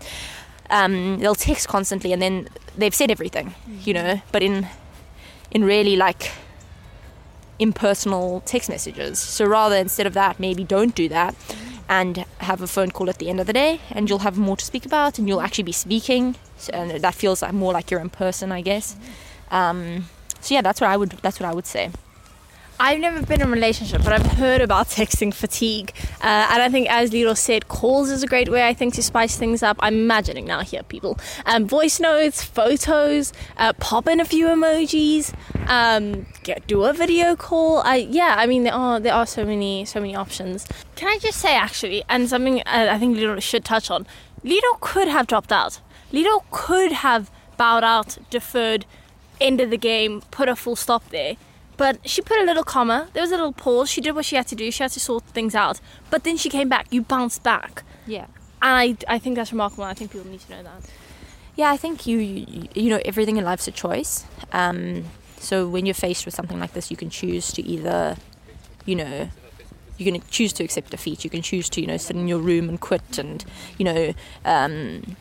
Um, 0.71 1.19
they'll 1.19 1.35
text 1.35 1.67
constantly 1.69 2.13
and 2.13 2.23
then 2.23 2.49
they've 2.77 2.95
said 2.95 3.11
everything, 3.11 3.55
you 3.83 3.93
know, 3.93 4.23
but 4.33 4.43
in 4.43 4.69
in 5.51 5.65
really 5.65 5.97
like 5.97 6.31
impersonal 7.59 8.41
text 8.43 8.69
messages. 8.69 9.19
So 9.19 9.45
rather 9.45 9.77
instead 9.77 10.07
of 10.07 10.15
that, 10.15 10.39
maybe 10.39 10.63
don't 10.65 10.95
do 10.95 11.09
that 11.09 11.35
and 11.89 12.25
have 12.39 12.63
a 12.63 12.69
phone 12.69 12.93
call 12.93 13.11
at 13.11 13.19
the 13.19 13.29
end 13.29 13.41
of 13.41 13.47
the 13.47 13.53
day 13.53 13.81
and 13.91 14.09
you'll 14.09 14.21
have 14.21 14.39
more 14.39 14.57
to 14.57 14.65
speak 14.65 14.87
about 14.87 15.19
and 15.19 15.27
you'll 15.27 15.41
actually 15.41 15.65
be 15.65 15.73
speaking 15.73 16.37
and 16.69 16.91
that 17.03 17.15
feels 17.15 17.43
like 17.43 17.53
more 17.53 17.73
like 17.73 17.91
you're 17.91 18.01
in 18.01 18.11
person, 18.11 18.53
I 18.53 18.61
guess. 18.61 18.97
Um, 19.51 20.07
so 20.41 20.55
yeah, 20.55 20.63
that's 20.63 20.81
what 20.81 20.91
I 20.91 20.97
would 20.97 21.11
that's 21.23 21.41
what 21.41 21.49
I 21.49 21.55
would 21.55 21.67
say. 21.67 21.91
I've 22.83 22.99
never 22.99 23.21
been 23.27 23.43
in 23.43 23.49
a 23.49 23.51
relationship, 23.51 24.03
but 24.03 24.15
I've 24.15 24.25
heard 24.25 24.63
about 24.63 24.87
texting 24.99 25.35
fatigue. 25.35 25.93
Uh, 26.23 26.49
and 26.51 26.63
I 26.63 26.71
think, 26.71 26.89
as 26.91 27.13
Lido 27.13 27.35
said, 27.35 27.69
calls 27.69 28.09
is 28.09 28.23
a 28.23 28.27
great 28.27 28.49
way, 28.49 28.67
I 28.67 28.73
think, 28.73 28.95
to 28.95 29.03
spice 29.03 29.37
things 29.37 29.63
up. 29.63 29.77
I'm 29.81 29.93
imagining 29.93 30.47
now 30.47 30.63
here, 30.63 30.83
people. 30.83 31.19
Um, 31.45 31.69
voice 31.69 32.01
notes, 32.01 32.43
photos, 32.43 33.35
uh, 33.59 33.75
pop 33.75 34.09
in 34.09 34.19
a 34.19 34.25
few 34.25 34.47
emojis, 34.47 35.35
um, 35.69 36.25
get, 36.43 36.67
do 36.67 36.85
a 36.85 36.95
video 36.95 37.37
call. 37.37 37.83
I, 37.85 37.97
yeah, 37.97 38.37
I 38.39 38.47
mean, 38.47 38.63
there 38.65 38.73
are, 38.73 38.99
there 38.99 39.13
are 39.13 39.27
so 39.27 39.45
many, 39.45 39.85
so 39.85 40.01
many 40.01 40.17
options. 40.17 40.67
Can 40.97 41.09
I 41.09 41.19
just 41.19 41.39
say, 41.39 41.55
actually, 41.55 42.03
and 42.09 42.31
something 42.31 42.61
uh, 42.61 42.89
I 42.91 42.99
think 42.99 43.15
Lido 43.15 43.39
should 43.41 43.67
touch 43.67 43.91
on, 43.91 44.07
Lido 44.43 44.69
could 44.81 45.07
have 45.07 45.27
dropped 45.27 45.53
out. 45.53 45.81
Lido 46.13 46.45
could 46.51 46.93
have 46.93 47.31
bowed 47.57 47.85
out, 47.85 48.19
deferred, 48.31 48.87
ended 49.41 49.71
the 49.71 49.79
game, 49.79 50.23
put 50.31 50.49
a 50.49 50.57
full 50.57 50.77
stop 50.77 51.09
there 51.11 51.37
but 51.81 51.99
she 52.07 52.21
put 52.21 52.39
a 52.39 52.45
little 52.45 52.63
comma. 52.63 53.09
There 53.15 53.23
was 53.23 53.31
a 53.31 53.37
little 53.37 53.55
pause. 53.55 53.89
She 53.89 54.03
did 54.03 54.15
what 54.15 54.27
she 54.27 54.37
had 54.37 54.47
to 54.49 54.55
do. 54.55 54.71
She 54.71 54.83
had 54.83 54.93
to 54.93 55.01
sort 55.01 55.25
things 55.29 55.55
out. 55.55 55.81
But 56.11 56.25
then 56.25 56.37
she 56.37 56.51
came 56.51 56.69
back. 56.69 56.87
You 56.91 57.01
bounced 57.01 57.43
back. 57.43 57.85
Yeah. 58.07 58.27
And 58.61 58.99
I, 59.09 59.15
I 59.15 59.19
think 59.19 59.37
that's 59.37 59.51
remarkable. 59.51 59.85
I 59.85 59.95
think 59.95 60.11
people 60.11 60.31
need 60.31 60.41
to 60.41 60.51
know 60.51 60.63
that. 60.63 60.83
Yeah, 61.57 61.71
I 61.71 61.79
think 61.79 62.07
you, 62.07 62.19
you, 62.19 62.69
you 62.75 62.91
know, 62.91 63.01
everything 63.07 63.39
in 63.39 63.45
life's 63.45 63.67
a 63.67 63.71
choice. 63.71 64.27
Um, 64.53 65.05
so 65.39 65.67
when 65.67 65.87
you're 65.87 65.95
faced 65.95 66.27
with 66.27 66.35
something 66.35 66.61
like 66.61 66.75
this, 66.75 66.91
you 66.91 66.99
can 66.99 67.09
choose 67.09 67.51
to 67.53 67.63
either, 67.63 68.19
you 68.85 68.97
know, 68.97 69.31
you 69.97 70.13
can 70.13 70.23
choose 70.31 70.53
to 70.53 70.65
accept 70.65 70.91
defeat. 70.91 71.25
You 71.25 71.31
can 71.31 71.41
choose 71.41 71.71
to, 71.71 71.81
you 71.81 71.87
know, 71.87 71.97
sit 71.97 72.15
in 72.15 72.29
your 72.29 72.41
room 72.41 72.69
and 72.69 72.79
quit, 72.79 73.17
and 73.17 73.43
you 73.79 73.87
know, 73.87 74.13
um, 74.45 75.17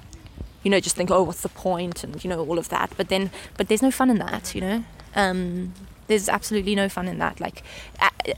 you 0.63 0.72
know, 0.72 0.80
just 0.80 0.95
think, 0.95 1.10
oh, 1.12 1.24
what's 1.24 1.41
the 1.41 1.50
point, 1.50 2.04
and 2.04 2.24
you 2.24 2.30
know, 2.30 2.45
all 2.45 2.58
of 2.58 2.69
that. 2.69 2.91
But 2.98 3.10
then, 3.10 3.32
but 3.58 3.67
there's 3.67 3.82
no 3.82 3.91
fun 3.91 4.10
in 4.10 4.19
that, 4.19 4.54
you 4.54 4.62
know. 4.62 4.84
Um, 5.15 5.74
there's 6.08 6.28
absolutely 6.28 6.76
no 6.76 6.89
fun 6.89 7.08
in 7.08 7.19
that. 7.19 7.39
Like, 7.39 7.63
at, 8.00 8.38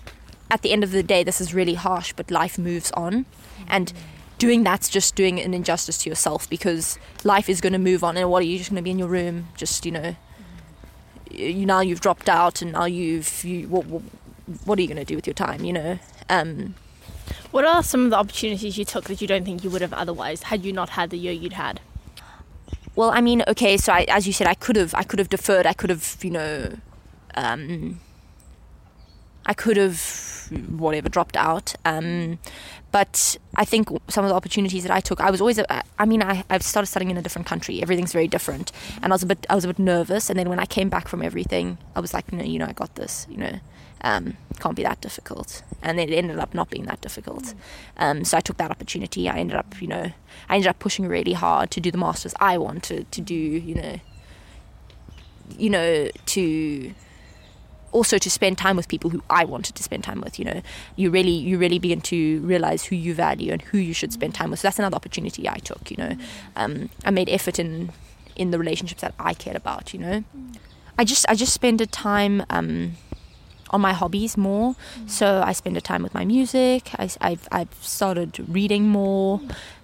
at 0.49 0.61
the 0.61 0.71
end 0.71 0.83
of 0.83 0.91
the 0.91 1.03
day, 1.03 1.23
this 1.23 1.41
is 1.41 1.53
really 1.53 1.75
harsh, 1.75 2.13
but 2.13 2.29
life 2.29 2.57
moves 2.57 2.91
on. 2.91 3.25
And 3.67 3.93
doing 4.37 4.63
that's 4.63 4.89
just 4.89 5.15
doing 5.15 5.39
an 5.39 5.53
injustice 5.53 5.99
to 5.99 6.09
yourself 6.09 6.49
because 6.49 6.97
life 7.23 7.47
is 7.47 7.61
going 7.61 7.73
to 7.73 7.79
move 7.79 8.03
on. 8.03 8.17
And 8.17 8.29
what 8.29 8.41
are 8.41 8.45
you 8.45 8.57
just 8.57 8.71
going 8.71 8.77
to 8.77 8.81
be 8.81 8.91
in 8.91 8.99
your 8.99 9.07
room, 9.07 9.47
just, 9.55 9.85
you 9.85 9.91
know, 9.91 10.15
you 11.29 11.65
now 11.65 11.79
you've 11.79 12.01
dropped 12.01 12.27
out 12.27 12.61
and 12.61 12.73
now 12.73 12.85
you've, 12.85 13.43
you, 13.43 13.67
what, 13.67 13.85
what, 13.85 14.01
what 14.65 14.77
are 14.77 14.81
you 14.81 14.87
going 14.87 14.97
to 14.97 15.05
do 15.05 15.15
with 15.15 15.27
your 15.27 15.33
time, 15.33 15.63
you 15.63 15.71
know? 15.71 15.99
Um, 16.27 16.75
what 17.51 17.65
are 17.65 17.83
some 17.83 18.05
of 18.05 18.09
the 18.09 18.17
opportunities 18.17 18.77
you 18.77 18.85
took 18.85 19.05
that 19.05 19.21
you 19.21 19.27
don't 19.27 19.45
think 19.45 19.63
you 19.63 19.69
would 19.69 19.81
have 19.81 19.93
otherwise 19.93 20.43
had 20.43 20.65
you 20.65 20.73
not 20.73 20.89
had 20.89 21.11
the 21.11 21.17
year 21.17 21.31
you'd 21.33 21.53
had? 21.53 21.79
Well, 22.95 23.11
I 23.11 23.21
mean, 23.21 23.43
okay, 23.47 23.77
so 23.77 23.93
I, 23.93 24.05
as 24.09 24.27
you 24.27 24.33
said, 24.33 24.47
I 24.47 24.53
could 24.53 24.75
have, 24.75 24.93
I 24.93 25.03
could 25.03 25.19
have 25.19 25.29
deferred, 25.29 25.65
I 25.65 25.73
could 25.73 25.89
have, 25.89 26.17
you 26.21 26.31
know, 26.31 26.77
um, 27.35 27.99
I 29.45 29.53
could 29.53 29.77
have 29.77 30.49
whatever 30.69 31.09
dropped 31.09 31.37
out. 31.37 31.73
Um, 31.85 32.39
but 32.91 33.37
I 33.55 33.63
think 33.63 33.87
some 34.09 34.25
of 34.25 34.29
the 34.29 34.35
opportunities 34.35 34.83
that 34.83 34.91
I 34.91 34.99
took, 34.99 35.21
I 35.21 35.31
was 35.31 35.39
always, 35.39 35.59
I 35.97 36.05
mean, 36.05 36.21
I, 36.21 36.43
I've 36.49 36.63
started 36.63 36.87
studying 36.87 37.09
in 37.09 37.17
a 37.17 37.21
different 37.21 37.47
country. 37.47 37.81
Everything's 37.81 38.11
very 38.11 38.27
different. 38.27 38.71
And 39.01 39.13
I 39.13 39.15
was 39.15 39.23
a 39.23 39.25
bit, 39.25 39.45
I 39.49 39.55
was 39.55 39.63
a 39.63 39.67
bit 39.67 39.79
nervous. 39.79 40.29
And 40.29 40.37
then 40.37 40.49
when 40.49 40.59
I 40.59 40.65
came 40.65 40.89
back 40.89 41.07
from 41.07 41.23
everything, 41.23 41.77
I 41.95 42.01
was 42.01 42.13
like, 42.13 42.33
no, 42.33 42.43
you 42.43 42.59
know, 42.59 42.65
I 42.65 42.73
got 42.73 42.95
this, 42.95 43.25
you 43.29 43.37
know, 43.37 43.59
um, 44.03 44.37
can't 44.59 44.75
be 44.75 44.83
that 44.83 45.01
difficult. 45.01 45.63
And 45.81 45.99
it 45.99 46.11
ended 46.11 46.39
up 46.39 46.53
not 46.53 46.69
being 46.69 46.85
that 46.85 47.01
difficult. 47.01 47.53
Um, 47.97 48.23
so 48.23 48.37
I 48.37 48.41
took 48.41 48.57
that 48.57 48.71
opportunity. 48.71 49.29
I 49.29 49.37
ended 49.37 49.55
up, 49.55 49.81
you 49.81 49.87
know, 49.87 50.11
I 50.49 50.55
ended 50.55 50.67
up 50.67 50.79
pushing 50.79 51.07
really 51.07 51.33
hard 51.33 51.71
to 51.71 51.79
do 51.79 51.91
the 51.91 51.97
masters 51.97 52.33
I 52.39 52.57
wanted 52.57 53.11
to 53.11 53.21
do, 53.21 53.35
you 53.35 53.75
know, 53.75 53.99
you 55.57 55.69
know, 55.69 56.09
to 56.27 56.93
also 57.91 58.17
to 58.17 58.29
spend 58.29 58.57
time 58.57 58.77
with 58.77 58.87
people 58.87 59.09
who 59.09 59.21
I 59.29 59.43
wanted 59.43 59.75
to 59.75 59.83
spend 59.83 60.03
time 60.03 60.21
with. 60.21 60.39
You 60.39 60.45
know, 60.45 60.61
you 60.95 61.09
really 61.09 61.31
you 61.31 61.57
really 61.57 61.79
begin 61.79 62.01
to 62.01 62.39
realize 62.41 62.85
who 62.85 62.95
you 62.95 63.13
value 63.13 63.51
and 63.51 63.61
who 63.61 63.77
you 63.77 63.93
should 63.93 64.13
spend 64.13 64.33
time 64.33 64.51
with. 64.51 64.59
So 64.59 64.67
that's 64.67 64.79
another 64.79 64.95
opportunity 64.95 65.47
I 65.47 65.57
took. 65.57 65.91
You 65.91 65.97
know, 65.97 66.17
um, 66.55 66.89
I 67.05 67.11
made 67.11 67.29
effort 67.29 67.59
in 67.59 67.91
in 68.35 68.51
the 68.51 68.59
relationships 68.59 69.01
that 69.01 69.13
I 69.19 69.33
cared 69.33 69.55
about. 69.55 69.93
You 69.93 69.99
know, 69.99 70.23
I 70.97 71.03
just 71.03 71.25
I 71.29 71.35
just 71.35 71.53
spent 71.53 71.81
a 71.81 71.87
time. 71.87 72.45
Um, 72.49 72.93
on 73.71 73.81
my 73.81 73.93
hobbies 73.93 74.37
more, 74.37 74.75
so 75.07 75.41
I 75.43 75.53
spend 75.53 75.77
a 75.77 75.81
time 75.81 76.03
with 76.03 76.13
my 76.13 76.25
music. 76.25 76.91
I, 76.99 77.09
have 77.21 77.47
I've 77.51 77.73
started 77.81 78.45
reading 78.47 78.87
more. 78.87 79.41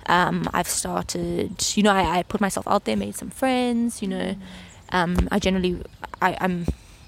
Um, 0.08 0.48
I've 0.54 0.68
started, 0.68 1.76
you 1.76 1.84
know, 1.84 1.92
I, 1.92 2.20
I 2.20 2.24
put 2.24 2.40
myself 2.40 2.68
out 2.68 2.86
there, 2.86 2.96
made 2.96 3.16
some 3.16 3.30
friends. 3.30 4.02
You 4.02 4.10
know, 4.10 4.36
um, 4.92 5.28
I 5.32 5.40
generally 5.40 5.82
I, 6.22 6.38
I'm 6.40 6.66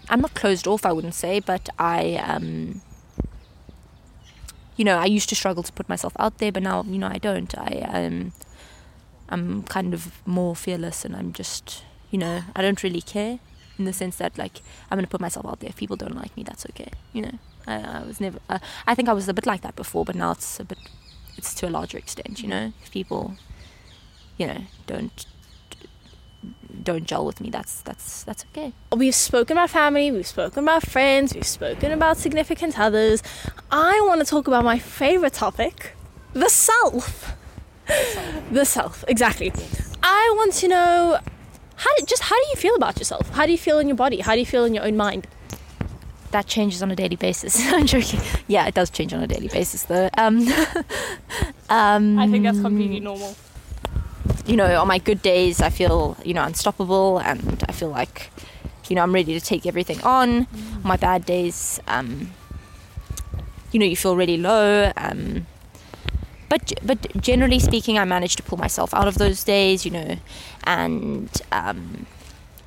I'm 0.09 0.21
not 0.21 0.33
closed 0.33 0.67
off, 0.67 0.85
I 0.85 0.91
wouldn't 0.91 1.13
say, 1.13 1.39
but 1.39 1.69
I 1.77 2.15
um, 2.15 2.81
you 4.75 4.85
know, 4.85 4.97
I 4.97 5.05
used 5.05 5.29
to 5.29 5.35
struggle 5.35 5.63
to 5.63 5.73
put 5.73 5.89
myself 5.89 6.13
out 6.17 6.37
there, 6.37 6.51
but 6.51 6.63
now, 6.63 6.83
you 6.83 6.97
know, 6.97 7.07
I 7.07 7.17
don't. 7.17 7.53
I 7.57 7.81
um, 7.91 8.31
I'm 9.27 9.63
kind 9.63 9.93
of 9.93 10.25
more 10.25 10.55
fearless, 10.55 11.05
and 11.05 11.15
I'm 11.15 11.33
just, 11.33 11.83
you 12.09 12.17
know, 12.17 12.43
I 12.55 12.61
don't 12.61 12.81
really 12.81 13.01
care 13.01 13.39
in 13.79 13.85
the 13.85 13.93
sense 13.93 14.17
that 14.17 14.37
like 14.37 14.61
I'm 14.91 14.97
gonna 14.97 15.07
put 15.07 15.21
myself 15.21 15.45
out 15.45 15.61
there. 15.61 15.69
If 15.69 15.77
people 15.77 15.95
don't 15.95 16.15
like 16.15 16.35
me, 16.37 16.43
that's 16.43 16.65
okay. 16.67 16.91
You 17.13 17.23
know, 17.23 17.39
I, 17.65 17.79
I 17.79 18.03
was 18.03 18.19
never. 18.21 18.39
Uh, 18.49 18.59
I 18.85 18.93
think 18.93 19.09
I 19.09 19.13
was 19.13 19.27
a 19.27 19.33
bit 19.33 19.45
like 19.45 19.61
that 19.61 19.75
before, 19.75 20.05
but 20.05 20.15
now 20.15 20.31
it's 20.31 20.59
a 20.59 20.65
bit. 20.65 20.77
It's 21.37 21.53
to 21.55 21.67
a 21.67 21.71
larger 21.71 21.97
extent. 21.97 22.43
You 22.43 22.49
know, 22.49 22.73
if 22.83 22.91
people, 22.91 23.35
you 24.37 24.45
know, 24.45 24.61
don't 24.85 25.25
don't 26.83 27.05
gel 27.05 27.25
with 27.25 27.41
me, 27.41 27.49
that's 27.49 27.81
that's 27.81 28.23
that's 28.23 28.45
okay. 28.51 28.73
We've 28.95 29.15
spoken 29.15 29.57
about 29.57 29.69
family, 29.69 30.11
we've 30.11 30.27
spoken 30.27 30.63
about 30.63 30.85
friends, 30.85 31.33
we've 31.33 31.47
spoken 31.47 31.91
about 31.91 32.17
significant 32.17 32.77
others. 32.77 33.23
I 33.71 33.99
want 34.07 34.19
to 34.19 34.25
talk 34.25 34.47
about 34.47 34.63
my 34.63 34.77
favorite 34.77 35.33
topic, 35.33 35.95
the 36.33 36.49
self. 36.49 37.35
the 38.51 38.65
self, 38.65 39.03
exactly. 39.07 39.51
I 40.03 40.33
want 40.35 40.53
to 40.53 40.67
know 40.67 41.19
how 41.79 41.95
do, 41.95 42.05
just 42.05 42.23
how 42.23 42.35
do 42.35 42.45
you 42.49 42.55
feel 42.55 42.75
about 42.75 42.97
yourself? 42.97 43.29
How 43.29 43.45
do 43.45 43.51
you 43.51 43.57
feel 43.57 43.79
in 43.79 43.87
your 43.87 43.97
body? 43.97 44.19
How 44.19 44.33
do 44.33 44.39
you 44.39 44.45
feel 44.45 44.65
in 44.65 44.73
your 44.73 44.83
own 44.85 44.97
mind? 44.97 45.27
That 46.31 46.45
changes 46.45 46.83
on 46.83 46.91
a 46.91 46.95
daily 46.95 47.15
basis. 47.15 47.59
I'm 47.73 47.85
joking. 47.85 48.19
Yeah, 48.47 48.67
it 48.67 48.75
does 48.75 48.89
change 48.89 49.13
on 49.13 49.23
a 49.23 49.27
daily 49.27 49.47
basis, 49.47 49.83
though. 49.83 50.09
Um, 50.17 50.47
um, 51.69 52.19
I 52.19 52.27
think 52.27 52.43
that's 52.43 52.59
completely 52.59 52.99
normal 52.99 53.35
you 54.49 54.55
know, 54.55 54.81
on 54.81 54.87
my 54.87 54.97
good 54.97 55.21
days, 55.21 55.61
I 55.61 55.69
feel, 55.69 56.17
you 56.25 56.33
know, 56.33 56.43
unstoppable 56.43 57.19
and 57.19 57.63
I 57.69 57.71
feel 57.71 57.89
like, 57.89 58.31
you 58.87 58.95
know, 58.95 59.03
I'm 59.03 59.13
ready 59.13 59.39
to 59.39 59.45
take 59.45 59.67
everything 59.67 60.01
on. 60.01 60.45
Mm. 60.45 60.75
On 60.77 60.83
my 60.83 60.97
bad 60.97 61.23
days, 61.23 61.79
um, 61.87 62.31
you 63.71 63.79
know, 63.79 63.85
you 63.85 63.95
feel 63.95 64.15
really 64.15 64.37
low. 64.37 64.91
Um, 64.97 65.45
but 66.49 66.73
but 66.83 67.21
generally 67.21 67.59
speaking, 67.59 67.97
I 67.97 68.05
managed 68.05 68.37
to 68.37 68.43
pull 68.43 68.57
myself 68.57 68.93
out 68.93 69.07
of 69.07 69.15
those 69.15 69.43
days, 69.43 69.85
you 69.85 69.91
know, 69.91 70.17
and 70.63 71.29
um, 71.51 72.05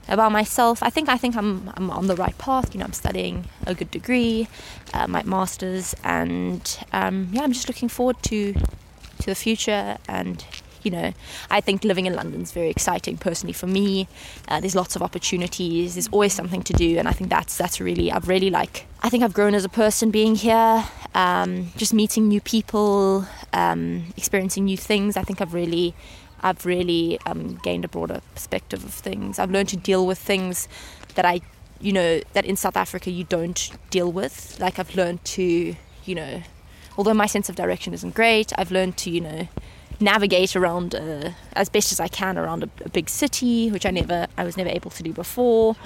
about 0.09 0.33
myself, 0.33 0.83
I 0.83 0.91
think 0.91 1.09
I 1.09 1.17
think 1.17 1.37
I'm 1.37 1.71
I'm 1.77 1.91
on 1.91 2.07
the 2.07 2.17
right 2.17 2.37
path. 2.39 2.75
You 2.75 2.81
know, 2.81 2.87
I'm 2.87 2.93
studying 2.93 3.47
a 3.67 3.75
good 3.75 3.91
degree, 3.91 4.49
uh, 4.95 5.07
my 5.07 5.23
masters, 5.23 5.95
and 6.05 6.79
um, 6.93 7.29
yeah, 7.33 7.43
I'm 7.43 7.53
just 7.53 7.69
looking 7.69 7.89
forward 7.89 8.23
to 8.25 8.55
to 8.55 9.27
the 9.27 9.35
future 9.35 9.99
and 10.09 10.45
you 10.83 10.91
know, 10.91 11.13
I 11.51 11.61
think 11.61 11.85
living 11.85 12.07
in 12.07 12.15
London 12.15 12.43
is 12.43 12.53
very 12.53 12.71
exciting 12.71 13.17
personally 13.17 13.53
for 13.53 13.67
me. 13.67 14.09
Uh, 14.49 14.61
there's 14.61 14.75
lots 14.75 14.97
of 14.97 15.03
opportunities. 15.03 15.95
There's 15.95 16.09
always 16.09 16.33
something 16.33 16.63
to 16.63 16.73
do, 16.73 16.99
and 16.99 17.09
I 17.09 17.13
think 17.13 17.31
that's 17.31 17.57
that's 17.57 17.81
really 17.81 18.11
I've 18.11 18.29
really 18.29 18.51
like 18.51 18.87
I 19.03 19.09
think 19.09 19.23
I've 19.23 19.35
grown 19.35 19.55
as 19.55 19.65
a 19.65 19.69
person 19.69 20.11
being 20.11 20.35
here, 20.35 20.85
um, 21.15 21.73
just 21.77 21.93
meeting 21.93 22.29
new 22.29 22.41
people, 22.41 23.27
um, 23.53 24.13
experiencing 24.17 24.65
new 24.65 24.77
things. 24.77 25.17
I 25.17 25.23
think 25.23 25.41
I've 25.41 25.55
really 25.55 25.95
I've 26.41 26.65
really 26.67 27.19
um, 27.27 27.59
gained 27.63 27.85
a 27.85 27.89
broader 27.89 28.21
perspective 28.35 28.85
of 28.85 28.93
things. 28.93 29.39
I've 29.39 29.51
learned 29.51 29.69
to 29.71 29.77
deal 29.77 30.07
with 30.07 30.19
things 30.19 30.69
that 31.15 31.25
I 31.25 31.41
you 31.81 31.93
know 31.93 32.21
that 32.33 32.45
in 32.45 32.57
South 32.57 32.77
Africa 32.77 33.11
you 33.11 33.25
don't 33.25 33.71
deal 33.91 34.11
with. 34.11 34.59
Like 34.61 34.79
I've 34.79 34.95
learned 34.95 35.25
to 35.25 35.77
you 36.05 36.15
know 36.15 36.43
although 36.97 37.15
my 37.15 37.27
sense 37.27 37.49
of 37.49 37.57
direction 37.57 37.95
isn't 37.95 38.15
great, 38.15 38.53
I've 38.59 38.71
learned 38.71 38.97
to, 38.99 39.11
you 39.11 39.21
know, 39.21 39.49
navigate 40.01 40.57
around 40.57 40.95
uh, 40.95 41.31
as 41.55 41.69
best 41.69 41.93
as 41.93 42.01
I 42.01 42.09
can 42.09 42.39
around 42.39 42.65
a, 42.65 42.69
a, 42.85 42.89
big 42.89 43.09
city, 43.09 43.71
which 43.71 43.87
I 43.87 43.91
never, 43.91 44.27
I 44.37 44.45
was 44.45 44.57
never 44.57 44.71
able 44.71 44.91
to 44.91 45.03
do 45.03 45.13
before. 45.13 45.77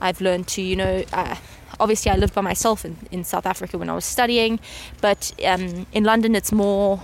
I've 0.00 0.20
learned 0.20 0.48
to, 0.48 0.62
you 0.62 0.76
know, 0.76 1.04
uh, 1.12 1.36
obviously 1.80 2.10
I 2.10 2.16
lived 2.16 2.34
by 2.34 2.40
myself 2.40 2.84
in, 2.84 2.96
in 3.10 3.24
South 3.24 3.46
Africa 3.46 3.78
when 3.78 3.88
I 3.88 3.94
was 3.94 4.04
studying, 4.04 4.60
but 5.00 5.32
um, 5.44 5.86
in 5.92 6.04
London 6.04 6.34
it's 6.34 6.52
more, 6.52 7.02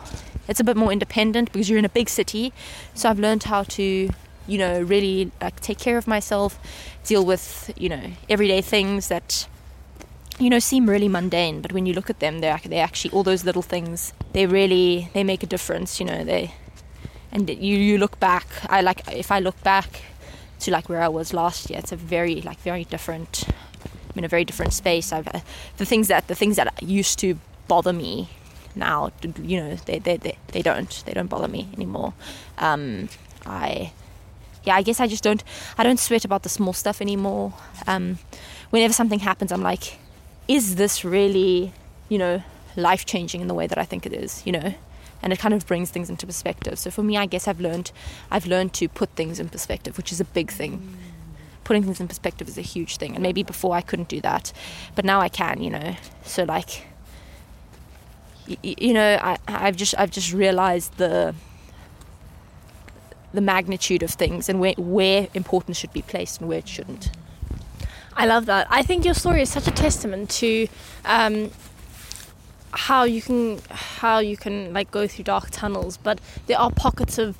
it's 0.48 0.60
a 0.60 0.64
bit 0.64 0.76
more 0.76 0.92
independent 0.92 1.52
because 1.52 1.68
you're 1.68 1.78
in 1.78 1.84
a 1.84 1.90
big 1.90 2.08
city. 2.08 2.52
So 2.94 3.08
I've 3.08 3.18
learned 3.18 3.44
how 3.44 3.62
to, 3.64 4.10
you 4.46 4.58
know, 4.58 4.80
really 4.80 5.30
like 5.40 5.60
take 5.60 5.78
care 5.78 5.98
of 5.98 6.06
myself, 6.06 6.58
deal 7.04 7.24
with, 7.24 7.72
you 7.76 7.88
know, 7.88 8.12
everyday 8.28 8.60
things 8.60 9.08
that 9.08 9.46
you 10.38 10.48
know 10.48 10.58
seem 10.58 10.88
really 10.88 11.08
mundane 11.08 11.60
but 11.60 11.72
when 11.72 11.86
you 11.86 11.92
look 11.92 12.08
at 12.08 12.20
them 12.20 12.40
they're, 12.40 12.60
they 12.64 12.78
actually 12.78 13.10
all 13.10 13.22
those 13.22 13.44
little 13.44 13.62
things 13.62 14.12
they 14.32 14.46
really 14.46 15.10
they 15.12 15.24
make 15.24 15.42
a 15.42 15.46
difference 15.46 15.98
you 15.98 16.06
know 16.06 16.24
they 16.24 16.52
and 17.32 17.48
you 17.50 17.76
you 17.76 17.98
look 17.98 18.18
back 18.20 18.46
i 18.68 18.80
like 18.80 19.02
if 19.12 19.30
i 19.32 19.38
look 19.38 19.60
back 19.62 20.02
to 20.60 20.70
like 20.70 20.88
where 20.88 21.02
i 21.02 21.08
was 21.08 21.32
last 21.32 21.70
year 21.70 21.78
it's 21.78 21.92
a 21.92 21.96
very 21.96 22.40
like 22.42 22.58
very 22.60 22.84
different 22.84 23.44
i'm 24.10 24.18
in 24.18 24.24
a 24.24 24.28
very 24.28 24.44
different 24.44 24.72
space. 24.72 25.12
I've 25.12 25.28
uh, 25.28 25.40
the 25.76 25.84
things 25.84 26.08
that 26.08 26.28
the 26.28 26.34
things 26.34 26.56
that 26.56 26.82
used 26.82 27.18
to 27.20 27.38
bother 27.66 27.92
me 27.92 28.28
now 28.74 29.10
you 29.42 29.60
know 29.60 29.76
they 29.86 29.98
they, 29.98 30.16
they, 30.16 30.38
they 30.48 30.62
don't 30.62 31.02
they 31.06 31.12
don't 31.12 31.28
bother 31.28 31.48
me 31.48 31.68
anymore. 31.74 32.14
Um, 32.58 33.08
i 33.46 33.92
yeah 34.64 34.74
i 34.74 34.82
guess 34.82 35.00
i 35.00 35.06
just 35.06 35.22
don't 35.22 35.44
i 35.78 35.82
don't 35.84 36.00
sweat 36.00 36.24
about 36.24 36.42
the 36.42 36.48
small 36.48 36.72
stuff 36.72 37.00
anymore. 37.00 37.54
Um, 37.86 38.18
whenever 38.70 38.92
something 38.92 39.20
happens 39.20 39.52
i'm 39.52 39.62
like 39.62 39.98
is 40.48 40.76
this 40.76 41.04
really, 41.04 41.72
you 42.08 42.18
know, 42.18 42.42
life 42.74 43.04
changing 43.04 43.40
in 43.40 43.48
the 43.48 43.54
way 43.54 43.66
that 43.66 43.78
I 43.78 43.84
think 43.84 44.06
it 44.06 44.12
is, 44.12 44.42
you 44.46 44.52
know? 44.52 44.74
And 45.22 45.32
it 45.32 45.38
kind 45.38 45.52
of 45.52 45.66
brings 45.66 45.90
things 45.90 46.08
into 46.08 46.26
perspective. 46.26 46.78
So 46.78 46.90
for 46.90 47.02
me, 47.02 47.16
I 47.16 47.26
guess 47.26 47.46
I've 47.46 47.60
learned, 47.60 47.92
I've 48.30 48.46
learned 48.46 48.72
to 48.74 48.88
put 48.88 49.10
things 49.10 49.38
in 49.38 49.48
perspective, 49.48 49.96
which 49.96 50.12
is 50.12 50.20
a 50.20 50.24
big 50.24 50.50
thing. 50.50 50.96
Putting 51.64 51.82
things 51.82 52.00
in 52.00 52.08
perspective 52.08 52.48
is 52.48 52.56
a 52.56 52.62
huge 52.62 52.96
thing, 52.96 53.14
and 53.14 53.22
maybe 53.22 53.42
before 53.42 53.74
I 53.74 53.82
couldn't 53.82 54.08
do 54.08 54.20
that, 54.22 54.52
but 54.94 55.04
now 55.04 55.20
I 55.20 55.28
can, 55.28 55.60
you 55.60 55.70
know. 55.70 55.96
So 56.22 56.44
like, 56.44 56.86
y- 58.48 58.56
you 58.62 58.94
know, 58.94 59.18
I, 59.20 59.36
I've 59.46 59.76
just, 59.76 59.94
I've 59.98 60.10
just 60.10 60.32
realized 60.32 60.96
the, 60.96 61.34
the 63.34 63.42
magnitude 63.42 64.02
of 64.02 64.10
things 64.10 64.48
and 64.48 64.60
where, 64.60 64.72
where 64.78 65.28
importance 65.34 65.76
should 65.76 65.92
be 65.92 66.00
placed 66.00 66.40
and 66.40 66.48
where 66.48 66.58
it 66.58 66.68
shouldn't. 66.68 67.10
I 68.18 68.26
love 68.26 68.46
that. 68.46 68.66
I 68.68 68.82
think 68.82 69.04
your 69.04 69.14
story 69.14 69.42
is 69.42 69.48
such 69.48 69.68
a 69.68 69.70
testament 69.70 70.28
to 70.30 70.66
um, 71.04 71.52
how 72.72 73.04
you 73.04 73.22
can 73.22 73.60
how 73.70 74.18
you 74.18 74.36
can 74.36 74.72
like 74.72 74.90
go 74.90 75.06
through 75.06 75.24
dark 75.24 75.50
tunnels, 75.50 75.96
but 75.96 76.20
there 76.48 76.58
are 76.58 76.72
pockets 76.72 77.16
of 77.18 77.38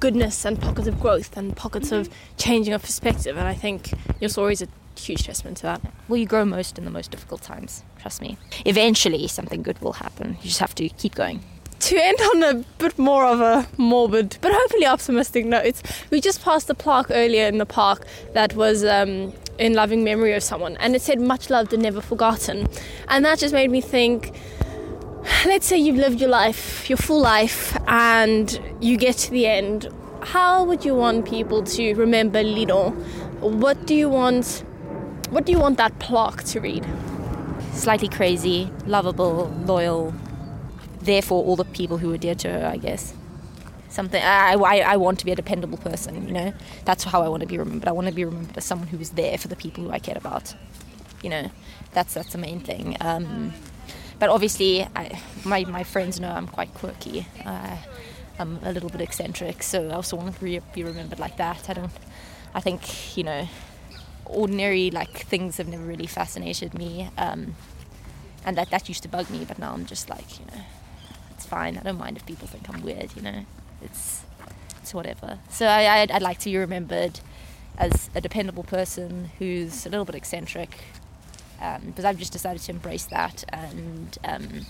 goodness 0.00 0.46
and 0.46 0.58
pockets 0.58 0.88
of 0.88 0.98
growth 0.98 1.36
and 1.36 1.54
pockets 1.54 1.90
mm-hmm. 1.90 2.10
of 2.10 2.36
changing 2.38 2.72
of 2.72 2.80
perspective, 2.80 3.36
and 3.36 3.46
I 3.46 3.52
think 3.52 3.92
your 4.18 4.30
story 4.30 4.54
is 4.54 4.62
a 4.62 4.68
huge 4.98 5.24
testament 5.24 5.58
to 5.58 5.64
that. 5.64 5.82
Well, 6.08 6.16
you 6.16 6.24
grow 6.24 6.46
most 6.46 6.78
in 6.78 6.86
the 6.86 6.90
most 6.90 7.10
difficult 7.10 7.42
times. 7.42 7.82
Trust 8.00 8.22
me. 8.22 8.38
Eventually, 8.64 9.28
something 9.28 9.62
good 9.62 9.78
will 9.82 9.92
happen. 9.92 10.38
You 10.40 10.48
just 10.48 10.60
have 10.60 10.74
to 10.76 10.88
keep 10.88 11.14
going 11.14 11.42
to 11.80 12.02
end 12.02 12.18
on 12.18 12.42
a 12.42 12.64
bit 12.78 12.98
more 12.98 13.26
of 13.26 13.42
a 13.42 13.68
morbid 13.76 14.38
but 14.40 14.50
hopefully 14.54 14.86
optimistic 14.86 15.44
note, 15.44 15.82
we 16.08 16.18
just 16.18 16.42
passed 16.42 16.70
a 16.70 16.74
plaque 16.74 17.10
earlier 17.10 17.46
in 17.46 17.58
the 17.58 17.66
park 17.66 18.06
that 18.32 18.54
was 18.54 18.82
um, 18.84 19.34
in 19.58 19.74
loving 19.74 20.04
memory 20.04 20.32
of 20.34 20.42
someone, 20.42 20.76
and 20.78 20.94
it 20.94 21.02
said 21.02 21.20
much 21.20 21.50
loved 21.50 21.72
and 21.72 21.82
never 21.82 22.00
forgotten. 22.00 22.66
And 23.08 23.24
that 23.24 23.38
just 23.38 23.54
made 23.54 23.70
me 23.70 23.80
think 23.80 24.34
let's 25.46 25.66
say 25.66 25.78
you've 25.78 25.96
lived 25.96 26.20
your 26.20 26.30
life, 26.30 26.88
your 26.88 26.98
full 26.98 27.20
life, 27.20 27.76
and 27.86 28.60
you 28.80 28.96
get 28.96 29.16
to 29.16 29.30
the 29.30 29.46
end. 29.46 29.88
How 30.22 30.64
would 30.64 30.84
you 30.84 30.94
want 30.94 31.26
people 31.26 31.62
to 31.62 31.94
remember 31.94 32.42
Lido? 32.42 32.90
What 33.40 33.86
do 33.86 33.94
you 33.94 34.08
want? 34.08 34.64
What 35.30 35.46
do 35.46 35.52
you 35.52 35.58
want 35.58 35.78
that 35.78 35.98
plaque 35.98 36.44
to 36.44 36.60
read? 36.60 36.86
Slightly 37.72 38.08
crazy, 38.08 38.70
lovable, 38.86 39.48
loyal, 39.64 40.14
Therefore, 41.04 41.44
all 41.44 41.54
the 41.54 41.66
people 41.66 41.98
who 41.98 42.08
were 42.08 42.16
dear 42.16 42.34
to 42.36 42.48
her, 42.48 42.66
I 42.66 42.78
guess. 42.78 43.12
Something 43.94 44.24
I, 44.24 44.54
I, 44.54 44.78
I 44.78 44.96
want 44.96 45.20
to 45.20 45.24
be 45.24 45.30
a 45.30 45.36
dependable 45.36 45.78
person, 45.78 46.26
you 46.26 46.34
know. 46.34 46.52
That's 46.84 47.04
how 47.04 47.22
I 47.22 47.28
want 47.28 47.42
to 47.42 47.46
be 47.46 47.58
remembered. 47.58 47.88
I 47.88 47.92
want 47.92 48.08
to 48.08 48.12
be 48.12 48.24
remembered 48.24 48.56
as 48.56 48.64
someone 48.64 48.88
who 48.88 48.98
was 48.98 49.10
there 49.10 49.38
for 49.38 49.46
the 49.46 49.54
people 49.54 49.84
who 49.84 49.92
I 49.92 50.00
cared 50.00 50.16
about. 50.18 50.52
You 51.22 51.30
know, 51.30 51.50
that's 51.92 52.12
that's 52.12 52.32
the 52.32 52.38
main 52.38 52.58
thing. 52.58 52.96
Um, 53.00 53.52
but 54.18 54.30
obviously, 54.30 54.82
I, 54.96 55.20
my 55.44 55.64
my 55.66 55.84
friends 55.84 56.18
know 56.18 56.28
I'm 56.28 56.48
quite 56.48 56.74
quirky. 56.74 57.28
Uh, 57.46 57.76
I'm 58.36 58.58
a 58.64 58.72
little 58.72 58.88
bit 58.88 59.00
eccentric, 59.00 59.62
so 59.62 59.88
I 59.88 59.92
also 59.92 60.16
want 60.16 60.36
to 60.36 60.60
be 60.74 60.82
remembered 60.82 61.20
like 61.20 61.36
that. 61.36 61.70
I 61.70 61.74
don't. 61.74 61.92
I 62.52 62.58
think 62.58 63.16
you 63.16 63.22
know, 63.22 63.48
ordinary 64.24 64.90
like 64.90 65.18
things 65.18 65.58
have 65.58 65.68
never 65.68 65.84
really 65.84 66.08
fascinated 66.08 66.74
me, 66.74 67.10
um, 67.16 67.54
and 68.44 68.58
that 68.58 68.70
that 68.70 68.88
used 68.88 69.04
to 69.04 69.08
bug 69.08 69.30
me. 69.30 69.44
But 69.44 69.60
now 69.60 69.72
I'm 69.72 69.86
just 69.86 70.10
like 70.10 70.40
you 70.40 70.46
know, 70.46 70.62
it's 71.30 71.46
fine. 71.46 71.78
I 71.78 71.84
don't 71.84 71.98
mind 71.98 72.16
if 72.16 72.26
people 72.26 72.48
think 72.48 72.68
I'm 72.68 72.82
weird, 72.82 73.14
you 73.14 73.22
know. 73.22 73.46
It's 73.84 74.22
it's 74.80 74.92
whatever. 74.92 75.38
So 75.48 75.66
I, 75.66 76.00
I'd, 76.00 76.10
I'd 76.10 76.22
like 76.22 76.38
to 76.40 76.50
be 76.50 76.56
remembered 76.56 77.20
as 77.78 78.10
a 78.14 78.20
dependable 78.20 78.62
person 78.62 79.30
who's 79.38 79.86
a 79.86 79.88
little 79.88 80.04
bit 80.04 80.14
eccentric, 80.14 80.70
um, 81.60 81.82
because 81.86 82.04
I've 82.04 82.18
just 82.18 82.32
decided 82.32 82.62
to 82.62 82.72
embrace 82.72 83.04
that 83.06 83.44
and 83.48 84.18
um, 84.24 84.66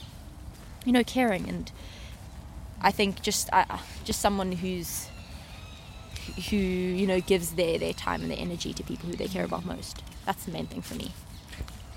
you 0.84 0.92
know 0.92 1.04
caring 1.04 1.48
and 1.48 1.70
I 2.80 2.90
think 2.90 3.22
just 3.22 3.48
uh, 3.52 3.64
just 4.04 4.20
someone 4.20 4.52
who's 4.52 5.08
who 6.50 6.56
you 6.56 7.06
know 7.06 7.20
gives 7.20 7.52
their 7.52 7.78
their 7.78 7.92
time 7.92 8.22
and 8.22 8.30
their 8.30 8.38
energy 8.38 8.72
to 8.74 8.82
people 8.82 9.08
who 9.08 9.16
they 9.16 9.28
care 9.28 9.44
about 9.44 9.64
most. 9.64 10.02
That's 10.26 10.44
the 10.44 10.52
main 10.52 10.66
thing 10.66 10.82
for 10.82 10.94
me. 10.94 11.12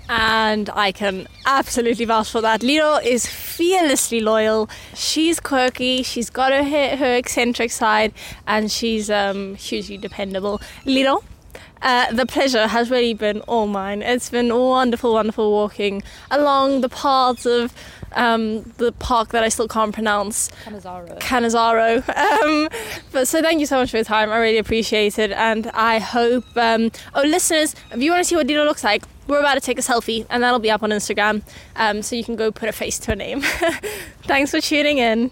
And 0.08 0.70
I 0.70 0.92
can 0.92 1.26
absolutely 1.44 2.06
vouch 2.06 2.30
for 2.30 2.40
that. 2.40 2.62
Lido 2.62 2.96
is 2.96 3.26
fearlessly 3.26 4.20
loyal. 4.20 4.70
She's 4.94 5.38
quirky. 5.38 6.02
She's 6.02 6.30
got 6.30 6.52
her 6.52 6.96
her 6.96 7.14
eccentric 7.14 7.70
side, 7.70 8.12
and 8.46 8.70
she's 8.72 9.10
um, 9.10 9.54
hugely 9.56 9.98
dependable. 9.98 10.60
Lido, 10.86 11.22
uh, 11.82 12.12
the 12.12 12.26
pleasure 12.26 12.66
has 12.66 12.90
really 12.90 13.14
been 13.14 13.40
all 13.42 13.66
mine. 13.66 14.02
It's 14.02 14.30
been 14.30 14.54
wonderful, 14.54 15.12
wonderful 15.12 15.52
walking 15.52 16.02
along 16.30 16.80
the 16.80 16.88
paths 16.88 17.46
of 17.46 17.72
um, 18.12 18.62
the 18.78 18.92
park 18.92 19.30
that 19.30 19.42
I 19.42 19.48
still 19.48 19.68
can't 19.68 19.92
pronounce. 19.92 20.50
Cannizaro. 20.64 21.18
Cannizaro. 21.20 22.04
Um, 22.28 22.68
but 23.12 23.26
so 23.26 23.40
thank 23.42 23.60
you 23.60 23.66
so 23.66 23.78
much 23.78 23.90
for 23.90 23.96
your 23.96 24.04
time. 24.04 24.30
I 24.30 24.38
really 24.38 24.58
appreciate 24.58 25.18
it, 25.18 25.32
and 25.32 25.68
I 25.68 25.98
hope. 25.98 26.44
Um, 26.56 26.90
oh, 27.14 27.22
listeners, 27.22 27.74
if 27.90 28.02
you 28.02 28.10
want 28.10 28.22
to 28.22 28.28
see 28.28 28.36
what 28.36 28.46
Lido 28.46 28.64
looks 28.64 28.84
like, 28.84 29.04
we're 29.28 29.40
about 29.40 29.54
to 29.54 29.60
take 29.60 29.78
a 29.78 29.82
selfie, 29.82 30.26
and 30.30 30.42
that'll 30.42 30.58
be 30.58 30.70
up 30.70 30.82
on 30.82 30.90
Instagram, 30.90 31.42
um, 31.76 32.02
so 32.02 32.16
you 32.16 32.24
can 32.24 32.36
go 32.36 32.50
put 32.50 32.68
a 32.68 32.72
face 32.72 32.98
to 33.00 33.12
a 33.12 33.16
name. 33.16 33.40
Thanks 34.22 34.50
for 34.50 34.60
tuning 34.60 34.98
in. 34.98 35.26